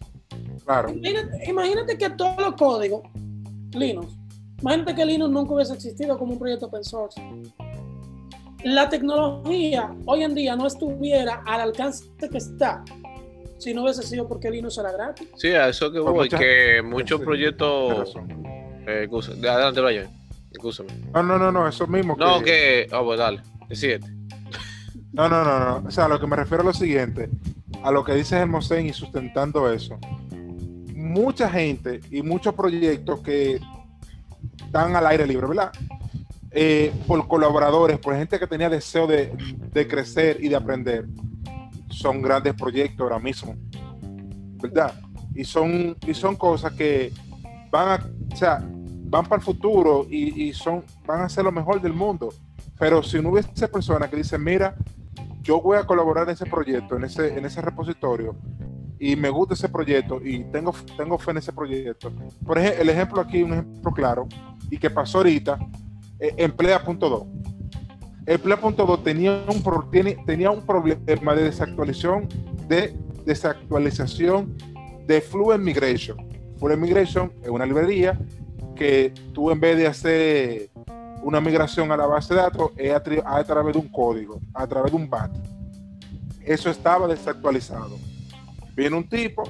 Claro. 0.65 0.89
Imagínate, 0.91 1.51
imagínate 1.51 1.99
que 1.99 2.11
todos 2.11 2.39
los 2.41 2.55
códigos, 2.55 3.03
Linux, 3.73 4.17
imagínate 4.61 4.95
que 4.95 5.05
Linux 5.05 5.31
nunca 5.31 5.55
hubiese 5.55 5.75
existido 5.75 6.19
como 6.19 6.33
un 6.33 6.39
proyecto 6.39 6.67
open 6.67 6.85
source. 6.85 7.21
La 8.65 8.89
tecnología 8.89 9.91
hoy 10.05 10.23
en 10.23 10.35
día 10.35 10.55
no 10.57 10.67
estuviera 10.67 11.43
al 11.47 11.61
alcance 11.63 12.05
que 12.31 12.37
está 12.39 12.85
si 13.59 13.73
no 13.75 13.83
hubiese 13.83 14.03
sido 14.03 14.27
porque 14.29 14.51
Linux 14.51 14.79
era 14.79 14.93
gratis. 14.93 15.29
Sí, 15.37 15.49
a 15.49 15.69
eso 15.69 15.91
que 15.93 15.99
voy, 15.99 16.15
muchas- 16.15 16.41
que 16.41 16.83
muchos 16.83 17.21
proyectos. 17.21 18.15
Eh, 18.87 19.09
adelante, 19.49 19.81
Brian. 19.81 20.09
Excúsame. 20.51 20.89
No, 21.15 21.23
no, 21.23 21.39
no, 21.39 21.53
no, 21.53 21.69
eso 21.69 21.87
mismo. 21.87 22.17
No, 22.19 22.43
que. 22.43 22.87
Ah, 22.91 23.01
pues 23.05 23.19
dale. 23.19 23.41
Decídete. 23.69 24.07
No, 25.13 25.29
no, 25.29 25.45
no, 25.45 25.81
no. 25.81 25.89
O 25.89 25.91
sea, 25.91 26.07
a 26.07 26.09
lo 26.09 26.19
que 26.21 26.27
me 26.27 26.37
refiero 26.37 26.63
es 26.63 26.67
lo 26.67 26.73
siguiente, 26.73 27.29
a 27.83 27.91
lo 27.91 28.03
que 28.05 28.15
dice 28.15 28.37
Hermosén 28.37 28.87
y 28.87 28.93
sustentando 28.93 29.71
eso. 29.73 29.99
Mucha 30.95 31.49
gente 31.49 32.01
y 32.11 32.23
muchos 32.23 32.55
proyectos 32.55 33.21
que 33.21 33.61
están 34.71 34.95
al 34.95 35.05
aire 35.09 35.27
libre, 35.27 35.49
¿verdad? 35.49 35.73
Eh, 36.53 36.93
por 37.09 37.27
colaboradores, 37.27 37.99
por 37.99 38.15
gente 38.15 38.39
que 38.39 38.47
tenía 38.47 38.71
deseo 38.71 39.09
de, 39.09 39.33
de 39.73 39.89
crecer 39.89 40.39
y 40.41 40.49
de 40.49 40.55
aprender, 40.55 41.09
son 41.89 42.23
grandes 42.23 42.55
proyectos 42.55 43.01
ahora 43.01 43.19
mismo, 43.19 43.57
¿verdad? 44.63 44.95
Y 45.35 45.43
son, 45.43 45.97
y 46.07 46.15
son 46.15 46.37
cosas 46.37 46.73
que 46.75 47.13
van 47.69 48.01
o 48.33 48.37
sea, 48.37 48.65
van 48.65 49.25
para 49.25 49.41
el 49.41 49.43
futuro 49.43 50.07
y, 50.09 50.45
y 50.45 50.53
son, 50.53 50.85
van 51.05 51.23
a 51.23 51.29
ser 51.29 51.43
lo 51.43 51.51
mejor 51.51 51.81
del 51.83 51.93
mundo. 51.93 52.29
Pero 52.79 53.03
si 53.03 53.21
no 53.21 53.31
hubiese 53.31 53.67
personas 53.67 54.09
que 54.09 54.17
dicen, 54.17 54.43
mira, 54.43 54.77
yo 55.43 55.61
voy 55.61 55.79
a 55.79 55.85
colaborar 55.85 56.29
en 56.29 56.35
ese 56.35 56.47
proyecto, 56.47 56.97
en 56.97 57.05
ese, 57.05 57.37
en 57.37 57.45
ese 57.45 57.61
repositorio, 57.61 58.37
y 59.01 59.17
me 59.17 59.31
gusta 59.31 59.55
ese 59.55 59.69
proyecto 59.69 60.21
y 60.23 60.45
tengo, 60.45 60.73
tengo 60.97 61.19
fe 61.19 61.33
en 61.33 61.39
ese 61.39 61.53
proyecto. 61.53 62.13
Por 62.47 62.59
ejemplo, 62.59 62.83
el 62.83 62.89
ejemplo 62.91 63.21
aquí, 63.21 63.43
un 63.43 63.55
ejemplo 63.55 63.91
claro, 63.93 64.29
y 64.71 64.79
que 64.79 64.91
pasó 64.91 65.19
ahorita, 65.19 65.59
eh, 66.19 66.35
Emplea.2. 66.37 67.27
Emplea.2 68.27 69.03
tenía 69.03 69.45
un, 69.49 69.63
pro- 69.63 69.89
tiene- 69.91 70.17
tenía 70.27 70.51
un 70.51 70.65
problema 70.65 71.35
de 71.35 71.45
desactualización, 71.45 72.29
de 72.69 72.97
desactualización 73.25 74.57
de 75.07 75.21
Fluent 75.21 75.63
Migration. 75.65 76.17
Fluent 76.59 76.81
Migration 76.81 77.33
es 77.43 77.49
una 77.49 77.67
librería 77.67 78.19
que 78.77 79.13
tú 79.33 79.51
en 79.51 79.61
vez 79.61 79.77
de 79.77 79.87
hacer 79.87 80.71
una 81.23 81.41
migración 81.41 81.91
a 81.93 81.97
la 81.97 82.07
base 82.07 82.35
de 82.35 82.41
datos 82.41 82.71
es 82.77 82.93
a, 82.93 83.03
a 83.37 83.45
través 83.45 83.75
de 83.75 83.79
un 83.81 83.89
código, 83.89 84.41
a 84.55 84.67
través 84.67 84.93
de 84.93 84.97
un 84.97 85.11
BAT. 85.11 85.31
Eso 86.45 86.71
estaba 86.71 87.07
desactualizado. 87.07 87.99
Viene 88.75 88.97
un 88.97 89.07
tipo, 89.09 89.43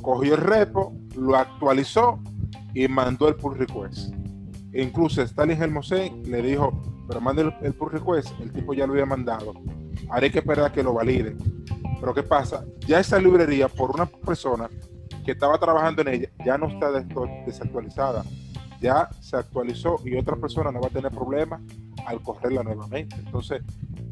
cogió 0.00 0.34
el 0.34 0.40
repo, 0.42 0.94
lo 1.16 1.34
actualizó 1.36 2.20
y 2.74 2.86
mandó 2.86 3.28
el 3.28 3.34
pull 3.34 3.56
request. 3.58 4.14
E 4.72 4.82
incluso 4.82 5.22
Stalin 5.22 5.62
Hermosén 5.62 6.22
le 6.30 6.42
dijo, 6.42 6.72
pero 7.08 7.20
mande 7.20 7.42
el, 7.42 7.54
el 7.62 7.74
pull 7.74 7.92
request, 7.92 8.28
el 8.40 8.52
tipo 8.52 8.74
ya 8.74 8.86
lo 8.86 8.92
había 8.92 9.06
mandado. 9.06 9.54
Haré 10.10 10.30
que 10.30 10.40
esperar 10.40 10.72
que 10.72 10.82
lo 10.82 10.92
valide. 10.92 11.36
Pero 12.00 12.12
¿qué 12.14 12.22
pasa? 12.22 12.64
Ya 12.86 13.00
esa 13.00 13.18
librería, 13.18 13.68
por 13.68 13.90
una 13.90 14.06
persona 14.06 14.68
que 15.24 15.32
estaba 15.32 15.58
trabajando 15.58 16.02
en 16.02 16.08
ella, 16.08 16.28
ya 16.44 16.58
no 16.58 16.68
está 16.68 16.90
des- 16.92 17.06
desactualizada. 17.46 18.22
Ya 18.80 19.08
se 19.20 19.36
actualizó 19.36 19.96
y 20.04 20.14
otra 20.16 20.36
persona 20.36 20.70
no 20.70 20.80
va 20.80 20.88
a 20.88 20.90
tener 20.90 21.10
problemas 21.10 21.62
al 22.06 22.20
correrla 22.22 22.62
nuevamente. 22.62 23.16
Entonces, 23.16 23.62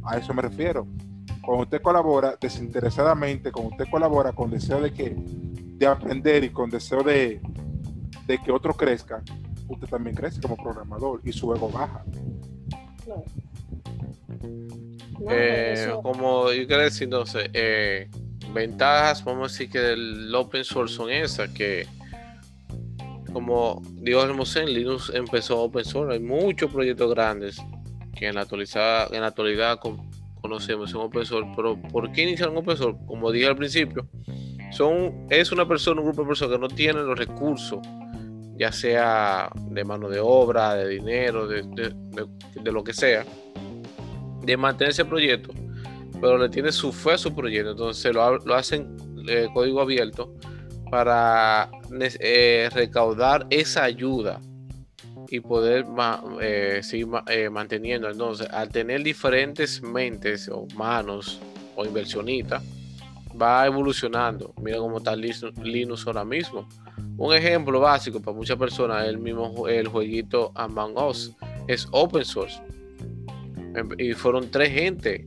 a 0.05 0.17
eso 0.17 0.33
me 0.33 0.41
refiero. 0.43 0.87
Cuando 1.45 1.65
usted 1.65 1.83
colabora 1.83 2.37
desinteresadamente, 2.41 3.53
cuando 3.53 3.73
usted 3.73 3.85
colabora 3.91 4.33
con 4.33 4.51
deseo 4.51 4.81
de 4.81 4.93
que 4.93 5.15
de 5.15 5.87
aprender 5.87 6.43
y 6.45 6.51
con 6.51 6.71
deseo 6.71 7.03
de, 7.03 7.43
de 8.27 8.39
que 8.39 8.51
otro 8.51 8.73
crezca, 8.73 9.23
usted 9.69 9.89
también 9.89 10.15
crece 10.17 10.41
como 10.41 10.57
programador 10.57 11.21
y 11.25 11.33
su 11.33 11.55
ego 11.55 11.69
baja. 11.71 12.03
Claro. 13.05 13.25
No, 15.21 15.31
Eh, 15.31 15.73
eso- 15.75 16.03
como 16.03 16.53
yo 16.53 16.67
quiero 16.67 16.83
decir, 16.83 17.05
entonces, 17.05 17.49
eh, 17.53 18.09
ventajas, 18.53 19.25
vamos 19.25 19.51
a 19.51 19.53
decir 19.53 19.71
que 19.71 19.79
del 19.79 20.35
open 20.35 20.65
source 20.65 20.95
son 20.95 21.11
esas, 21.11 21.49
que 21.51 21.87
como 23.33 23.83
dijo 23.95 24.23
Hermosén, 24.23 24.73
Linux 24.73 25.11
empezó 25.15 25.61
open 25.62 25.85
source, 25.85 26.15
hay 26.15 26.21
muchos 26.21 26.71
proyectos 26.71 27.11
grandes 27.15 27.57
que 28.15 28.29
en 28.29 28.37
la 28.37 28.43
actualidad, 28.43 29.12
en 29.12 29.23
la 29.23 29.29
actualidad 29.29 29.79
con- 29.81 30.09
conocemos 30.41 30.91
en 30.93 30.97
open 31.01 31.25
source, 31.25 31.51
pero 31.57 31.81
¿por 31.91 32.12
qué 32.12 32.23
iniciaron 32.23 32.57
open 32.57 32.77
source? 32.77 32.99
Como 33.07 33.33
dije 33.33 33.47
al 33.47 33.57
principio, 33.57 34.07
son, 34.71 35.27
es 35.31 35.51
una 35.53 35.67
persona, 35.67 36.01
un 36.01 36.07
grupo 36.09 36.23
de 36.23 36.29
personas 36.29 36.55
que 36.57 36.61
no 36.61 36.69
tienen 36.69 37.07
los 37.07 37.19
recursos, 37.19 37.79
ya 38.57 38.71
sea 38.73 39.51
de 39.71 39.85
mano 39.85 40.09
de 40.09 40.21
obra, 40.21 40.75
de 40.75 40.89
dinero, 40.89 41.47
de, 41.47 41.63
de- 41.63 42.73
lo 42.73 42.83
que 42.85 42.93
sea, 42.95 43.25
de 44.43 44.57
mantener 44.57 44.91
ese 44.93 45.05
proyecto, 45.05 45.53
pero 46.21 46.39
le 46.39 46.49
tiene 46.49 46.73
su 46.73 46.93
fe 46.93 47.13
a 47.13 47.19
su 47.19 47.35
proyecto, 47.35 47.73
entonces 47.73 48.15
lo, 48.15 48.39
lo 48.39 48.55
hacen 48.55 48.97
eh, 49.29 49.49
código 49.53 49.81
abierto 49.81 50.33
para 50.91 51.71
eh, 52.21 52.69
recaudar 52.73 53.47
esa 53.51 53.85
ayuda 53.85 54.41
y 55.29 55.41
poder 55.41 55.85
eh, 56.41 56.81
seguir 56.83 57.09
eh, 57.29 57.49
manteniendo. 57.51 58.09
Entonces, 58.11 58.49
al 58.51 58.69
tener 58.69 59.03
diferentes 59.03 59.83
mentes 59.83 60.49
o 60.49 60.67
manos 60.77 61.41
o 61.75 61.85
inversionistas, 61.85 62.63
va 63.41 63.67
evolucionando. 63.67 64.53
Mira 64.63 64.79
cómo 64.79 64.99
está 64.99 65.17
Linux 65.17 66.07
ahora 66.07 66.25
mismo. 66.25 66.69
Un 67.17 67.35
ejemplo 67.35 67.81
básico 67.81 68.21
para 68.21 68.37
muchas 68.37 68.57
personas 68.57 69.05
es 69.05 69.11
el 69.11 69.19
mismo 69.19 69.69
el 69.69 69.89
jueguito 69.89 70.53
Among 70.55 70.97
Us. 70.97 71.35
Es 71.69 71.87
open 71.93 72.25
source. 72.25 72.61
Em, 73.75 73.89
y 73.99 74.13
fueron 74.13 74.51
tres 74.51 74.73
gente. 74.73 75.25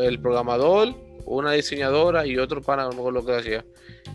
El 0.00 0.20
programador, 0.20 0.94
una 1.24 1.52
diseñadora 1.52 2.26
y 2.26 2.38
otro 2.38 2.62
pana, 2.62 2.88
no 2.88 3.10
lo 3.10 3.24
que 3.24 3.34
hacía. 3.34 3.64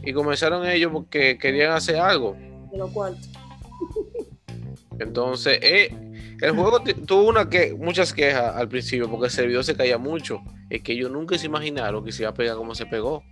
Y 0.03 0.13
comenzaron 0.13 0.65
ellos 0.65 0.91
porque 0.91 1.37
querían 1.37 1.73
hacer 1.73 1.97
algo. 1.97 2.35
De 2.71 2.77
lo 2.77 2.91
cual. 2.91 3.17
Entonces, 4.99 5.59
eh, 5.61 5.93
el 6.41 6.51
juego 6.51 6.81
tuvo 7.05 7.29
una 7.29 7.49
que, 7.49 7.73
muchas 7.73 8.13
quejas 8.13 8.55
al 8.55 8.67
principio 8.67 9.09
porque 9.09 9.25
el 9.25 9.31
servidor 9.31 9.63
se 9.63 9.75
caía 9.75 9.97
mucho. 9.97 10.39
Es 10.69 10.81
que 10.81 10.93
ellos 10.93 11.11
nunca 11.11 11.37
se 11.37 11.47
imaginaron 11.47 12.03
que 12.03 12.11
se 12.11 12.23
iba 12.23 12.29
a 12.29 12.33
pegar 12.33 12.55
como 12.55 12.75
se 12.75 12.85
pegó. 12.85 13.23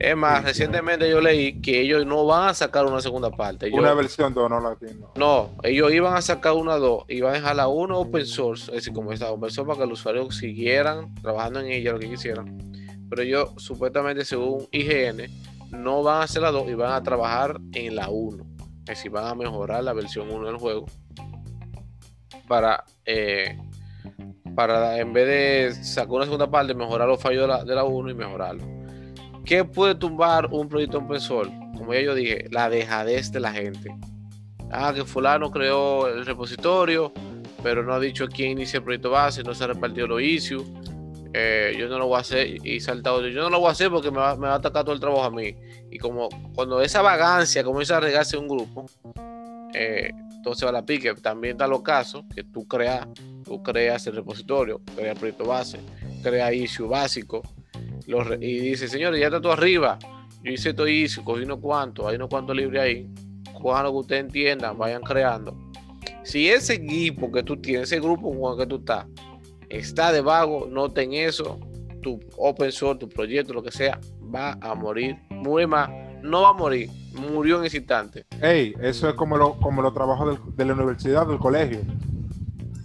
Es 0.00 0.16
más, 0.16 0.42
recientemente 0.42 1.10
yo 1.10 1.20
leí 1.20 1.60
que 1.60 1.82
ellos 1.82 2.06
no 2.06 2.24
van 2.24 2.48
a 2.48 2.54
sacar 2.54 2.86
una 2.86 3.02
segunda 3.02 3.30
parte. 3.30 3.70
una 3.70 3.92
versión 3.92 4.32
2, 4.32 4.48
no 4.48 4.58
la 4.58 4.74
tienen. 4.74 5.04
No, 5.14 5.50
ellos 5.62 5.92
iban 5.92 6.16
a 6.16 6.22
sacar 6.22 6.54
una 6.54 6.76
2, 6.76 7.04
iban 7.08 7.32
a 7.32 7.34
dejar 7.34 7.56
la 7.56 7.68
1 7.68 7.98
open 7.98 8.24
source, 8.24 8.70
es 8.70 8.76
decir, 8.76 8.94
como 8.94 9.12
estaba 9.12 9.32
open 9.32 9.50
source 9.50 9.68
para 9.68 9.80
que 9.80 9.90
los 9.90 10.00
usuarios 10.00 10.34
siguieran 10.34 11.14
trabajando 11.16 11.60
en 11.60 11.66
ella, 11.66 11.92
lo 11.92 11.98
que 11.98 12.08
quisieran. 12.08 12.72
Pero 13.10 13.20
ellos, 13.20 13.50
supuestamente, 13.58 14.24
según 14.24 14.66
IGN, 14.72 15.28
no 15.70 16.02
van 16.02 16.22
a 16.22 16.24
hacer 16.24 16.40
la 16.40 16.50
2 16.50 16.70
y 16.70 16.74
van 16.74 16.94
a 16.94 17.02
trabajar 17.02 17.60
en 17.74 17.94
la 17.94 18.08
1. 18.08 18.42
Es 18.80 18.86
decir, 18.86 19.10
van 19.10 19.26
a 19.26 19.34
mejorar 19.34 19.84
la 19.84 19.92
versión 19.92 20.30
1 20.30 20.46
del 20.46 20.56
juego 20.56 20.86
para, 22.48 22.84
eh, 23.04 23.58
para 24.54 24.98
en 24.98 25.12
vez 25.12 25.26
de 25.76 25.84
sacar 25.84 26.12
una 26.12 26.24
segunda 26.24 26.50
parte, 26.50 26.72
mejorar 26.72 27.06
los 27.06 27.20
fallos 27.20 27.42
de 27.42 27.48
la, 27.48 27.64
de 27.64 27.74
la 27.74 27.84
1 27.84 28.10
y 28.12 28.14
mejorarlo. 28.14 28.79
¿Qué 29.44 29.64
puede 29.64 29.94
tumbar 29.94 30.48
un 30.50 30.68
proyecto 30.68 30.98
open 30.98 31.20
source? 31.20 31.52
Como 31.76 31.92
ya 31.94 32.00
yo 32.00 32.14
dije, 32.14 32.46
la 32.50 32.68
dejadez 32.68 33.32
de 33.32 33.40
la 33.40 33.52
gente. 33.52 33.94
Ah, 34.70 34.92
que 34.94 35.04
fulano 35.04 35.50
creó 35.50 36.06
el 36.08 36.24
repositorio, 36.24 37.12
pero 37.62 37.82
no 37.82 37.94
ha 37.94 38.00
dicho 38.00 38.28
quién 38.28 38.52
inicia 38.52 38.78
el 38.78 38.84
proyecto 38.84 39.10
base, 39.10 39.42
no 39.42 39.54
se 39.54 39.64
ha 39.64 39.68
repartido 39.68 40.06
los 40.06 40.22
issues. 40.22 40.64
Eh, 41.32 41.76
yo 41.78 41.88
no 41.88 41.98
lo 41.98 42.08
voy 42.08 42.16
a 42.16 42.20
hacer 42.20 42.66
y 42.66 42.80
saltado 42.80 43.24
yo 43.28 43.42
no 43.42 43.50
lo 43.50 43.60
voy 43.60 43.68
a 43.68 43.72
hacer 43.72 43.88
porque 43.88 44.10
me 44.10 44.18
va, 44.18 44.34
va, 44.34 44.52
a 44.52 44.54
atacar 44.56 44.82
todo 44.82 44.94
el 44.94 45.00
trabajo 45.00 45.22
a 45.22 45.30
mí 45.30 45.54
y 45.88 45.96
como 45.96 46.28
cuando 46.56 46.80
esa 46.82 47.02
vagancia 47.02 47.62
comienza 47.62 47.98
a 47.98 48.00
regarse 48.00 48.36
un 48.36 48.48
grupo 48.48 48.86
eh, 49.72 50.10
entonces 50.32 50.64
va 50.64 50.70
a 50.70 50.72
la 50.72 50.84
pique 50.84 51.14
también 51.14 51.52
está 51.52 51.68
los 51.68 51.82
casos 51.82 52.24
que 52.34 52.42
tú 52.42 52.66
creas 52.66 53.06
tú 53.44 53.62
creas 53.62 54.08
el 54.08 54.16
repositorio 54.16 54.80
creas 54.96 55.12
el 55.12 55.18
proyecto 55.18 55.44
base 55.44 55.78
creas 56.20 56.52
issue 56.52 56.88
básico 56.88 57.42
y 58.40 58.58
dice, 58.60 58.88
señores, 58.88 59.20
ya 59.20 59.26
está 59.26 59.40
todo 59.40 59.52
arriba. 59.52 59.98
Yo 60.42 60.52
hice 60.52 60.72
todo 60.72 60.86
eso, 60.86 61.22
cogí 61.22 61.42
unos 61.42 61.58
cuantos, 61.58 62.06
hay 62.06 62.16
unos 62.16 62.28
cuantos 62.28 62.56
libres 62.56 62.82
ahí. 62.82 63.10
Cojan 63.60 63.84
lo 63.84 63.90
que 63.92 63.98
ustedes 63.98 64.20
entiendan, 64.22 64.78
vayan 64.78 65.02
creando. 65.02 65.56
Si 66.22 66.48
ese 66.48 66.74
equipo 66.74 67.30
que 67.30 67.42
tú 67.42 67.56
tienes, 67.56 67.92
ese 67.92 68.00
grupo 68.00 68.30
con 68.38 68.52
el 68.52 68.58
que 68.58 68.66
tú 68.66 68.76
estás, 68.76 69.06
está 69.68 70.12
de 70.12 70.20
vago, 70.20 70.66
noten 70.66 71.12
eso, 71.12 71.58
tu 72.02 72.18
open 72.36 72.72
source, 72.72 72.98
tu 72.98 73.08
proyecto, 73.08 73.52
lo 73.52 73.62
que 73.62 73.70
sea, 73.70 74.00
va 74.34 74.56
a 74.60 74.74
morir. 74.74 75.16
Muy 75.28 75.66
más, 75.66 75.90
no 76.22 76.42
va 76.42 76.50
a 76.50 76.52
morir, 76.54 76.88
murió 77.12 77.58
en 77.58 77.66
ese 77.66 77.78
instante. 77.78 78.24
Hey, 78.40 78.74
eso 78.80 79.08
es 79.08 79.14
como 79.14 79.36
lo, 79.36 79.54
como 79.60 79.82
los 79.82 79.92
trabajos 79.92 80.38
de 80.56 80.64
la 80.64 80.74
universidad, 80.74 81.26
del 81.26 81.38
colegio. 81.38 81.80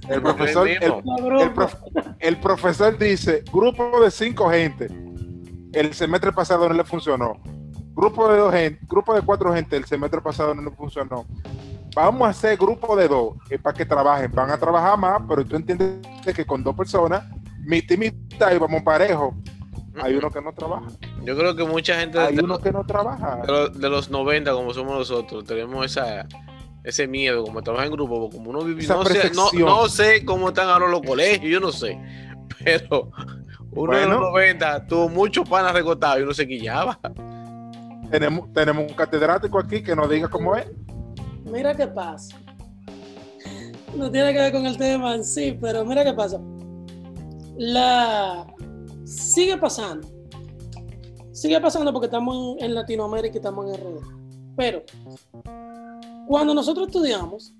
El 0.09 0.21
profesor, 0.21 0.67
el, 2.19 2.37
profesor 2.37 2.97
dice, 2.97 3.43
grupo 3.51 3.99
de 4.03 4.11
cinco 4.11 4.49
gente, 4.49 4.87
el 5.75 5.93
semestre 5.93 6.31
pasado 6.31 6.67
no 6.69 6.73
le 6.73 6.83
funcionó. 6.83 7.39
Grupo 7.93 8.27
de 8.29 8.37
dos 8.37 8.53
gente, 8.53 8.79
grupo 8.87 9.13
de 9.13 9.21
cuatro 9.21 9.53
gente, 9.53 9.75
el 9.75 9.85
semestre 9.85 10.21
pasado 10.21 10.55
no 10.55 10.61
le 10.61 10.71
funcionó. 10.71 11.25
Vamos 11.93 12.27
a 12.27 12.31
hacer 12.31 12.57
grupo 12.57 12.95
de 12.95 13.07
dos 13.07 13.35
eh, 13.49 13.59
para 13.59 13.75
que 13.75 13.85
trabajen. 13.85 14.31
Van 14.31 14.49
a 14.51 14.57
trabajar 14.57 14.97
más, 14.97 15.21
pero 15.27 15.45
tú 15.45 15.55
entiendes 15.55 15.99
que 16.35 16.45
con 16.45 16.63
dos 16.63 16.75
personas, 16.75 17.23
mitad 17.59 17.95
y 17.95 17.97
mitad 17.97 18.53
y 18.53 18.57
vamos 18.57 18.83
parejo. 18.83 19.35
Hay 20.01 20.15
uno 20.15 20.29
que 20.29 20.41
no 20.41 20.53
trabaja. 20.53 20.87
Yo 21.23 21.37
creo 21.37 21.55
que 21.55 21.63
mucha 21.63 21.99
gente. 21.99 22.19
Hay 22.19 22.37
uno 22.37 22.59
que 22.59 22.71
no 22.71 22.85
trabaja. 22.85 23.41
De 23.73 23.89
los, 23.89 24.09
90, 24.09 24.51
como 24.53 24.73
somos 24.73 24.97
nosotros, 24.97 25.45
tenemos 25.45 25.85
esa, 25.85 26.27
ese 26.83 27.07
miedo, 27.07 27.43
como 27.43 27.61
trabajar 27.61 27.87
en 27.87 27.93
grupo, 27.93 28.29
como 28.29 28.49
uno 28.49 28.61
vive. 28.63 28.85
No 28.87 29.05
sé, 29.05 29.31
no, 29.33 29.87
sé 29.87 30.25
cómo 30.25 30.49
están 30.49 30.69
ahora 30.69 30.87
los 30.87 31.01
colegios, 31.01 31.49
yo 31.49 31.59
no 31.61 31.71
sé. 31.71 31.97
Pero 32.63 33.11
uno 33.75 33.97
de 33.97 34.05
los 34.05 34.19
90 34.21 34.87
tuvo 34.87 35.09
muchos 35.09 35.47
panas 35.47 35.73
recortados 35.73 36.19
y 36.19 36.23
uno 36.23 36.33
se 36.33 36.47
quillaba. 36.47 36.99
Tenemos, 38.09 38.51
tenemos 38.53 38.89
un 38.89 38.95
catedrático 38.95 39.59
aquí 39.59 39.83
que 39.83 39.95
nos 39.95 40.09
diga 40.09 40.27
cómo 40.29 40.55
es. 40.55 40.65
Mira 41.43 41.75
qué 41.75 41.87
pasa. 41.87 42.37
No 43.95 44.11
tiene 44.11 44.33
que 44.33 44.39
ver 44.39 44.51
con 44.51 44.65
el 44.65 44.77
tema 44.77 45.15
en 45.15 45.23
sí, 45.23 45.57
pero 45.59 45.85
mira 45.85 46.03
qué 46.03 46.13
pasa. 46.13 46.39
La 47.57 48.45
sigue 49.05 49.57
pasando. 49.57 50.07
Sigue 51.31 51.59
pasando 51.59 51.91
porque 51.91 52.05
estamos 52.05 52.57
en, 52.59 52.73
Latinoamérica 52.73 53.35
y 53.35 53.37
estamos 53.37 53.65
en 53.67 53.75
RD. 53.75 54.01
Pero 54.55 54.83
cuando 56.27 56.53
nosotros 56.53 56.87
estudiamos, 56.87 57.53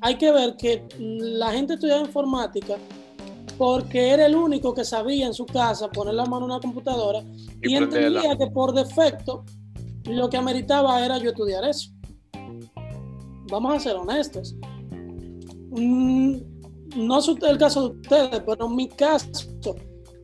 hay 0.00 0.16
que 0.16 0.32
ver 0.32 0.56
que 0.56 0.86
la 0.98 1.52
gente 1.52 1.74
estudiaba 1.74 2.00
informática 2.00 2.76
porque 3.60 4.08
era 4.08 4.24
el 4.24 4.34
único 4.34 4.72
que 4.72 4.86
sabía 4.86 5.26
en 5.26 5.34
su 5.34 5.44
casa 5.44 5.90
poner 5.90 6.14
la 6.14 6.24
mano 6.24 6.46
en 6.46 6.52
una 6.52 6.60
computadora 6.60 7.22
y, 7.60 7.74
entendía 7.74 8.34
que 8.38 8.46
por 8.46 8.72
defecto 8.72 9.44
lo 10.06 10.30
que 10.30 10.38
ameritaba 10.38 11.04
era 11.04 11.18
yo 11.18 11.28
estudiar 11.28 11.64
eso. 11.64 11.90
Vamos 13.50 13.74
a 13.74 13.80
ser 13.80 13.96
honestos. 13.96 14.56
Mm, 15.72 16.36
no 16.96 17.18
es 17.18 17.28
el 17.28 17.58
caso 17.58 17.90
de 17.90 18.00
ustedes, 18.00 18.42
pero 18.46 18.64
en 18.64 18.76
mi 18.76 18.88
caso, 18.88 19.28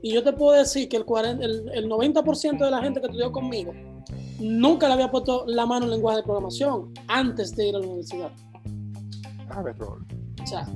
y 0.00 0.14
yo 0.14 0.24
te 0.24 0.32
puedo 0.32 0.56
decir 0.56 0.88
que 0.88 0.96
el, 0.96 1.04
40, 1.04 1.44
el, 1.44 1.90
90% 1.90 2.64
de 2.64 2.70
la 2.70 2.80
gente 2.80 3.02
que 3.02 3.06
estudió 3.08 3.30
conmigo 3.32 3.74
nunca 4.40 4.88
le 4.88 4.94
había 4.94 5.10
puesto 5.10 5.44
la 5.46 5.66
mano 5.66 5.84
en 5.84 5.90
lenguaje 5.90 6.16
de 6.16 6.22
programación 6.22 6.94
antes 7.06 7.54
de 7.54 7.68
ir 7.68 7.76
a 7.76 7.80
la 7.80 7.86
universidad. 7.86 8.32
A 9.50 9.60
ver, 9.60 9.76
o 9.82 10.46
sea, 10.46 10.66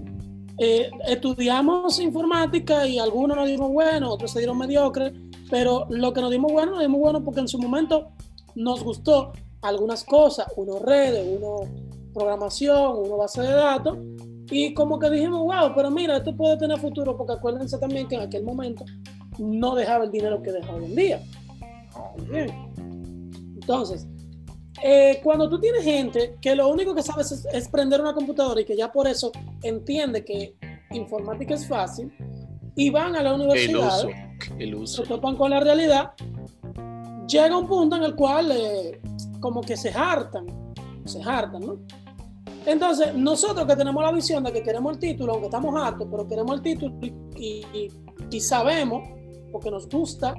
eh, 0.63 0.91
estudiamos 1.07 1.99
informática 2.01 2.87
y 2.87 2.99
algunos 2.99 3.35
nos 3.35 3.49
dimos 3.49 3.73
bueno, 3.73 4.11
otros 4.11 4.31
se 4.31 4.41
dieron 4.41 4.59
mediocre, 4.59 5.15
pero 5.49 5.87
lo 5.89 6.13
que 6.13 6.21
nos 6.21 6.31
dimos 6.31 6.53
bueno, 6.53 6.73
nos 6.73 6.81
dimos 6.83 7.01
bueno 7.01 7.25
porque 7.25 7.41
en 7.41 7.49
su 7.49 7.59
momento 7.59 8.11
nos 8.55 8.85
gustó 8.85 9.33
algunas 9.63 10.05
cosas, 10.05 10.49
uno 10.57 10.79
redes, 10.79 11.27
uno 11.27 11.63
programación, 12.13 12.99
uno 12.99 13.17
base 13.17 13.41
de 13.41 13.53
datos, 13.53 13.97
y 14.51 14.75
como 14.75 14.99
que 14.99 15.09
dijimos, 15.09 15.41
wow, 15.41 15.73
pero 15.75 15.91
mira, 15.91 16.19
esto 16.19 16.37
puede 16.37 16.59
tener 16.59 16.79
futuro, 16.79 17.17
porque 17.17 17.33
acuérdense 17.33 17.79
también 17.79 18.07
que 18.07 18.17
en 18.17 18.21
aquel 18.21 18.45
momento 18.45 18.85
no 19.39 19.75
dejaba 19.75 20.05
el 20.05 20.11
dinero 20.11 20.43
que 20.43 20.53
deja 20.53 20.75
hoy 20.75 20.85
en 20.85 20.95
día. 20.95 21.23
Entonces, 23.55 24.07
eh, 24.83 25.21
cuando 25.23 25.49
tú 25.49 25.61
tienes 25.61 25.85
gente 25.85 26.37
que 26.41 26.55
lo 26.55 26.69
único 26.69 26.95
que 26.95 27.03
sabes 27.03 27.47
es, 27.53 27.69
prender 27.69 28.01
una 28.01 28.15
computadora 28.15 28.61
y 28.61 28.65
que 28.65 28.77
ya 28.77 28.91
por 28.91 29.07
eso 29.07 29.31
entiende 29.63 30.25
que 30.25 30.55
informática 30.91 31.55
es 31.55 31.67
fácil 31.67 32.13
y 32.75 32.91
van 32.91 33.15
a 33.17 33.23
la 33.23 33.35
universidad, 33.35 34.07
se 34.85 35.03
topan 35.03 35.37
con 35.37 35.51
la 35.51 35.61
realidad, 35.61 36.13
llega 37.27 37.57
un 37.57 37.67
punto 37.67 37.97
en 37.97 38.05
el 38.05 38.15
cual 38.15 38.51
eh, 38.53 39.01
como 39.41 39.61
que 39.61 39.77
se 39.77 39.91
hartan, 39.91 40.47
se 41.05 41.23
hartan, 41.23 41.63
¿no? 41.63 41.79
Entonces, 42.67 43.15
nosotros 43.15 43.67
que 43.67 43.77
tenemos 43.77 44.03
la 44.03 44.13
visión 44.13 44.45
de 44.45 44.53
que 44.53 44.63
queremos 44.63 44.93
el 44.93 44.99
título, 44.99 45.33
aunque 45.33 45.47
estamos 45.47 45.75
hartos, 45.81 46.07
pero 46.11 46.27
queremos 46.27 46.57
el 46.57 46.63
título 46.63 46.95
y, 47.37 47.65
y 48.31 48.41
sabemos, 48.41 49.09
porque 49.51 49.71
nos 49.71 49.89
gusta 49.89 50.35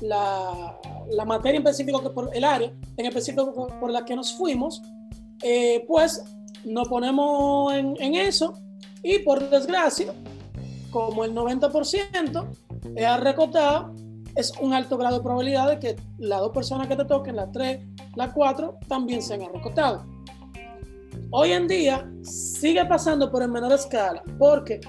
la, 0.00 0.78
la 1.10 1.24
materia 1.24 1.58
en 1.58 1.66
específico, 1.66 2.02
que 2.02 2.10
por 2.10 2.34
el 2.34 2.44
área 2.44 2.72
en 2.96 3.06
específico 3.06 3.68
por, 3.80 3.90
la 3.90 4.04
que 4.04 4.16
nos 4.16 4.34
fuimos, 4.34 4.82
eh, 5.42 5.84
pues 5.86 6.24
nos 6.64 6.88
ponemos 6.88 7.72
en, 7.74 7.96
en, 8.00 8.14
eso 8.14 8.54
y 9.02 9.18
por 9.20 9.50
desgracia, 9.50 10.14
como 10.90 11.24
el 11.24 11.34
90% 11.34 12.46
es 12.96 13.20
recotado, 13.20 13.94
es 14.36 14.52
un 14.60 14.72
alto 14.72 14.96
grado 14.96 15.18
de 15.18 15.22
probabilidad 15.22 15.68
de 15.68 15.78
que 15.78 15.96
las 16.18 16.40
dos 16.40 16.52
personas 16.52 16.88
que 16.88 16.96
te 16.96 17.04
toquen, 17.04 17.36
las 17.36 17.52
tres, 17.52 17.80
las 18.16 18.32
cuatro, 18.32 18.78
también 18.88 19.22
sean 19.22 19.42
arrecotados. 19.42 20.02
Hoy 21.30 21.52
en 21.52 21.66
día 21.66 22.08
sigue 22.22 22.84
pasando 22.84 23.30
por 23.30 23.42
en 23.42 23.50
menor 23.50 23.72
escala, 23.72 24.22
porque 24.38 24.80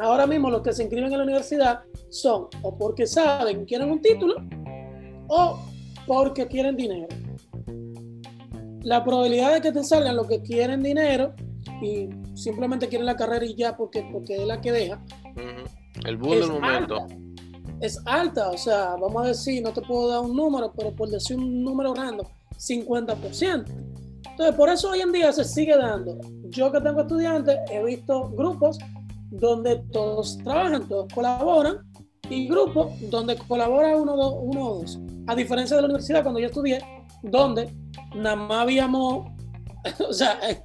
ahora 0.00 0.26
mismo 0.26 0.50
los 0.50 0.62
que 0.62 0.72
se 0.72 0.82
inscriben 0.82 1.12
en 1.12 1.18
la 1.18 1.24
universidad 1.24 1.80
son 2.08 2.48
o 2.62 2.76
porque 2.76 3.06
saben, 3.06 3.64
quieren 3.64 3.90
un 3.90 4.00
título, 4.00 4.34
o 5.28 5.58
porque 6.06 6.46
quieren 6.46 6.76
dinero. 6.76 7.08
La 8.82 9.04
probabilidad 9.04 9.54
de 9.54 9.60
que 9.60 9.72
te 9.72 9.84
salgan 9.84 10.16
los 10.16 10.26
que 10.26 10.40
quieren 10.40 10.82
dinero 10.82 11.34
y 11.82 12.08
simplemente 12.34 12.88
quieren 12.88 13.06
la 13.06 13.16
carrera 13.16 13.44
y 13.44 13.54
ya 13.54 13.76
porque, 13.76 14.08
porque 14.10 14.36
es 14.36 14.46
la 14.46 14.60
que 14.60 14.72
deja. 14.72 15.04
El 16.06 16.16
boom 16.16 16.40
del 16.40 16.50
momento. 16.50 17.06
es 17.80 18.00
alta, 18.06 18.50
o 18.50 18.58
sea, 18.58 18.96
vamos 18.96 19.24
a 19.24 19.28
decir, 19.28 19.62
no 19.62 19.72
te 19.72 19.82
puedo 19.82 20.08
dar 20.08 20.20
un 20.20 20.34
número, 20.34 20.72
pero 20.76 20.94
por 20.94 21.10
decir 21.10 21.36
un 21.36 21.62
número 21.62 21.94
random, 21.94 22.26
50%. 22.56 23.64
Entonces, 24.30 24.56
por 24.56 24.70
eso 24.70 24.90
hoy 24.90 25.00
en 25.00 25.12
día 25.12 25.32
se 25.32 25.44
sigue 25.44 25.76
dando. 25.76 26.18
Yo 26.48 26.72
que 26.72 26.80
tengo 26.80 27.02
estudiantes, 27.02 27.58
he 27.70 27.84
visto 27.84 28.30
grupos 28.30 28.78
donde 29.30 29.76
todos 29.92 30.38
trabajan, 30.38 30.88
todos 30.88 31.12
colaboran, 31.12 31.78
y 32.28 32.46
grupos 32.48 32.92
donde 33.10 33.36
colabora 33.36 33.96
uno, 33.96 34.14
uno 34.14 34.66
o 34.66 34.78
dos. 34.80 34.98
A 35.26 35.34
diferencia 35.34 35.76
de 35.76 35.82
la 35.82 35.88
universidad, 35.88 36.22
cuando 36.22 36.40
yo 36.40 36.46
estudié, 36.46 36.80
donde 37.22 37.74
nada 38.14 38.36
más 38.36 38.62
habíamos, 38.62 39.26
o 40.08 40.12
sea, 40.12 40.38
es, 40.48 40.62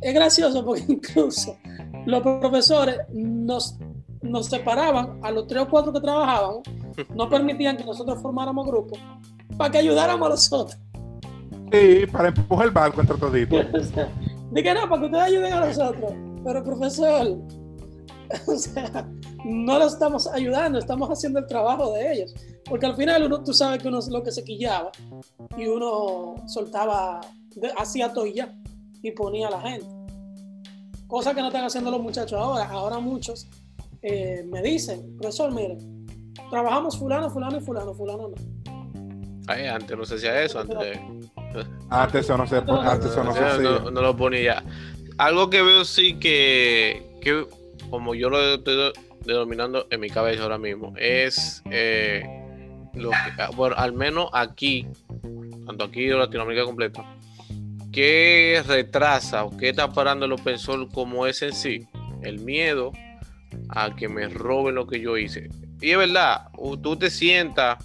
es 0.00 0.14
gracioso 0.14 0.64
porque 0.64 0.84
incluso 0.88 1.56
los 2.06 2.22
profesores 2.22 2.96
nos, 3.12 3.78
nos 4.22 4.46
separaban 4.46 5.20
a 5.22 5.30
los 5.30 5.46
tres 5.46 5.62
o 5.62 5.68
cuatro 5.68 5.92
que 5.92 6.00
trabajábamos, 6.00 6.62
no 7.14 7.28
permitían 7.28 7.76
que 7.76 7.84
nosotros 7.84 8.20
formáramos 8.20 8.66
grupos 8.66 8.98
para 9.56 9.70
que 9.70 9.78
ayudáramos 9.78 10.26
a 10.26 10.30
los 10.30 10.52
otros. 10.52 10.78
Sí, 11.70 12.06
para 12.10 12.28
empujar 12.28 12.66
el 12.66 12.72
barco 12.72 13.00
entre 13.00 13.16
toditos. 13.16 13.66
Dije, 14.50 14.74
no, 14.74 14.88
para 14.88 15.00
que 15.00 15.06
ustedes 15.06 15.24
ayuden 15.24 15.52
a 15.54 15.66
nosotros. 15.66 16.12
Pero 16.44 16.64
profesor, 16.64 17.38
o 18.46 18.56
sea, 18.56 19.08
no 19.44 19.78
lo 19.78 19.86
estamos 19.86 20.26
ayudando, 20.26 20.78
estamos 20.78 21.08
haciendo 21.10 21.38
el 21.38 21.46
trabajo 21.46 21.92
de 21.92 22.12
ellos. 22.12 22.34
Porque 22.68 22.86
al 22.86 22.96
final 22.96 23.24
uno, 23.24 23.42
tú 23.42 23.52
sabes 23.52 23.82
que 23.82 23.88
uno 23.88 23.98
es 23.98 24.08
lo 24.08 24.22
que 24.22 24.32
se 24.32 24.44
quillaba 24.44 24.90
y 25.56 25.66
uno 25.66 26.34
soltaba, 26.46 27.20
hacía 27.78 28.12
todo 28.12 28.26
y 28.26 28.34
ya, 28.34 28.54
y 29.02 29.10
ponía 29.12 29.48
a 29.48 29.50
la 29.50 29.60
gente. 29.60 29.86
Cosa 31.06 31.34
que 31.34 31.40
no 31.40 31.48
están 31.48 31.64
haciendo 31.64 31.90
los 31.90 32.00
muchachos 32.00 32.40
ahora. 32.40 32.68
Ahora 32.70 32.98
muchos 32.98 33.48
eh, 34.00 34.44
me 34.46 34.62
dicen, 34.62 35.16
profesor, 35.18 35.52
mire, 35.52 35.76
trabajamos 36.50 36.98
fulano, 36.98 37.30
fulano 37.30 37.58
y 37.58 37.60
fulano, 37.60 37.94
fulano 37.94 38.28
no. 38.28 38.34
Ay, 39.48 39.66
antes 39.66 39.96
no 39.96 40.04
se 40.04 40.14
hacía 40.14 40.42
eso, 40.42 40.60
antes, 40.60 40.98
antes 41.90 42.24
eso 42.24 42.36
no 42.38 42.46
se, 42.46 42.56
antes 42.56 43.10
eso 43.10 43.24
no, 43.24 43.34
se 43.34 43.40
hacía. 43.40 43.62
no, 43.62 43.90
no 43.90 44.00
lo 44.00 44.16
ponía. 44.16 44.64
Algo 45.18 45.50
que 45.50 45.62
veo 45.62 45.84
sí 45.84 46.14
que, 46.14 47.18
que 47.20 47.46
como 47.92 48.14
yo 48.14 48.30
lo 48.30 48.54
estoy 48.54 48.90
denominando 49.26 49.86
en 49.90 50.00
mi 50.00 50.08
cabeza 50.08 50.44
ahora 50.44 50.56
mismo, 50.56 50.94
es 50.96 51.62
eh, 51.70 52.22
lo 52.94 53.10
que, 53.10 53.16
ah, 53.42 53.50
bueno, 53.54 53.76
al 53.76 53.92
menos 53.92 54.30
aquí, 54.32 54.86
tanto 55.66 55.84
aquí 55.84 56.06
en 56.06 56.18
Latinoamérica 56.18 56.64
completa, 56.64 57.04
¿qué 57.92 58.62
retrasa 58.66 59.44
o 59.44 59.54
qué 59.54 59.68
está 59.68 59.92
parando 59.92 60.24
el 60.24 60.32
open 60.32 60.56
como 60.90 61.26
es 61.26 61.42
en 61.42 61.52
sí? 61.52 61.86
El 62.22 62.40
miedo 62.40 62.92
a 63.68 63.94
que 63.94 64.08
me 64.08 64.26
roben 64.26 64.76
lo 64.76 64.86
que 64.86 64.98
yo 64.98 65.18
hice. 65.18 65.50
Y 65.82 65.90
es 65.90 65.98
verdad, 65.98 66.48
tú 66.82 66.96
te 66.96 67.10
sientas 67.10 67.76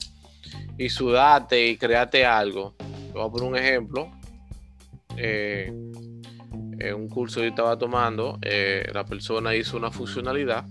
y 0.78 0.88
sudate 0.88 1.68
y 1.68 1.76
create 1.76 2.26
algo. 2.26 2.76
Te 2.78 3.12
voy 3.12 3.28
a 3.28 3.30
poner 3.30 3.50
un 3.50 3.58
ejemplo. 3.58 4.10
Eh, 5.18 5.70
en 6.80 6.96
un 6.96 7.10
curso 7.10 7.40
que 7.40 7.48
yo 7.48 7.50
estaba 7.50 7.78
tomando, 7.78 8.38
eh, 8.42 8.90
la 8.94 9.06
persona 9.06 9.56
hizo 9.56 9.78
una 9.78 9.92
funcionalidad 9.92 10.66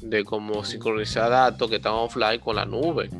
de 0.00 0.24
cómo 0.24 0.64
sincronizar 0.64 1.30
datos 1.30 1.68
que 1.68 1.76
estaban 1.76 2.00
offline 2.00 2.40
con 2.40 2.56
la 2.56 2.64
nube. 2.64 3.10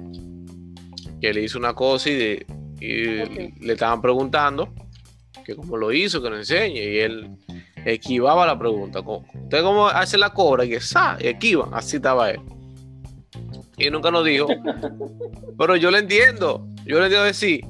Que 1.20 1.32
le 1.32 1.42
hizo 1.42 1.58
una 1.58 1.74
cosa 1.74 2.10
y, 2.10 2.44
le 2.78 3.72
estaban 3.72 4.02
preguntando 4.02 4.72
que 5.44 5.56
cómo 5.56 5.76
lo 5.76 5.92
hizo, 5.92 6.22
que 6.22 6.30
lo 6.30 6.36
enseñe. 6.36 6.74
Y 6.74 6.98
él 6.98 7.30
esquivaba 7.84 8.46
la 8.46 8.58
pregunta. 8.58 9.00
¿Usted 9.00 9.62
cómo 9.62 9.88
hace 9.88 10.18
la 10.18 10.30
cobra? 10.30 10.64
Y 10.64 10.70
que 10.70 10.80
y 11.20 11.26
esquivan. 11.26 11.70
Así 11.72 11.96
estaba 11.96 12.30
él. 12.30 12.40
Y 13.78 13.90
nunca 13.90 14.10
nos 14.10 14.24
dijo. 14.24 14.46
Pero 15.58 15.76
yo 15.76 15.90
le 15.90 15.98
entiendo. 15.98 16.66
Yo 16.84 16.98
le 16.98 17.06
entiendo 17.06 17.24
decir, 17.24 17.64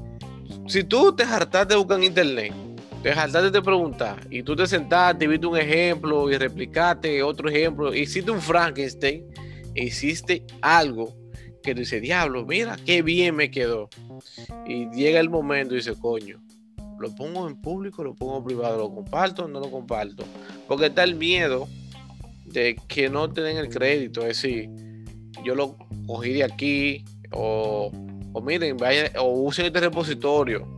si 0.66 0.84
tú 0.84 1.14
te 1.14 1.22
hartaste 1.22 1.74
de 1.74 1.78
buscar 1.78 1.98
en 1.98 2.04
internet 2.04 2.52
te 3.06 3.14
saltaste 3.14 3.52
de 3.52 3.62
preguntar 3.62 4.26
y 4.30 4.42
tú 4.42 4.56
te 4.56 4.66
sentaste, 4.66 5.28
viste 5.28 5.46
un 5.46 5.56
ejemplo 5.56 6.28
y 6.28 6.36
replicaste 6.36 7.22
otro 7.22 7.48
ejemplo, 7.48 7.94
hiciste 7.94 8.32
un 8.32 8.40
Frankenstein, 8.40 9.24
hiciste 9.76 10.44
algo 10.60 11.14
que 11.62 11.72
tú 11.72 11.82
dices, 11.82 12.02
diablo, 12.02 12.44
mira 12.44 12.76
qué 12.84 13.02
bien 13.02 13.36
me 13.36 13.48
quedó. 13.48 13.88
Y 14.66 14.90
llega 14.90 15.20
el 15.20 15.30
momento 15.30 15.74
y 15.74 15.76
dice, 15.76 15.94
coño, 15.94 16.42
lo 16.98 17.14
pongo 17.14 17.46
en 17.46 17.54
público, 17.54 18.02
lo 18.02 18.12
pongo 18.12 18.38
en 18.38 18.44
privado, 18.44 18.78
lo 18.78 18.92
comparto 18.92 19.44
o 19.44 19.48
no 19.48 19.60
lo 19.60 19.70
comparto. 19.70 20.24
Porque 20.66 20.86
está 20.86 21.04
el 21.04 21.14
miedo 21.14 21.68
de 22.44 22.74
que 22.88 23.08
no 23.08 23.32
te 23.32 23.40
den 23.42 23.56
el 23.56 23.68
crédito, 23.68 24.22
es 24.22 24.42
decir, 24.42 24.68
yo 25.44 25.54
lo 25.54 25.76
cogí 26.08 26.32
de 26.32 26.42
aquí 26.42 27.04
o, 27.30 27.92
o 28.32 28.40
miren, 28.40 28.76
vaya, 28.76 29.12
o 29.20 29.42
usen 29.42 29.66
este 29.66 29.78
repositorio 29.78 30.75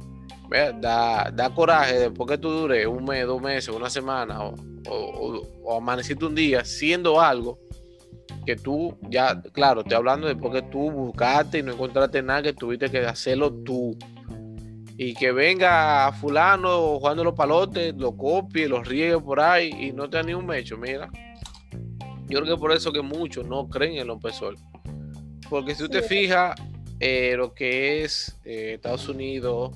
da, 0.51 1.31
da 1.31 1.55
coraje 1.55 1.99
después 1.99 2.29
que 2.29 2.39
tú 2.39 2.51
dures 2.51 2.87
un 2.87 3.05
mes, 3.05 3.27
dos 3.27 3.41
meses, 3.41 3.75
una 3.75 3.91
semana 3.91 4.43
o, 4.43 4.55
o, 4.89 5.77
amaneciste 5.77 6.25
un 6.25 6.35
día 6.35 6.65
siendo 6.65 7.21
algo 7.21 7.59
que 8.47 8.57
tú 8.57 8.97
ya, 9.11 9.41
claro, 9.53 9.81
estoy 9.81 9.97
hablando 9.97 10.27
después 10.27 10.53
que 10.55 10.63
tú 10.71 10.91
buscaste 10.91 11.59
y 11.59 11.63
no 11.63 11.73
encontraste 11.73 12.23
nada, 12.23 12.43
que 12.43 12.53
tuviste 12.55 12.91
que 12.91 13.01
hacerlo 13.01 13.53
tú. 13.53 13.97
Y 15.01 15.15
que 15.15 15.31
venga 15.31 16.11
fulano 16.13 16.99
jugando 16.99 17.23
los 17.23 17.35
palotes, 17.35 17.95
lo 17.97 18.17
copie, 18.17 18.67
los 18.69 18.89
riegue 18.89 19.21
por 19.21 19.39
ahí 19.39 19.71
y 19.79 19.93
no 19.93 20.11
te 20.11 20.17
da 20.17 20.23
ni 20.25 20.35
un 20.35 20.47
mecho, 20.47 20.77
mira. 20.77 21.09
Yo 22.27 22.41
creo 22.41 22.57
que 22.57 22.61
por 22.61 22.73
eso 22.73 22.91
que 22.91 23.01
muchos 23.01 23.47
no 23.47 23.69
creen 23.69 23.99
en 23.99 24.09
los 24.09 24.19
PSOL. 24.19 24.57
Porque 25.49 25.75
si 25.75 25.85
tú 25.85 25.89
te 25.89 26.03
fijas, 26.03 26.61
eh, 27.01 27.35
lo 27.37 27.55
que 27.55 28.03
es 28.03 28.39
eh, 28.45 28.73
Estados 28.75 29.09
Unidos, 29.09 29.71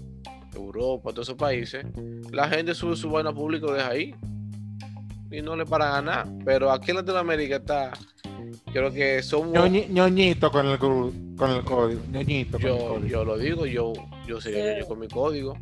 Europa, 0.55 1.11
todos 1.11 1.29
esos 1.29 1.39
países, 1.39 1.85
la 2.31 2.49
gente 2.49 2.75
sube 2.75 2.97
su 2.97 3.11
vaina 3.11 3.33
público 3.33 3.73
desde 3.73 3.89
ahí 3.89 4.15
y 5.31 5.43
no 5.43 5.57
le 5.57 5.65
para 5.65 5.91
ganar. 5.91 6.29
Pero 6.45 6.71
aquí 6.71 6.91
en 6.91 6.99
Latinoamérica 6.99 7.57
está, 7.57 7.93
creo 8.73 8.93
que 8.93 9.23
son 9.23 9.53
ñoñito 9.53 10.51
con 10.51 10.67
el, 10.67 10.79
con 10.79 11.51
el 11.51 11.65
código. 11.65 12.03
Ñoñito 12.11 12.59
yo, 12.59 13.05
yo 13.05 13.25
lo 13.25 13.39
digo, 13.39 13.67
yo, 13.67 13.93
yo 14.27 14.41
sería 14.41 14.85
con 14.87 14.99
mi 14.99 15.09
código. 15.09 15.57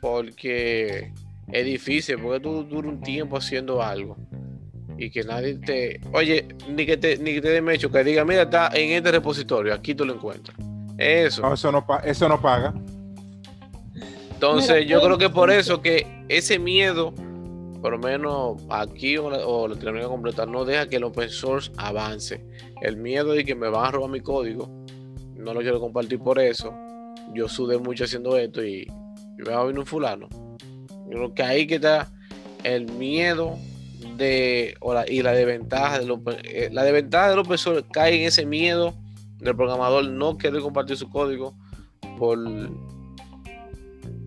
Porque 0.00 1.12
es 1.52 1.64
difícil, 1.64 2.18
porque 2.18 2.40
tú 2.40 2.64
duras 2.64 2.92
un 2.92 3.00
tiempo 3.00 3.36
haciendo 3.36 3.80
algo 3.82 4.16
y 4.98 5.10
que 5.10 5.22
nadie 5.24 5.54
te. 5.54 6.00
Oye, 6.12 6.46
ni 6.68 6.86
que 6.86 6.96
te, 6.96 7.18
ni 7.18 7.34
que 7.34 7.40
te 7.40 7.48
dé 7.50 7.60
mecho, 7.60 7.90
que 7.90 8.04
diga, 8.04 8.24
mira, 8.24 8.42
está 8.42 8.70
en 8.74 8.90
este 8.90 9.12
repositorio, 9.12 9.74
aquí 9.74 9.94
tú 9.94 10.04
lo 10.04 10.14
encuentras. 10.14 10.56
Eso. 10.98 11.52
eso, 11.52 11.72
no, 11.72 11.84
eso 12.04 12.28
no 12.28 12.40
paga. 12.40 12.74
Entonces, 14.42 14.88
yo 14.88 15.00
creo 15.00 15.18
que 15.18 15.30
por 15.30 15.52
eso 15.52 15.80
que 15.80 16.04
ese 16.28 16.58
miedo, 16.58 17.14
por 17.80 17.92
lo 17.92 17.98
menos 18.00 18.60
aquí 18.70 19.16
o, 19.16 19.26
o 19.26 19.68
Latinoamérica 19.68 20.08
completa, 20.08 20.46
no 20.46 20.64
deja 20.64 20.88
que 20.88 20.96
el 20.96 21.04
open 21.04 21.30
source 21.30 21.70
avance. 21.76 22.44
El 22.80 22.96
miedo 22.96 23.34
de 23.34 23.44
que 23.44 23.54
me 23.54 23.68
van 23.68 23.86
a 23.86 23.90
robar 23.92 24.10
mi 24.10 24.18
código, 24.18 24.68
no 25.36 25.54
lo 25.54 25.60
quiero 25.60 25.78
compartir 25.78 26.18
por 26.18 26.40
eso. 26.40 26.74
Yo 27.32 27.48
sudé 27.48 27.78
mucho 27.78 28.02
haciendo 28.02 28.36
esto 28.36 28.64
y, 28.64 28.84
me 29.36 29.52
va 29.52 29.60
a 29.60 29.64
venir 29.64 29.78
un 29.78 29.86
fulano. 29.86 30.28
Yo 31.08 31.10
creo 31.10 31.34
que 31.34 31.42
ahí 31.44 31.66
que 31.68 31.76
está 31.76 32.10
el 32.64 32.86
miedo 32.94 33.56
de, 34.16 34.74
y 35.06 35.22
la 35.22 35.32
desventaja 35.34 36.00
de 36.00 36.18
eh, 36.42 36.68
la 36.72 36.82
desventaja 36.82 37.30
del 37.30 37.38
open 37.38 37.58
source 37.58 37.84
cae 37.92 38.16
en 38.16 38.26
ese 38.26 38.44
miedo 38.44 38.92
del 39.38 39.54
programador 39.54 40.04
no 40.08 40.36
querer 40.36 40.62
compartir 40.62 40.96
su 40.96 41.08
código 41.08 41.54
por 42.18 42.36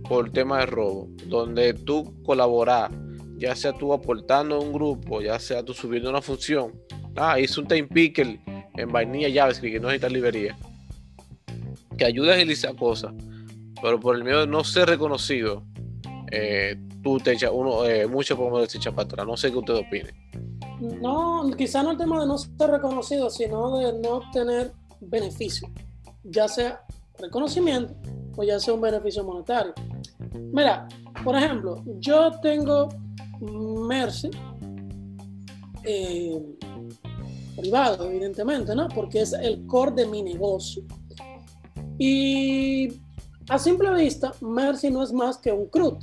por 0.07 0.31
tema 0.31 0.59
de 0.59 0.65
robo, 0.67 1.07
donde 1.27 1.73
tú 1.73 2.13
colaboras, 2.23 2.91
ya 3.37 3.55
sea 3.55 3.73
tú 3.73 3.93
aportando 3.93 4.55
a 4.55 4.59
un 4.59 4.71
grupo, 4.71 5.21
ya 5.21 5.39
sea 5.39 5.63
tú 5.63 5.73
subiendo 5.73 6.09
una 6.09 6.21
función. 6.21 6.73
Ah, 7.15 7.39
hice 7.39 7.59
un 7.59 7.67
time 7.67 7.87
picker 7.87 8.39
en 8.77 8.91
vainilla 8.91 9.29
JavaScript 9.33 9.75
que 9.75 9.79
no 9.79 9.87
necesita 9.87 10.09
librería. 10.09 10.57
Que 11.97 12.05
ayuda 12.05 12.33
a 12.33 12.35
agilizar 12.35 12.75
cosas, 12.75 13.13
pero 13.81 13.99
por 13.99 14.15
el 14.15 14.23
miedo 14.23 14.41
de 14.41 14.47
no 14.47 14.63
ser 14.63 14.89
reconocido, 14.89 15.63
eh, 16.31 16.75
tú 17.01 17.17
te 17.19 17.33
echas, 17.33 17.51
uno, 17.53 17.85
eh, 17.85 18.07
mucho 18.07 18.35
podemos 18.35 18.69
se 18.69 18.79
para 18.91 19.03
atrás. 19.03 19.25
No 19.25 19.37
sé 19.37 19.51
qué 19.51 19.57
usted 19.57 19.75
opine. 19.75 20.13
No, 20.79 21.49
quizá 21.57 21.81
no 21.83 21.91
el 21.91 21.97
tema 21.97 22.19
de 22.19 22.27
no 22.27 22.37
ser 22.37 22.69
reconocido, 22.69 23.29
sino 23.29 23.77
de 23.77 23.93
no 23.99 24.15
obtener 24.17 24.73
beneficio, 24.99 25.69
ya 26.23 26.47
sea 26.47 26.81
reconocimiento 27.17 27.95
o 28.35 28.43
ya 28.43 28.59
sea 28.59 28.73
un 28.73 28.81
beneficio 28.81 29.23
monetario. 29.23 29.73
Mira, 30.51 30.87
por 31.23 31.35
ejemplo, 31.35 31.83
yo 31.99 32.31
tengo 32.41 32.89
Mercy 33.39 34.29
eh, 35.83 36.41
privado, 37.55 38.09
evidentemente, 38.09 38.75
¿no? 38.75 38.87
Porque 38.89 39.21
es 39.21 39.33
el 39.33 39.65
core 39.65 39.91
de 39.91 40.05
mi 40.07 40.21
negocio. 40.21 40.83
Y 41.97 42.89
a 43.49 43.57
simple 43.57 43.93
vista, 43.93 44.33
Mercy 44.41 44.89
no 44.89 45.03
es 45.03 45.13
más 45.13 45.37
que 45.37 45.51
un 45.51 45.67
CRUD. 45.67 45.97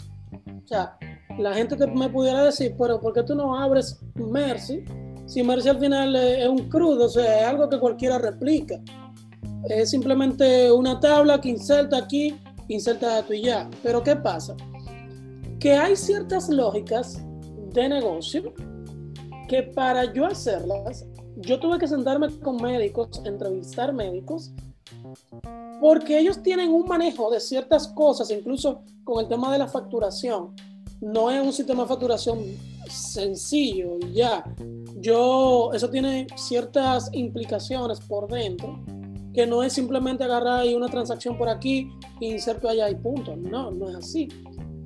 O 0.65 0.67
sea, 0.67 0.97
la 1.39 1.55
gente 1.55 1.77
te 1.77 1.87
me 1.87 2.09
pudiera 2.09 2.45
decir, 2.45 2.75
pero 2.79 3.01
¿por 3.01 3.13
qué 3.13 3.23
tú 3.23 3.35
no 3.35 3.57
abres 3.57 4.01
Mercy 4.15 4.85
si 5.27 5.43
Mercy 5.43 5.69
al 5.69 5.79
final 5.79 6.15
es 6.17 6.49
un 6.49 6.69
crudo, 6.69 7.07
o 7.07 7.09
sea, 7.09 7.41
es 7.41 7.47
algo 7.47 7.69
que 7.69 7.79
cualquiera 7.79 8.19
replica. 8.19 8.81
Es 9.69 9.91
simplemente 9.91 10.71
una 10.73 10.99
tabla 10.99 11.41
que 11.41 11.51
inserta 11.51 11.99
aquí, 11.99 12.35
inserta 12.69 13.17
dato 13.17 13.33
y 13.33 13.43
ya. 13.43 13.71
Pero 13.83 14.03
¿qué 14.03 14.17
pasa? 14.17 14.57
Que 15.59 15.75
hay 15.75 15.97
ciertas 15.97 16.49
lógicas 16.49 17.23
de 17.73 17.89
negocio 17.89 18.53
que 19.49 19.63
para 19.63 20.13
yo 20.13 20.27
hacerlas, 20.27 21.07
yo 21.37 21.61
tuve 21.61 21.79
que 21.79 21.87
sentarme 21.87 22.29
con 22.41 22.57
médicos, 22.57 23.23
entrevistar 23.25 23.93
médicos, 23.93 24.53
porque 25.81 26.19
ellos 26.19 26.43
tienen 26.43 26.71
un 26.71 26.87
manejo 26.87 27.31
de 27.31 27.41
ciertas 27.41 27.89
cosas, 27.89 28.31
incluso 28.31 28.83
con 29.05 29.21
el 29.23 29.29
tema 29.29 29.53
de 29.53 29.59
la 29.59 29.69
facturación. 29.69 30.55
No 31.01 31.31
es 31.31 31.45
un 31.45 31.53
sistema 31.53 31.83
de 31.83 31.89
facturación 31.89 32.39
sencillo 32.89 33.99
y 34.01 34.13
ya. 34.13 34.45
Yo, 35.01 35.73
eso 35.75 35.91
tiene 35.91 36.29
ciertas 36.37 37.11
implicaciones 37.13 37.99
por 38.01 38.29
dentro, 38.29 38.79
que 39.35 39.47
no 39.47 39.63
es 39.63 39.73
simplemente 39.73 40.25
agarrar 40.25 40.61
ahí 40.61 40.75
una 40.75 40.89
transacción 40.89 41.39
por 41.39 41.49
aquí 41.49 41.91
e 42.21 42.27
inserto 42.27 42.69
allá 42.69 42.91
y 42.91 42.95
punto. 42.95 43.37
No, 43.37 43.71
no 43.71 43.89
es 43.89 43.97
así. 43.97 44.29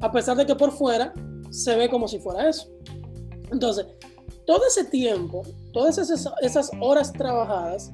A 0.01 0.13
pesar 0.13 0.37
de 0.37 0.47
que 0.47 0.55
por 0.55 0.73
fuera 0.73 1.13
se 1.51 1.75
ve 1.77 1.89
como 1.89 2.07
si 2.07 2.19
fuera 2.19 2.49
eso. 2.49 2.69
Entonces, 3.51 3.87
todo 4.47 4.61
ese 4.67 4.85
tiempo, 4.85 5.43
todas 5.73 5.99
esas, 5.99 6.33
esas 6.41 6.71
horas 6.81 7.13
trabajadas 7.13 7.93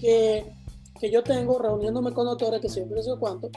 que, 0.00 0.52
que, 1.00 1.10
yo 1.10 1.22
tengo 1.22 1.58
reuniéndome 1.58 2.12
con 2.12 2.28
autores 2.28 2.60
que 2.60 2.68
siempre 2.68 3.02
sé 3.02 3.10
cuánto, 3.18 3.50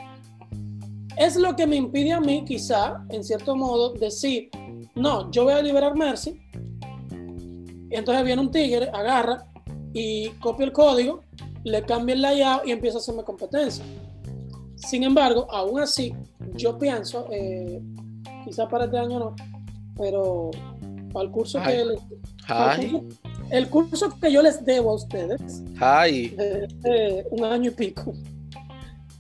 es 1.18 1.36
lo 1.36 1.56
que 1.56 1.68
me 1.68 1.76
impide 1.76 2.14
a 2.14 2.20
mí, 2.20 2.44
quizá, 2.46 3.06
en 3.10 3.24
cierto 3.24 3.56
modo, 3.56 3.94
decir, 3.94 4.50
no, 4.96 5.30
yo 5.32 5.44
voy 5.44 5.54
a 5.54 5.62
liberar 5.62 5.96
Mercy. 5.96 6.42
Y 7.90 7.96
entonces 7.96 8.24
viene 8.24 8.42
un 8.42 8.52
tigre, 8.52 8.90
agarra 8.94 9.46
y 9.94 10.30
copia 10.40 10.66
el 10.66 10.72
código, 10.72 11.24
le 11.64 11.84
cambia 11.84 12.16
el 12.16 12.22
layout 12.22 12.68
y 12.68 12.72
empieza 12.72 12.98
a 12.98 13.02
hacerme 13.02 13.24
competencia. 13.24 13.84
Sin 14.76 15.04
embargo, 15.04 15.48
aún 15.52 15.80
así, 15.80 16.14
yo 16.56 16.78
pienso, 16.78 17.28
eh, 17.32 17.82
quizá 18.46 18.68
para 18.68 18.86
este 18.86 18.98
año 18.98 19.20
no, 19.20 19.36
pero 19.98 20.50
para 21.14 21.26
el 21.26 21.32
curso 21.32 21.62
que 21.62 21.86
les, 21.86 22.02
el, 23.52 23.70
curso, 23.70 24.10
que 24.20 24.32
yo 24.32 24.42
les 24.42 24.64
debo 24.66 24.92
a 24.92 24.96
ustedes, 24.96 25.62
un 27.32 27.44
año 27.44 27.70
y 27.70 27.74
pico, 27.74 28.14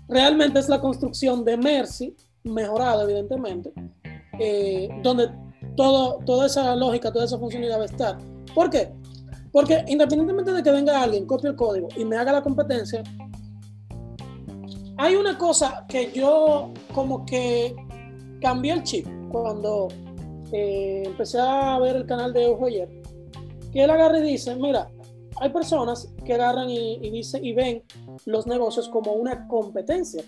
realmente 0.07 0.59
es 0.59 0.69
la 0.69 0.81
construcción 0.81 1.45
de 1.45 1.57
Mercy, 1.57 2.15
mejorada 2.43 3.03
evidentemente, 3.03 3.71
eh, 4.39 4.89
donde 5.03 5.29
todo, 5.75 6.19
toda 6.25 6.47
esa 6.47 6.75
lógica, 6.75 7.11
toda 7.11 7.25
esa 7.25 7.37
funcionalidad 7.37 7.79
va 7.79 7.83
a 7.83 7.85
estar. 7.85 8.17
¿Por 8.53 8.69
qué? 8.69 8.91
Porque 9.51 9.83
independientemente 9.87 10.53
de 10.53 10.63
que 10.63 10.71
venga 10.71 11.01
alguien, 11.01 11.25
copie 11.25 11.49
el 11.49 11.55
código 11.55 11.89
y 11.97 12.05
me 12.05 12.17
haga 12.17 12.31
la 12.31 12.41
competencia, 12.41 13.03
hay 14.97 15.15
una 15.15 15.37
cosa 15.37 15.85
que 15.89 16.11
yo 16.11 16.71
como 16.93 17.25
que 17.25 17.75
cambié 18.39 18.73
el 18.73 18.83
chip 18.83 19.07
cuando 19.29 19.87
eh, 20.51 21.03
empecé 21.05 21.39
a 21.39 21.79
ver 21.79 21.95
el 21.95 22.05
canal 22.05 22.33
de 22.33 22.47
Ojo 22.47 22.67
ayer, 22.67 22.89
que 23.71 23.83
él 23.83 23.89
agarra 23.89 24.19
y 24.19 24.31
dice, 24.31 24.55
mira, 24.55 24.89
hay 25.37 25.49
personas 25.49 26.13
que 26.25 26.33
agarran 26.33 26.69
y, 26.69 26.95
y, 26.95 27.09
dicen, 27.09 27.43
y 27.43 27.53
ven 27.53 27.83
los 28.25 28.45
negocios 28.47 28.87
como 28.89 29.13
una 29.13 29.47
competencia, 29.47 30.23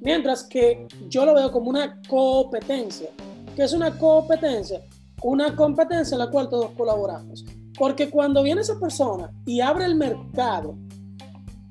mientras 0.00 0.44
que 0.44 0.86
yo 1.08 1.24
lo 1.24 1.34
veo 1.34 1.52
como 1.52 1.70
una 1.70 2.00
competencia. 2.08 3.10
¿Qué 3.54 3.62
es 3.62 3.72
una 3.72 3.96
competencia? 3.98 4.80
Una 5.22 5.54
competencia 5.54 6.14
en 6.14 6.20
la 6.20 6.30
cual 6.30 6.48
todos 6.48 6.70
colaboramos. 6.72 7.44
Porque 7.78 8.10
cuando 8.10 8.42
viene 8.42 8.60
esa 8.60 8.78
persona 8.78 9.32
y 9.46 9.60
abre 9.60 9.84
el 9.84 9.96
mercado 9.96 10.76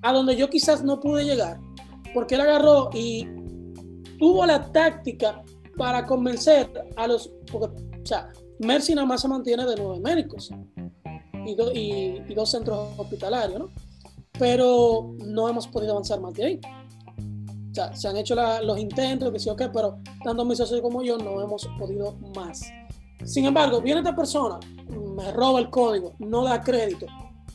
a 0.01 0.11
donde 0.11 0.35
yo 0.35 0.49
quizás 0.49 0.83
no 0.83 0.99
pude 0.99 1.23
llegar, 1.23 1.59
porque 2.13 2.35
él 2.35 2.41
agarró 2.41 2.89
y 2.93 3.25
tuvo 4.19 4.45
la 4.45 4.71
táctica 4.71 5.43
para 5.77 6.05
convencer 6.05 6.69
a 6.97 7.07
los, 7.07 7.31
o 7.53 7.71
sea, 8.03 8.31
Mercy 8.59 8.93
nada 8.93 9.07
más 9.07 9.21
se 9.21 9.27
mantiene 9.27 9.65
de 9.65 9.75
nueve 9.75 9.99
médicos 9.99 10.51
y, 11.45 11.51
y, 11.79 12.33
dos 12.33 12.51
centros 12.51 12.89
hospitalarios, 12.97 13.59
¿no? 13.59 13.69
Pero 14.37 15.15
no 15.25 15.49
hemos 15.49 15.67
podido 15.67 15.93
avanzar 15.93 16.19
más 16.19 16.33
de 16.33 16.45
ahí. 16.45 16.61
O 17.71 17.73
sea, 17.73 17.95
se 17.95 18.07
han 18.07 18.17
hecho 18.17 18.35
los 18.63 18.79
intentos, 18.79 19.31
que 19.31 19.39
sí 19.39 19.49
o 19.49 19.55
qué, 19.55 19.69
pero 19.69 19.97
tanto 20.23 20.45
mi 20.45 20.55
socio 20.55 20.81
como 20.81 21.01
yo 21.01 21.17
no 21.17 21.41
hemos 21.41 21.67
podido 21.79 22.15
más. 22.35 22.61
Sin 23.23 23.45
embargo, 23.45 23.81
viene 23.81 24.01
esta 24.01 24.15
persona, 24.15 24.59
me 25.15 25.31
roba 25.31 25.59
el 25.59 25.69
código, 25.69 26.13
no 26.19 26.43
da 26.43 26.61
crédito, 26.61 27.05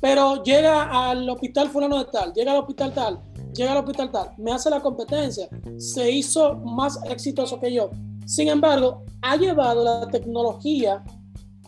pero 0.00 0.42
llega 0.42 1.10
al 1.10 1.28
hospital 1.28 1.68
fulano 1.68 1.98
de 1.98 2.06
tal, 2.06 2.32
llega 2.32 2.52
al 2.52 2.58
hospital 2.58 2.92
tal, 2.92 3.20
llega 3.52 3.72
al 3.72 3.78
hospital 3.78 4.10
tal, 4.10 4.30
me 4.38 4.52
hace 4.52 4.70
la 4.70 4.80
competencia, 4.80 5.48
se 5.76 6.10
hizo 6.10 6.54
más 6.56 6.98
exitoso 7.04 7.58
que 7.60 7.72
yo. 7.72 7.90
Sin 8.26 8.48
embargo, 8.48 9.04
ha 9.22 9.36
llevado 9.36 9.84
la 9.84 10.08
tecnología, 10.08 11.02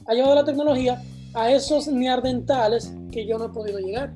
ha 0.06 0.14
llevado 0.14 0.34
la 0.34 0.44
tecnología 0.44 1.02
a 1.34 1.50
esos 1.50 1.88
neardentales 1.88 2.92
que 3.10 3.26
yo 3.26 3.38
no 3.38 3.46
he 3.46 3.48
podido 3.50 3.78
llegar. 3.78 4.14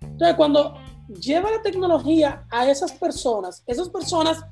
Entonces, 0.00 0.36
cuando 0.36 0.74
lleva 1.20 1.50
la 1.50 1.62
tecnología 1.62 2.44
a 2.50 2.68
esas 2.68 2.92
personas, 2.92 3.62
esas 3.66 3.88
personas 3.88 4.44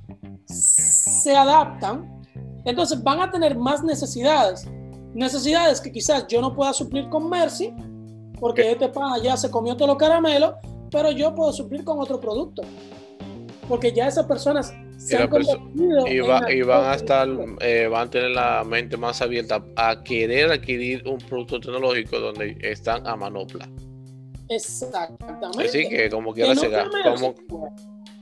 se 0.46 1.36
adaptan, 1.36 2.19
entonces 2.64 3.02
van 3.02 3.20
a 3.20 3.30
tener 3.30 3.56
más 3.56 3.82
necesidades. 3.82 4.68
Necesidades 5.14 5.80
que 5.80 5.90
quizás 5.90 6.26
yo 6.28 6.40
no 6.40 6.54
pueda 6.54 6.72
suplir 6.72 7.08
con 7.08 7.28
Mercy, 7.28 7.72
porque 8.38 8.72
este 8.72 8.88
pana 8.88 9.18
ya 9.22 9.36
se 9.36 9.50
comió 9.50 9.74
todos 9.76 9.88
los 9.88 9.98
caramelos, 9.98 10.54
pero 10.90 11.10
yo 11.10 11.34
puedo 11.34 11.52
suplir 11.52 11.84
con 11.84 11.98
otro 11.98 12.20
producto. 12.20 12.62
Porque 13.68 13.92
ya 13.92 14.08
esas 14.08 14.26
personas 14.26 14.74
se 14.96 15.16
han 15.16 15.28
convertido 15.28 16.06
y, 16.06 16.16
y, 16.54 16.62
van 16.62 16.84
a 16.84 16.94
estar, 16.94 17.28
eh, 17.60 17.86
van 17.86 18.08
a 18.08 18.10
tener 18.10 18.30
la 18.30 18.64
mente 18.64 18.96
más 18.96 19.22
abierta 19.22 19.64
a 19.76 20.02
querer 20.02 20.50
adquirir 20.50 21.06
un 21.06 21.18
producto 21.18 21.60
tecnológico 21.60 22.18
donde 22.18 22.56
están 22.60 23.06
a 23.06 23.16
manopla. 23.16 23.68
Exactamente. 24.50 25.64
Así 25.64 25.88
que 25.88 26.10
como 26.10 26.34
quiera 26.34 26.54
se 26.56 26.68
gana, 26.68 26.90
como, 27.04 27.34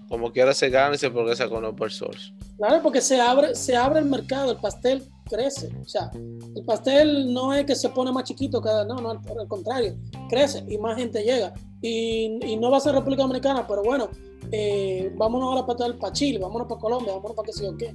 como 0.08 0.32
quiera 0.32 0.54
se 0.54 0.70
gana 0.70 0.94
y 0.94 0.98
se 0.98 1.10
progresa 1.10 1.48
con 1.48 1.64
open 1.64 1.90
source. 1.90 2.32
Claro, 2.56 2.82
porque 2.82 3.00
se 3.00 3.20
abre, 3.20 3.54
se 3.54 3.76
abre 3.76 4.00
el 4.00 4.06
mercado, 4.06 4.52
el 4.52 4.58
pastel 4.58 5.02
crece. 5.28 5.70
O 5.80 5.88
sea, 5.88 6.10
el 6.14 6.64
pastel 6.64 7.32
no 7.32 7.52
es 7.52 7.66
que 7.66 7.74
se 7.74 7.88
pone 7.90 8.10
más 8.10 8.24
chiquito 8.24 8.60
cada, 8.60 8.84
no, 8.84 8.96
no, 8.96 9.10
al 9.10 9.48
contrario, 9.48 9.96
crece 10.28 10.64
y 10.68 10.78
más 10.78 10.96
gente 10.96 11.22
llega. 11.22 11.52
Y, 11.82 12.38
y 12.44 12.56
no 12.56 12.70
va 12.70 12.78
a 12.78 12.80
ser 12.80 12.94
República 12.94 13.22
Dominicana, 13.22 13.66
pero 13.66 13.82
bueno, 13.82 14.08
eh, 14.50 15.12
vámonos 15.16 15.48
ahora 15.48 15.66
para, 15.66 15.96
para 15.98 16.12
Chile, 16.12 16.38
vámonos 16.38 16.66
para 16.66 16.80
Colombia, 16.80 17.12
vámonos 17.12 17.36
para 17.36 17.46
qué 17.46 17.52
sé 17.52 17.64
yo 17.64 17.76
qué. 17.76 17.94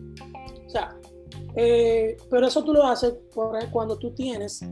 O 0.66 0.70
sea, 0.70 0.96
eh, 1.56 2.18
pero 2.30 2.48
eso 2.48 2.64
tú 2.64 2.74
lo 2.74 2.84
haces 2.84 3.14
cuando 3.72 3.98
tú 3.98 4.12
tienes 4.14 4.64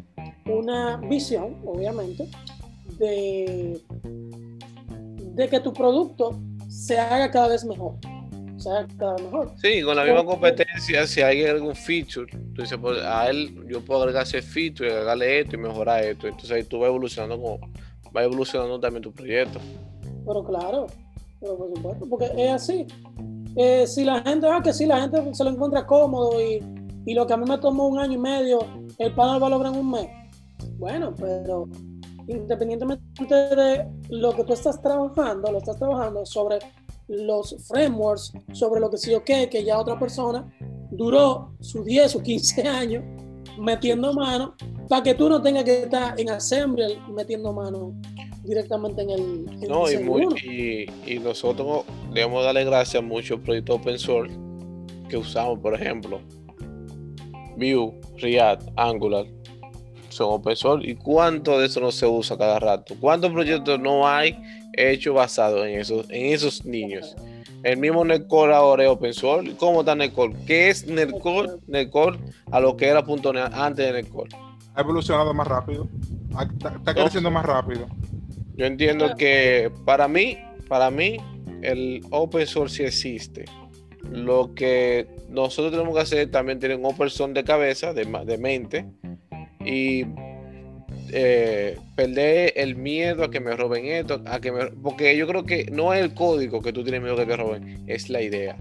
una 0.46 0.98
visión, 0.98 1.62
obviamente, 1.66 2.30
de, 2.98 3.82
de 4.04 5.50
que 5.50 5.60
tu 5.60 5.74
producto 5.74 6.40
se 6.82 6.98
haga 6.98 7.30
cada 7.30 7.48
vez 7.48 7.64
mejor. 7.64 7.94
Se 8.58 8.70
haga 8.70 8.88
cada 8.98 9.14
vez 9.14 9.24
mejor. 9.24 9.52
Sí, 9.62 9.82
con 9.84 9.96
la 9.96 10.04
misma 10.04 10.26
competencia, 10.26 11.06
si 11.06 11.22
hay 11.22 11.46
algún 11.46 11.76
feature, 11.76 12.26
tú 12.56 12.62
dices, 12.62 12.78
pues, 12.82 13.00
a 13.04 13.30
él 13.30 13.68
yo 13.68 13.82
puedo 13.86 14.02
agregar 14.02 14.24
ese 14.24 14.42
feature 14.42 14.90
y 14.90 14.92
agregarle 14.92 15.42
esto 15.42 15.56
y 15.56 15.60
mejorar 15.60 16.04
esto. 16.04 16.28
Entonces 16.28 16.52
ahí 16.52 16.64
tú 16.64 16.80
vas 16.80 16.88
evolucionando 16.88 17.40
como 17.40 17.60
va 18.16 18.24
evolucionando 18.24 18.80
también 18.80 19.04
tu 19.04 19.12
proyecto. 19.12 19.60
Pero 20.26 20.44
claro, 20.44 20.88
pero 21.40 21.58
por 21.58 21.76
supuesto, 21.76 22.06
porque 22.10 22.32
es 22.36 22.52
así. 22.52 22.88
Eh, 23.56 23.86
si 23.86 24.04
la 24.04 24.22
gente, 24.22 24.48
ah, 24.48 24.62
que 24.64 24.74
si 24.74 24.88
la 24.88 25.02
gente 25.02 25.36
se 25.36 25.44
lo 25.44 25.52
encuentra 25.52 25.86
cómodo 25.86 26.42
y, 26.42 26.64
y, 27.06 27.14
lo 27.14 27.28
que 27.28 27.34
a 27.34 27.38
mí 27.38 27.46
me 27.48 27.60
tomó 27.60 27.88
un 27.88 28.00
año 28.00 28.14
y 28.14 28.18
medio, 28.18 28.60
el 28.98 29.14
panel 29.14 29.42
va 29.42 29.48
a 29.48 29.50
lograr 29.52 29.74
en 29.74 29.80
un 29.80 29.92
mes. 29.92 30.08
Bueno, 30.78 31.14
pero 31.16 31.68
independientemente 32.32 33.04
de 33.36 33.88
lo 34.10 34.34
que 34.34 34.44
tú 34.44 34.54
estás 34.54 34.82
trabajando, 34.82 35.52
lo 35.52 35.58
estás 35.58 35.78
trabajando 35.78 36.26
sobre 36.26 36.60
los 37.08 37.56
frameworks, 37.68 38.34
sobre 38.54 38.80
lo 38.80 38.90
que 38.90 38.98
sí 38.98 39.14
o 39.14 39.24
qué, 39.24 39.50
que 39.50 39.64
ya 39.64 39.78
otra 39.78 40.00
persona 40.00 40.50
duró 40.92 41.54
sus 41.60 41.86
10 41.86 42.16
o 42.16 42.24
15 42.24 42.68
años 42.68 43.04
metiendo 43.60 44.14
mano 44.14 44.56
para 44.88 45.04
que 45.04 45.14
tú 45.14 45.30
no 45.30 45.42
tengas 45.42 45.64
que 45.64 45.84
estar 45.84 46.20
en 46.20 46.30
Assembly 46.30 46.98
metiendo 47.14 47.54
mano 47.54 47.94
directamente 48.44 49.02
en 49.02 49.10
el. 49.10 49.46
no, 49.68 49.90
y, 49.92 50.90
y, 51.06 51.20
nosotros 51.20 51.86
debemos 52.14 52.44
darle 52.44 52.66
gracias 52.66 53.02
a 53.02 53.06
muchos 53.06 53.40
proyectos 53.42 53.78
open 53.78 54.00
source 54.00 54.34
que 55.10 55.18
usamos, 55.18 55.60
por 55.60 55.74
ejemplo, 55.74 56.20
Vue, 57.58 57.94
React, 58.18 58.70
Angular, 58.78 59.26
son 60.12 60.28
open 60.30 60.56
source. 60.56 60.88
¿Y 60.88 60.96
cuánto 60.96 61.60
de 61.60 61.68
eso 61.68 61.80
no 61.80 61.92
se 61.92 62.06
usa 62.06 62.38
cada 62.38 62.60
rato? 62.60 62.96
¿Cuántos 63.00 63.32
proyectos 63.32 63.80
no 63.80 64.08
hay 64.08 64.38
hechos 64.74 65.16
basados 65.16 65.66
en 65.66 65.80
esos, 65.80 66.10
en 66.10 66.34
esos 66.34 66.66
niños? 66.66 67.16
El 67.64 67.78
mismo 67.78 68.04
Netcore 68.04 68.54
ahora 68.54 68.84
es 68.84 68.90
open 68.90 69.14
source. 69.14 69.56
¿Cómo 69.58 69.82
está 69.82 69.96
Netcore? 69.96 70.34
¿Qué 70.48 70.70
es 70.70 70.88
Netcore? 70.88 71.50
Netcore 71.68 72.18
a 72.52 72.60
lo 72.60 72.76
que 72.76 72.88
era 72.88 73.02
.NET 73.02 73.54
antes 73.54 73.86
de 73.86 73.94
Netcore. 73.94 74.30
Ha 74.74 74.82
evolucionado 74.82 75.34
más 75.34 75.48
rápido. 75.48 75.88
Está, 76.40 76.70
está 76.76 76.94
creciendo 76.94 77.30
más 77.30 77.46
rápido. 77.46 77.88
Yo 78.56 78.66
entiendo 78.66 79.16
que 79.16 79.72
para 79.86 80.08
mí, 80.08 80.38
para 80.68 80.90
mí, 80.90 81.18
el 81.62 82.02
open 82.10 82.48
source 82.48 82.76
sí 82.76 82.84
existe. 82.84 83.46
Lo 84.10 84.54
que 84.56 85.08
nosotros 85.30 85.72
tenemos 85.72 85.94
que 85.94 86.02
hacer 86.02 86.20
es 86.20 86.32
también 86.32 86.60
tener 86.60 86.78
un 86.78 86.86
open 86.86 87.10
source 87.10 87.34
de 87.34 87.44
cabeza, 87.44 87.94
de, 87.94 88.06
de 88.26 88.38
mente, 88.38 88.86
y 89.66 90.06
eh, 91.14 91.78
perder 91.96 92.54
el 92.56 92.76
miedo 92.76 93.26
a 93.26 93.32
que 93.32 93.40
me 93.40 93.56
roben 93.56 93.86
esto, 93.86 94.22
a 94.26 94.40
que 94.40 94.52
me, 94.52 94.68
porque 94.68 95.16
yo 95.18 95.28
creo 95.28 95.44
que 95.44 95.66
no 95.72 95.94
es 95.94 96.02
el 96.02 96.14
código 96.14 96.62
que 96.62 96.72
tú 96.72 96.84
tienes 96.84 97.02
miedo 97.02 97.16
que 97.16 97.26
te 97.26 97.36
roben, 97.36 97.84
es 97.88 98.10
la 98.10 98.22
idea. 98.22 98.58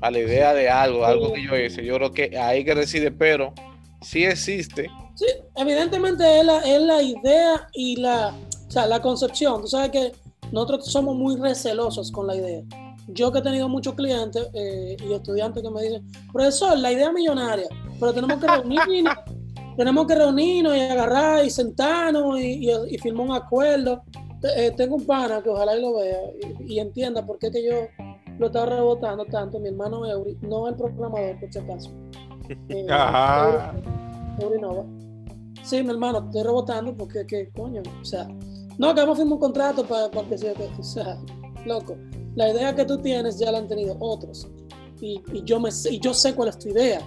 A 0.00 0.10
la 0.10 0.18
idea 0.18 0.52
de 0.54 0.68
algo, 0.68 1.04
algo 1.04 1.32
que 1.32 1.42
yo 1.42 1.56
hice. 1.56 1.84
Yo 1.84 1.96
creo 1.96 2.12
que 2.12 2.38
ahí 2.38 2.64
que 2.64 2.74
reside, 2.74 3.10
pero 3.10 3.54
sí 4.02 4.24
existe. 4.24 4.90
Sí, 5.14 5.26
evidentemente 5.56 6.40
es 6.40 6.44
la, 6.44 6.58
es 6.58 6.80
la 6.82 7.02
idea 7.02 7.68
y 7.72 7.96
la, 7.96 8.34
o 8.66 8.70
sea, 8.70 8.86
la 8.86 9.00
concepción. 9.00 9.62
Tú 9.62 9.68
sabes 9.68 9.90
que 9.90 10.12
nosotros 10.52 10.90
somos 10.90 11.16
muy 11.16 11.36
recelosos 11.36 12.10
con 12.10 12.26
la 12.26 12.36
idea. 12.36 12.62
Yo 13.08 13.30
que 13.32 13.38
he 13.40 13.42
tenido 13.42 13.68
muchos 13.68 13.94
clientes 13.94 14.48
eh, 14.54 14.96
y 15.06 15.12
estudiantes 15.12 15.62
que 15.62 15.70
me 15.70 15.82
dicen, 15.82 16.06
profesor, 16.32 16.78
la 16.78 16.90
idea 16.92 17.08
es 17.08 17.12
millonaria, 17.14 17.66
pero 18.00 18.12
tenemos 18.14 18.38
que 18.38 18.46
reunirnos, 18.46 19.14
tenemos 19.76 20.06
que 20.06 20.14
reunirnos 20.14 20.74
y 20.76 20.80
agarrar 20.80 21.44
y 21.44 21.50
sentarnos 21.50 22.38
y, 22.40 22.68
y, 22.68 22.94
y 22.94 22.98
firmar 22.98 23.26
un 23.28 23.34
acuerdo. 23.34 24.02
Eh, 24.56 24.72
tengo 24.76 24.96
un 24.96 25.06
pana 25.06 25.42
que 25.42 25.48
ojalá 25.48 25.76
y 25.76 25.80
lo 25.80 25.94
vea 25.96 26.18
y, 26.60 26.74
y 26.74 26.78
entienda 26.78 27.24
por 27.24 27.38
qué 27.38 27.50
que 27.50 27.64
yo 27.64 27.74
lo 28.38 28.46
estaba 28.46 28.66
rebotando 28.66 29.24
tanto. 29.26 29.58
Mi 29.58 29.68
hermano 29.68 30.04
Eury, 30.06 30.36
no 30.42 30.68
el 30.68 30.74
programador, 30.74 31.38
por 31.40 31.52
si 31.52 31.58
acaso. 31.58 31.90
Eh, 32.68 32.86
Ajá. 32.90 33.72
Eury 34.38 34.60
Nova. 34.60 34.84
Sí, 35.62 35.82
mi 35.82 35.88
hermano, 35.90 36.18
estoy 36.26 36.42
rebotando 36.42 36.94
porque, 36.94 37.26
que, 37.26 37.48
coño, 37.52 37.80
o 38.02 38.04
sea, 38.04 38.28
no, 38.76 38.94
que 38.94 39.00
vamos 39.00 39.16
a 39.18 39.22
firmar 39.22 39.32
un 39.34 39.40
contrato 39.40 39.82
para, 39.86 40.10
para 40.10 40.28
que 40.28 40.36
sea, 40.36 40.52
que- 40.52 40.68
o 40.78 40.82
sea, 40.82 41.16
loco, 41.66 41.96
la 42.36 42.48
idea 42.50 42.74
que 42.74 42.84
tú 42.84 42.98
tienes 42.98 43.38
ya 43.38 43.50
la 43.52 43.58
han 43.58 43.68
tenido 43.68 43.96
otros 44.00 44.48
y, 45.00 45.20
y 45.32 45.42
yo, 45.44 45.60
me, 45.60 45.70
sé- 45.70 45.94
y 45.94 46.00
yo 46.00 46.12
sé 46.14 46.34
cuál 46.34 46.48
es 46.48 46.58
tu 46.58 46.68
idea 46.68 47.00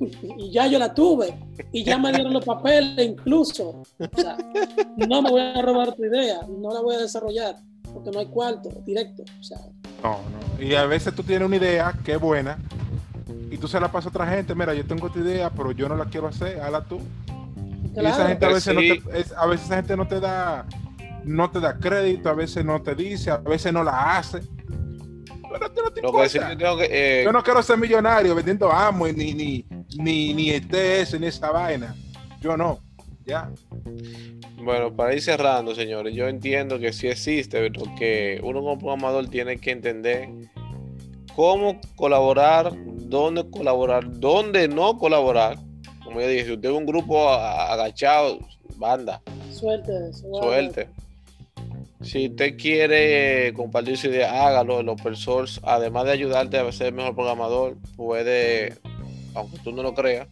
y 0.38 0.50
ya 0.50 0.66
yo 0.66 0.78
la 0.78 0.92
tuve 0.94 1.34
y 1.72 1.84
ya 1.84 1.98
me 1.98 2.10
dieron 2.12 2.32
los 2.32 2.44
papeles 2.44 3.06
incluso, 3.06 3.82
o 3.98 4.16
sea, 4.20 4.36
no 4.96 5.22
me 5.22 5.30
voy 5.30 5.40
a 5.40 5.60
robar 5.62 5.92
tu 5.94 6.04
idea, 6.04 6.40
no 6.48 6.72
la 6.72 6.80
voy 6.80 6.94
a 6.96 6.98
desarrollar 7.00 7.56
porque 7.92 8.10
no 8.10 8.18
hay 8.18 8.26
cuarto 8.26 8.70
directo, 8.86 9.22
o 9.38 9.42
sea, 9.42 9.58
No, 10.02 10.18
no. 10.58 10.62
Y 10.64 10.74
a 10.74 10.84
veces 10.86 11.14
tú 11.14 11.22
tienes 11.22 11.46
una 11.46 11.56
idea 11.56 11.92
que 12.04 12.12
es 12.14 12.20
buena 12.20 12.58
y 13.50 13.56
tú 13.58 13.68
se 13.68 13.78
la 13.78 13.90
pasas 13.92 14.06
a 14.06 14.08
otra 14.08 14.26
gente. 14.26 14.54
Mira, 14.54 14.74
yo 14.74 14.84
tengo 14.84 15.06
esta 15.06 15.18
idea, 15.20 15.50
pero 15.50 15.70
yo 15.72 15.88
no 15.88 15.96
la 15.96 16.06
quiero 16.06 16.26
hacer. 16.26 16.60
Hazla 16.60 16.82
tú. 16.84 16.98
Y 17.96 18.00
esa 18.04 18.26
gente 18.28 18.44
a 18.46 18.50
Pues 18.50 18.66
veces, 18.66 18.76
sí. 18.82 18.88
no 19.04 19.10
te, 19.12 19.20
es- 19.20 19.32
a 19.32 19.46
veces 19.46 19.66
esa 19.66 19.76
gente 19.76 19.96
no 19.96 20.08
te 20.08 20.18
da 20.18 20.66
no 21.24 21.50
te 21.50 21.60
da 21.60 21.78
crédito, 21.78 22.28
a 22.28 22.34
veces 22.34 22.64
no 22.64 22.82
te 22.82 22.94
dice, 22.94 23.30
a 23.30 23.38
veces 23.38 23.72
no 23.72 23.82
la 23.84 24.16
hace. 24.18 24.40
Pero 25.50 25.58
no 25.60 25.90
te 25.92 26.00
que 26.02 26.38
yo 26.38 26.56
tengo 26.58 26.76
que. 26.78 26.88
eh, 26.90 27.24
Yo 27.24 27.32
no 27.32 27.42
quiero 27.42 27.62
ser 27.62 27.78
millonario 27.78 28.34
vendiendo 28.34 28.70
amo 28.72 29.06
ni 29.08 29.32
ni 29.34 29.64
ni 29.96 30.34
ni 30.34 30.50
ETS 30.50 31.18
ni 31.20 31.26
esa 31.28 31.50
vaina. 31.50 31.94
Yo 32.40 32.56
no. 32.56 32.80
Ya. 33.24 33.50
Bueno, 34.62 34.94
para 34.94 35.14
ir 35.14 35.22
cerrando, 35.22 35.74
señores, 35.74 36.14
yo 36.14 36.26
entiendo 36.28 36.78
que 36.78 36.92
sí 36.92 37.06
existe, 37.08 37.70
porque 37.70 38.40
uno 38.42 38.60
como 38.60 38.78
programador 38.78 39.28
tiene 39.28 39.56
que 39.58 39.70
entender 39.70 40.28
cómo 41.34 41.80
colaborar, 41.96 42.72
dónde 42.84 43.48
colaborar, 43.50 44.04
dónde 44.20 44.68
no 44.68 44.98
colaborar. 44.98 45.58
Como 46.04 46.20
ya 46.20 46.26
dije, 46.28 46.44
si 46.46 46.52
usted 46.52 46.68
es 46.70 46.74
un 46.76 46.86
grupo 46.86 47.28
a- 47.30 47.72
agachado, 47.72 48.38
banda, 48.76 49.22
suerte, 49.50 49.92
suerte. 50.12 50.38
suerte. 50.40 50.88
Si 52.04 52.28
usted 52.28 52.56
quiere 52.56 53.52
compartir 53.54 53.96
su 53.96 54.08
idea, 54.08 54.46
hágalo. 54.46 54.80
El 54.80 54.88
open 54.88 55.16
source, 55.16 55.60
además 55.64 56.04
de 56.04 56.12
ayudarte 56.12 56.58
a 56.58 56.70
ser 56.70 56.92
mejor 56.92 57.14
programador, 57.14 57.78
puede, 57.96 58.74
aunque 59.34 59.58
tú 59.64 59.72
no 59.72 59.82
lo 59.82 59.94
creas, 59.94 60.28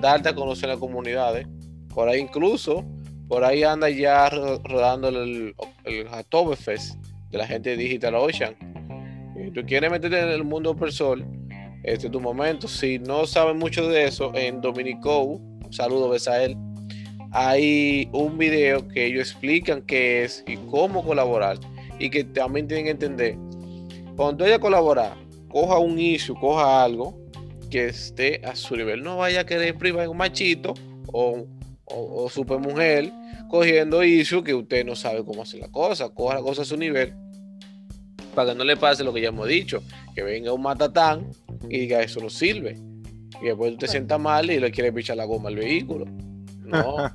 darte 0.00 0.28
a 0.28 0.34
conocer 0.34 0.64
en 0.64 0.70
las 0.70 0.78
comunidades. 0.78 1.46
Por 1.94 2.08
ahí 2.08 2.20
incluso, 2.20 2.84
por 3.26 3.42
ahí 3.44 3.62
anda 3.62 3.88
ya 3.88 4.28
ro- 4.28 4.60
rodando 4.64 5.08
el, 5.08 5.54
el 5.84 6.08
Hacktoberfest 6.08 6.96
de 7.30 7.38
la 7.38 7.46
gente 7.46 7.70
de 7.70 7.76
Digital 7.78 8.14
Ocean. 8.16 8.54
Si 9.34 9.50
tú 9.50 9.62
quieres 9.66 9.90
meterte 9.90 10.20
en 10.20 10.28
el 10.28 10.44
mundo 10.44 10.70
open 10.72 10.92
source, 10.92 11.24
este 11.84 12.06
es 12.06 12.12
tu 12.12 12.20
momento. 12.20 12.68
Si 12.68 12.98
no 12.98 13.26
sabes 13.26 13.56
mucho 13.56 13.88
de 13.88 14.04
eso, 14.04 14.30
en 14.34 14.60
Dominico, 14.60 15.22
un 15.22 15.72
saludo, 15.72 16.10
Besael 16.10 16.56
hay 17.34 18.08
un 18.12 18.38
video 18.38 18.86
que 18.86 19.06
ellos 19.06 19.28
explican 19.32 19.82
qué 19.82 20.22
es 20.22 20.44
y 20.46 20.56
cómo 20.56 21.04
colaborar 21.04 21.58
y 21.98 22.08
que 22.08 22.22
también 22.22 22.68
tienen 22.68 22.84
que 22.84 22.90
entender. 22.92 23.36
Cuando 24.14 24.36
tú 24.36 24.44
vayas 24.44 24.58
a 24.58 24.60
colaborar 24.60 25.16
coja 25.48 25.78
un 25.78 25.98
issue 25.98 26.34
coja 26.34 26.84
algo 26.84 27.18
que 27.70 27.86
esté 27.86 28.40
a 28.44 28.54
su 28.54 28.76
nivel. 28.76 29.02
No 29.02 29.16
vaya 29.16 29.40
a 29.40 29.46
querer 29.46 29.76
privar 29.76 30.08
un 30.08 30.16
machito 30.16 30.74
o, 31.08 31.44
o, 31.86 32.24
o 32.24 32.30
super 32.30 32.58
mujer 32.58 33.10
cogiendo 33.50 34.04
issue 34.04 34.44
que 34.44 34.54
usted 34.54 34.86
no 34.86 34.94
sabe 34.94 35.24
cómo 35.24 35.42
hacer 35.42 35.60
la 35.60 35.68
cosa. 35.72 36.08
Coja 36.10 36.36
la 36.36 36.40
cosa 36.40 36.62
a 36.62 36.64
su 36.64 36.76
nivel 36.76 37.14
para 38.32 38.52
que 38.52 38.58
no 38.58 38.64
le 38.64 38.76
pase 38.76 39.02
lo 39.02 39.12
que 39.12 39.20
ya 39.20 39.28
hemos 39.28 39.48
dicho 39.48 39.82
que 40.14 40.22
venga 40.22 40.52
un 40.52 40.62
matatán 40.62 41.30
y 41.68 41.80
diga 41.80 42.00
eso 42.00 42.20
no 42.20 42.30
sirve 42.30 42.76
y 43.40 43.46
después 43.46 43.72
tú 43.72 43.78
te 43.78 43.88
sientas 43.88 44.20
mal 44.20 44.50
y 44.50 44.58
le 44.58 44.70
quieres 44.70 44.92
pichar 44.92 45.16
la 45.16 45.24
goma 45.24 45.48
al 45.48 45.56
vehículo 45.56 46.06
no. 46.64 47.10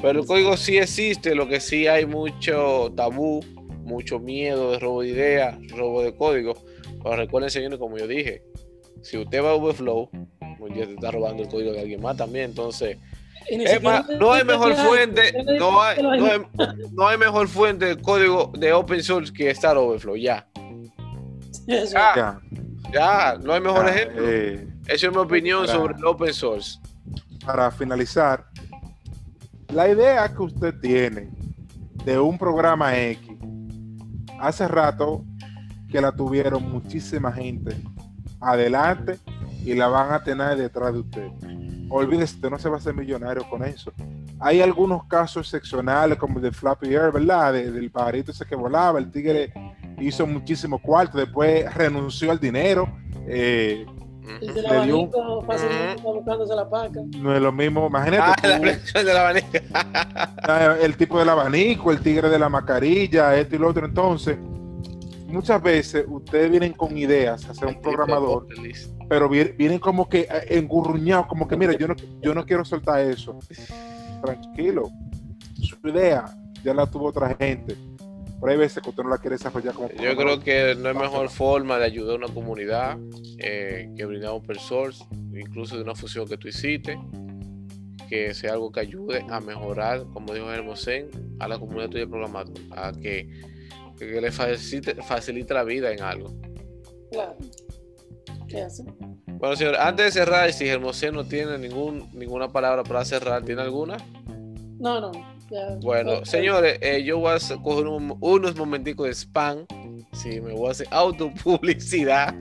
Pero 0.00 0.20
el 0.20 0.26
código 0.26 0.56
sí 0.56 0.78
existe, 0.78 1.34
lo 1.34 1.46
que 1.48 1.60
sí 1.60 1.86
hay 1.86 2.06
mucho 2.06 2.92
tabú, 2.96 3.40
mucho 3.84 4.18
miedo 4.18 4.72
de 4.72 4.78
robo 4.80 5.02
de 5.02 5.08
ideas, 5.08 5.56
robo 5.68 6.02
de 6.02 6.14
código. 6.16 6.54
Pero 7.02 7.16
recuerden, 7.16 7.50
señores, 7.50 7.78
como 7.78 7.98
yo 7.98 8.06
dije, 8.06 8.42
si 9.02 9.18
usted 9.18 9.42
va 9.42 9.50
a 9.50 9.54
Overflow, 9.54 10.08
un 10.58 10.74
día 10.74 10.86
te 10.86 10.94
está 10.94 11.10
robando 11.10 11.42
el 11.42 11.48
código 11.48 11.72
de 11.72 11.80
alguien 11.80 12.00
más 12.00 12.16
también. 12.16 12.46
Entonces, 12.46 12.96
no 14.20 14.32
hay 14.32 14.44
mejor 14.44 14.74
fuente, 14.74 15.32
no 15.58 15.82
hay, 15.82 15.96
que 15.96 16.02
lo 16.02 16.16
no 16.16 16.26
hay, 16.26 16.40
no 16.92 17.08
hay 17.08 17.18
mejor 17.18 17.48
fuente 17.48 17.86
de 17.86 17.96
código 17.96 18.52
de 18.56 18.72
open 18.72 19.02
source 19.02 19.32
que 19.32 19.50
estar 19.50 19.76
Overflow. 19.76 20.16
Ya, 20.16 20.48
Ya. 21.66 22.40
ya, 22.92 23.38
no 23.42 23.52
hay 23.52 23.60
mejor 23.60 23.86
Ya, 23.86 23.94
ejemplo. 23.94 24.22
eh, 24.28 24.66
Esa 24.86 25.06
es 25.06 25.12
mi 25.12 25.18
opinión 25.18 25.64
para- 25.66 25.78
sobre 25.78 25.94
el 25.96 26.04
open 26.04 26.32
source. 26.34 26.78
para 27.44 27.70
finalizar, 27.72 28.46
la 29.72 29.88
idea 29.88 30.28
que 30.32 30.42
usted 30.42 30.74
tiene 30.80 31.30
de 32.04 32.18
un 32.18 32.36
programa 32.38 32.96
X, 32.98 33.28
hace 34.40 34.66
rato 34.68 35.24
que 35.88 36.00
la 36.00 36.12
tuvieron 36.12 36.70
muchísima 36.70 37.32
gente 37.32 37.76
adelante 38.40 39.18
y 39.64 39.74
la 39.74 39.86
van 39.88 40.12
a 40.12 40.22
tener 40.24 40.56
detrás 40.56 40.92
de 40.92 41.00
usted. 41.00 41.28
Olvídese, 41.90 42.36
usted 42.36 42.50
no 42.50 42.58
se 42.58 42.68
va 42.68 42.76
a 42.76 42.78
hacer 42.78 42.94
millonario 42.94 43.48
con 43.48 43.62
eso. 43.62 43.92
Hay 44.40 44.60
algunos 44.60 45.04
casos 45.04 45.46
excepcionales 45.46 46.18
como 46.18 46.36
el 46.38 46.42
de 46.42 46.52
Flappy 46.52 46.88
Air, 46.94 47.12
¿verdad? 47.12 47.52
De- 47.52 47.70
del 47.70 47.90
pajarito 47.90 48.32
ese 48.32 48.44
que 48.46 48.56
volaba, 48.56 48.98
el 48.98 49.10
tigre 49.10 49.52
hizo 50.00 50.26
muchísimo 50.26 50.80
cuarto, 50.80 51.18
después 51.18 51.72
renunció 51.74 52.30
al 52.32 52.40
dinero. 52.40 52.88
eh, 53.28 53.86
El 54.40 54.66
abanico 54.66 55.42
fácilmente 55.46 55.96
está 55.96 56.02
buscándose 56.10 56.54
la 56.54 56.68
paca. 56.70 57.00
no 57.18 57.34
es 57.34 57.42
lo 57.42 57.52
mismo, 57.52 57.86
imagínate. 57.88 58.22
Ah, 58.42 58.48
la 58.48 58.58
flexión 58.60 59.08
abanico. 59.08 59.48
Ah, 60.44 60.76
el 60.80 60.96
tipo 60.96 61.18
del 61.18 61.28
abanico, 61.28 61.90
el 61.92 62.00
tigre 62.00 62.28
de 62.28 62.38
la 62.38 62.48
mascarilla, 62.48 63.36
esto 63.36 63.54
y 63.56 63.58
lo 63.58 63.68
otro. 63.68 63.86
Entonces, 63.86 64.36
muchas 65.28 65.62
veces 65.62 66.04
ustedes 66.08 66.50
vienen 66.50 66.72
con 66.72 66.96
ideas, 66.98 67.48
a 67.48 67.54
ser 67.54 67.68
un 67.68 67.80
programador, 67.80 68.46
pero 69.08 69.28
vi- 69.28 69.52
vienen 69.56 69.78
como 69.78 70.08
que 70.08 70.20
eh, 70.22 70.28
engurruñados, 70.50 71.26
como 71.26 71.46
que 71.48 71.56
mira, 71.56 71.72
yo 71.74 71.86
no, 71.88 71.94
yo 72.20 72.34
no 72.34 72.44
quiero 72.44 72.64
soltar 72.64 73.00
eso. 73.00 73.38
Tranquilo, 74.22 74.88
su 75.60 75.76
idea 75.88 76.24
ya 76.64 76.74
la 76.74 76.86
tuvo 76.86 77.06
otra 77.06 77.34
gente. 77.38 77.76
Pero 78.42 78.54
hay 78.54 78.58
veces 78.58 78.82
que 78.82 78.90
usted 78.90 79.04
no 79.04 79.10
la 79.10 79.18
quiere 79.18 79.36
desarrollar 79.36 79.72
como 79.72 79.88
Yo 79.90 80.16
creo 80.16 80.40
que 80.40 80.74
no 80.74 80.88
hay 80.88 80.96
mejor 80.96 81.28
forma 81.28 81.78
de 81.78 81.84
ayudar 81.84 82.14
a 82.14 82.24
una 82.24 82.34
comunidad 82.34 82.98
eh, 83.38 83.88
que 83.96 84.04
brindar 84.04 84.30
open 84.30 84.58
source, 84.58 85.04
incluso 85.32 85.76
de 85.76 85.82
una 85.82 85.94
fusión 85.94 86.26
que 86.26 86.36
tú 86.36 86.48
hiciste, 86.48 86.98
que 88.08 88.34
sea 88.34 88.54
algo 88.54 88.72
que 88.72 88.80
ayude 88.80 89.24
a 89.30 89.38
mejorar, 89.38 90.06
como 90.12 90.34
dijo 90.34 90.50
Hermosén, 90.50 91.08
a 91.38 91.46
la 91.46 91.56
comunidad 91.56 91.90
tuya 91.90 92.00
de 92.00 92.08
programador, 92.08 92.58
a 92.72 92.90
que, 92.90 93.30
que 93.96 94.20
le 94.20 94.32
facilite, 94.32 94.96
facilite 95.02 95.54
la 95.54 95.62
vida 95.62 95.92
en 95.92 96.02
algo. 96.02 96.34
Claro. 97.12 97.36
¿Qué 98.48 98.60
hace? 98.60 98.82
Bueno, 99.28 99.54
señor, 99.54 99.76
antes 99.76 100.06
de 100.06 100.10
cerrar, 100.10 100.52
si 100.52 100.66
Hermosén 100.66 101.14
no 101.14 101.22
tiene 101.24 101.58
ningún, 101.58 102.10
ninguna 102.12 102.48
palabra 102.48 102.82
para 102.82 103.04
cerrar, 103.04 103.44
¿tiene 103.44 103.62
alguna? 103.62 103.98
No, 104.80 105.00
no. 105.00 105.31
Bueno, 105.80 106.24
señores, 106.24 106.78
eh, 106.80 107.02
yo 107.04 107.18
voy 107.18 107.32
a 107.34 107.56
coger 107.62 107.86
un- 107.86 108.16
unos 108.20 108.56
momenticos 108.56 109.06
de 109.06 109.12
spam. 109.14 109.66
Si 110.12 110.40
me 110.40 110.52
voy 110.52 110.68
a 110.68 110.70
hacer 110.72 110.86
autopublicidad. 110.90 112.34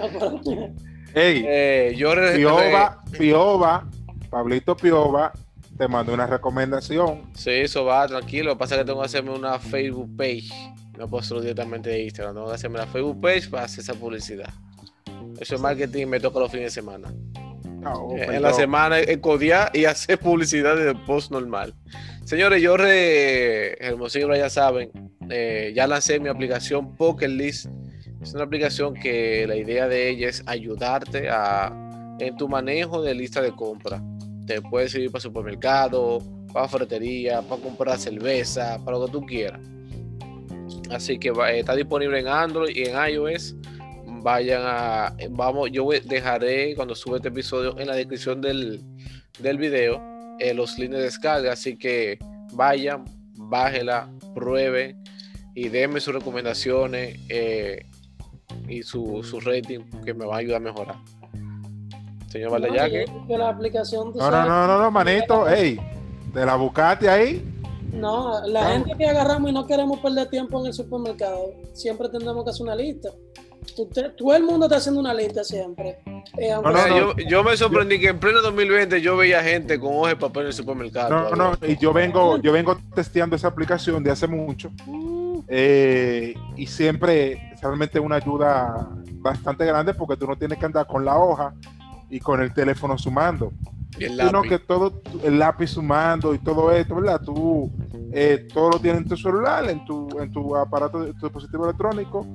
Ah, 0.00 0.08
Ey, 1.14 1.44
Eh, 1.46 1.94
yo 1.96 2.12
Pioba, 2.36 3.02
Pioba, 3.18 3.88
Pablito 4.30 4.76
Piova 4.76 5.32
te 5.76 5.88
mandó 5.88 6.14
una 6.14 6.26
recomendación. 6.26 7.22
Sí, 7.34 7.50
eso 7.50 7.84
va, 7.84 8.06
tranquilo. 8.06 8.50
Lo 8.50 8.54
que 8.54 8.58
pasa 8.60 8.74
es 8.76 8.80
que 8.82 8.84
tengo 8.86 9.00
que 9.00 9.06
hacerme 9.06 9.30
una 9.32 9.58
Facebook 9.58 10.08
page. 10.16 10.48
No 10.96 11.08
puedo 11.08 11.20
hacerlo 11.22 11.40
directamente 11.40 11.90
de 11.90 12.04
Instagram. 12.04 12.34
Tengo 12.34 12.48
que 12.48 12.54
hacerme 12.54 12.78
la 12.78 12.86
Facebook 12.86 13.20
page 13.20 13.48
para 13.48 13.64
hacer 13.64 13.80
esa 13.80 13.94
publicidad. 13.94 14.50
Eso 15.40 15.54
es 15.56 15.60
marketing 15.60 16.06
me 16.06 16.20
toca 16.20 16.38
los 16.38 16.50
fines 16.50 16.66
de 16.66 16.70
semana. 16.82 17.12
No, 17.80 18.10
Eh, 18.16 18.26
en 18.36 18.42
la 18.42 18.52
semana 18.52 18.98
es 19.00 19.18
codiar 19.18 19.70
y 19.74 19.84
hacer 19.86 20.18
publicidad 20.18 20.76
de 20.76 20.94
post 20.94 21.32
normal. 21.32 21.74
Señores, 22.24 22.62
yo, 22.62 22.76
re, 22.76 23.72
Hermosillo, 23.84 24.34
ya 24.34 24.50
saben, 24.50 24.90
eh, 25.30 25.72
ya 25.74 25.86
lancé 25.86 26.20
mi 26.20 26.28
aplicación 26.28 26.96
Poker 26.96 27.30
List. 27.30 27.66
Es 28.22 28.34
una 28.34 28.44
aplicación 28.44 28.94
que 28.94 29.46
la 29.46 29.56
idea 29.56 29.88
de 29.88 30.10
ella 30.10 30.28
es 30.28 30.42
ayudarte 30.46 31.28
en 32.18 32.36
tu 32.36 32.48
manejo 32.48 33.02
de 33.02 33.14
lista 33.14 33.40
de 33.40 33.50
compra. 33.52 34.02
Te 34.46 34.60
puede 34.60 34.88
servir 34.88 35.10
para 35.10 35.22
supermercado, 35.22 36.18
para 36.52 36.68
ferretería, 36.68 37.40
para 37.42 37.62
comprar 37.62 37.98
cerveza, 37.98 38.78
para 38.84 38.98
lo 38.98 39.06
que 39.06 39.12
tú 39.12 39.22
quieras. 39.22 39.60
Así 40.90 41.18
que 41.18 41.32
está 41.54 41.74
disponible 41.74 42.20
en 42.20 42.28
Android 42.28 42.76
y 42.76 42.84
en 42.84 42.96
iOS 43.12 43.56
vayan 44.22 44.62
a 44.64 45.16
vamos 45.30 45.70
yo 45.72 45.88
dejaré 46.04 46.74
cuando 46.74 46.94
sube 46.94 47.16
este 47.16 47.28
episodio 47.28 47.78
en 47.78 47.86
la 47.86 47.94
descripción 47.94 48.42
del, 48.42 48.82
del 49.38 49.56
video 49.56 50.09
eh, 50.40 50.54
los 50.54 50.78
links 50.78 50.96
de 50.96 51.02
descarga 51.02 51.52
así 51.52 51.76
que 51.76 52.18
vayan 52.52 53.04
bájela 53.36 54.10
prueben 54.34 55.02
y 55.54 55.68
denme 55.68 56.00
sus 56.00 56.14
recomendaciones 56.14 57.18
eh, 57.28 57.86
y 58.68 58.82
su, 58.82 59.22
su 59.22 59.38
rating 59.40 59.80
que 60.04 60.12
me 60.14 60.24
va 60.26 60.36
a 60.36 60.38
ayudar 60.38 60.56
a 60.56 60.60
mejorar 60.60 60.96
señor 62.28 62.50
Valdeyaque 62.52 63.04
No, 63.28 63.38
la 63.38 63.48
aplicación, 63.48 64.08
No, 64.08 64.14
no, 64.14 64.30
sabes- 64.30 64.48
no, 64.48 64.66
no, 64.66 64.82
no, 64.82 64.90
manito, 64.90 65.48
ey, 65.48 65.78
te 66.32 66.46
la 66.46 66.54
buscaste 66.56 67.08
ahí. 67.08 67.44
No, 67.92 68.40
la 68.46 68.70
gente 68.70 68.94
que 68.96 69.04
agarramos 69.08 69.50
y 69.50 69.52
no 69.52 69.66
queremos 69.66 69.98
perder 69.98 70.28
tiempo 70.30 70.60
en 70.60 70.66
el 70.66 70.72
supermercado, 70.72 71.52
siempre 71.72 72.08
tendremos 72.08 72.44
que 72.44 72.50
hacer 72.50 72.62
una 72.62 72.76
lista. 72.76 73.08
Usted, 73.76 74.12
todo 74.16 74.34
el 74.34 74.42
mundo 74.42 74.66
está 74.66 74.76
haciendo 74.78 75.00
una 75.00 75.14
lista 75.14 75.44
siempre. 75.44 75.98
Eh, 76.38 76.50
No, 76.62 76.62
no, 76.70 76.88
yo, 76.88 77.14
yo 77.28 77.42
me 77.44 77.56
sorprendí 77.56 77.98
que 78.00 78.08
en 78.08 78.18
pleno 78.18 78.40
2020 78.42 79.00
yo 79.00 79.16
veía 79.16 79.42
gente 79.42 79.78
con 79.78 79.94
hojas 79.96 80.10
de 80.12 80.16
papel 80.16 80.42
en 80.42 80.46
el 80.48 80.52
supermercado 80.52 81.10
No, 81.10 81.36
no, 81.36 81.66
y 81.66 81.76
yo 81.76 81.92
vengo, 81.92 82.38
yo 82.38 82.52
vengo 82.52 82.78
testeando 82.94 83.36
esa 83.36 83.48
aplicación 83.48 84.02
de 84.02 84.10
hace 84.10 84.26
mucho. 84.26 84.70
eh, 85.48 86.34
y 86.56 86.66
siempre 86.66 87.52
es 87.52 87.60
realmente 87.60 87.98
una 88.00 88.16
ayuda 88.16 88.88
bastante 89.14 89.64
grande 89.64 89.94
porque 89.94 90.16
tú 90.16 90.26
no 90.26 90.36
tienes 90.36 90.58
que 90.58 90.66
andar 90.66 90.86
con 90.86 91.04
la 91.04 91.16
hoja 91.18 91.54
y 92.08 92.20
con 92.20 92.40
el 92.40 92.52
teléfono 92.52 92.96
sumando. 92.98 93.52
Y 93.98 94.04
el 94.04 94.18
sino 94.20 94.42
que 94.42 94.58
todo 94.58 95.02
el 95.24 95.38
lápiz 95.38 95.68
sumando 95.68 96.32
y 96.34 96.38
todo 96.38 96.72
esto, 96.72 96.94
¿verdad? 96.94 97.20
Tú 97.24 97.70
eh, 98.12 98.46
todo 98.52 98.70
lo 98.70 98.78
tienes 98.80 99.02
en 99.02 99.08
tu 99.08 99.16
celular, 99.16 99.68
en 99.68 99.84
tu, 99.84 100.08
en 100.20 100.30
tu 100.32 100.56
aparato, 100.56 101.04
en 101.04 101.16
tu 101.18 101.26
dispositivo 101.26 101.64
electrónico. 101.64 102.26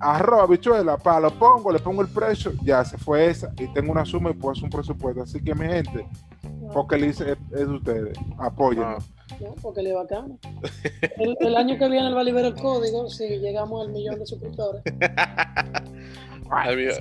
Arroz, 0.00 0.42
habichuela, 0.42 0.96
pa, 0.96 1.20
lo 1.20 1.30
pongo, 1.30 1.72
le 1.72 1.78
pongo 1.78 2.02
el 2.02 2.08
precio, 2.08 2.52
ya 2.62 2.84
se 2.84 2.98
fue 2.98 3.26
esa 3.26 3.52
y 3.58 3.66
tengo 3.68 3.92
una 3.92 4.04
suma 4.04 4.30
y 4.30 4.34
puedo 4.34 4.52
hacer 4.52 4.64
un 4.64 4.70
presupuesto. 4.70 5.22
Así 5.22 5.42
que 5.42 5.54
mi 5.54 5.66
gente, 5.66 6.06
porque 6.72 6.96
le 6.96 7.08
dice 7.08 7.32
es, 7.32 7.38
es 7.52 7.68
de 7.68 7.74
ustedes, 7.74 8.18
apóyennos. 8.38 9.04
Ah. 9.04 9.18
No, 9.40 9.54
porque 9.62 9.82
le 9.82 9.92
bacano. 9.92 10.38
El, 11.18 11.36
el 11.40 11.56
año 11.56 11.78
que 11.78 11.88
viene 11.88 12.08
él 12.08 12.16
va 12.16 12.22
a 12.22 12.24
liberar 12.24 12.52
el 12.52 12.60
código 12.60 13.08
si 13.08 13.38
llegamos 13.38 13.86
al 13.86 13.92
millón 13.92 14.18
de 14.18 14.26
suscriptores. 14.26 14.82
Ay, 16.50 16.76
mío. 16.76 16.92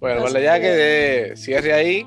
Bueno, 0.00 0.22
Valdeyaque, 0.22 1.30
eh, 1.32 1.36
cierre 1.36 1.72
ahí. 1.72 2.06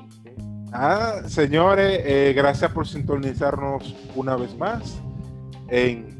Ah, 0.72 1.20
señores, 1.26 2.00
eh, 2.04 2.32
gracias 2.34 2.70
por 2.72 2.88
sintonizarnos 2.88 3.94
una 4.16 4.36
vez 4.36 4.56
más 4.56 4.98
en 5.68 6.11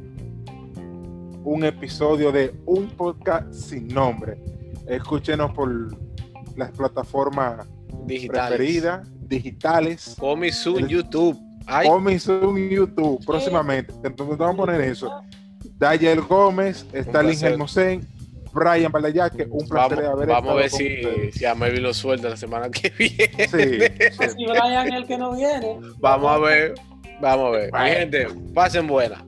un 1.45 1.65
episodio 1.65 2.33
de 2.33 2.55
un 2.67 2.89
podcast 2.89 3.53
sin 3.53 3.89
nombre. 3.89 4.39
Escúchenos 4.87 5.53
por 5.53 5.71
las 6.57 6.71
plataformas 6.73 7.67
Digitales. 8.07 8.49
preferidas, 8.57 9.09
digitales, 9.29 10.17
Coming 10.19 10.53
soon, 10.53 10.89
YouTube. 10.89 11.39
Soon 12.19 12.69
YouTube 12.71 13.25
próximamente. 13.25 13.95
Entonces 14.05 14.37
vamos 14.37 14.55
a 14.55 14.57
poner 14.57 14.81
eso. 14.81 15.11
Dayel 15.79 16.21
Gómez, 16.23 16.87
Stalin. 16.93 17.39
Hermosén, 17.45 18.07
Brian 18.53 18.91
Balayaque, 18.93 19.47
un 19.51 19.67
placer 19.69 19.99
vamos, 19.99 20.13
haber 20.15 20.29
vamos 20.29 20.51
a 20.51 20.55
ver 20.55 20.71
si, 20.71 20.85
ustedes. 21.07 21.35
si 21.37 21.45
a 21.45 21.55
Melvin 21.55 21.83
lo 21.85 21.95
suelta 21.95 22.29
la 22.29 22.37
semana 22.37 22.69
que 22.69 22.91
viene. 22.99 23.49
Sí, 23.49 24.11
sí. 24.13 24.29
Si 24.37 24.47
Brian 24.47 24.89
es 24.89 24.95
el 24.95 25.07
que 25.07 25.17
no 25.17 25.35
viene. 25.35 25.79
Vamos 25.99 26.31
a 26.31 26.39
ver. 26.39 26.75
Vamos 27.21 27.47
a 27.49 27.51
ver. 27.51 27.65
Mi 27.67 27.71
Bueno. 27.71 27.95
gente, 27.97 28.27
pasen 28.53 28.87
buena. 28.87 29.25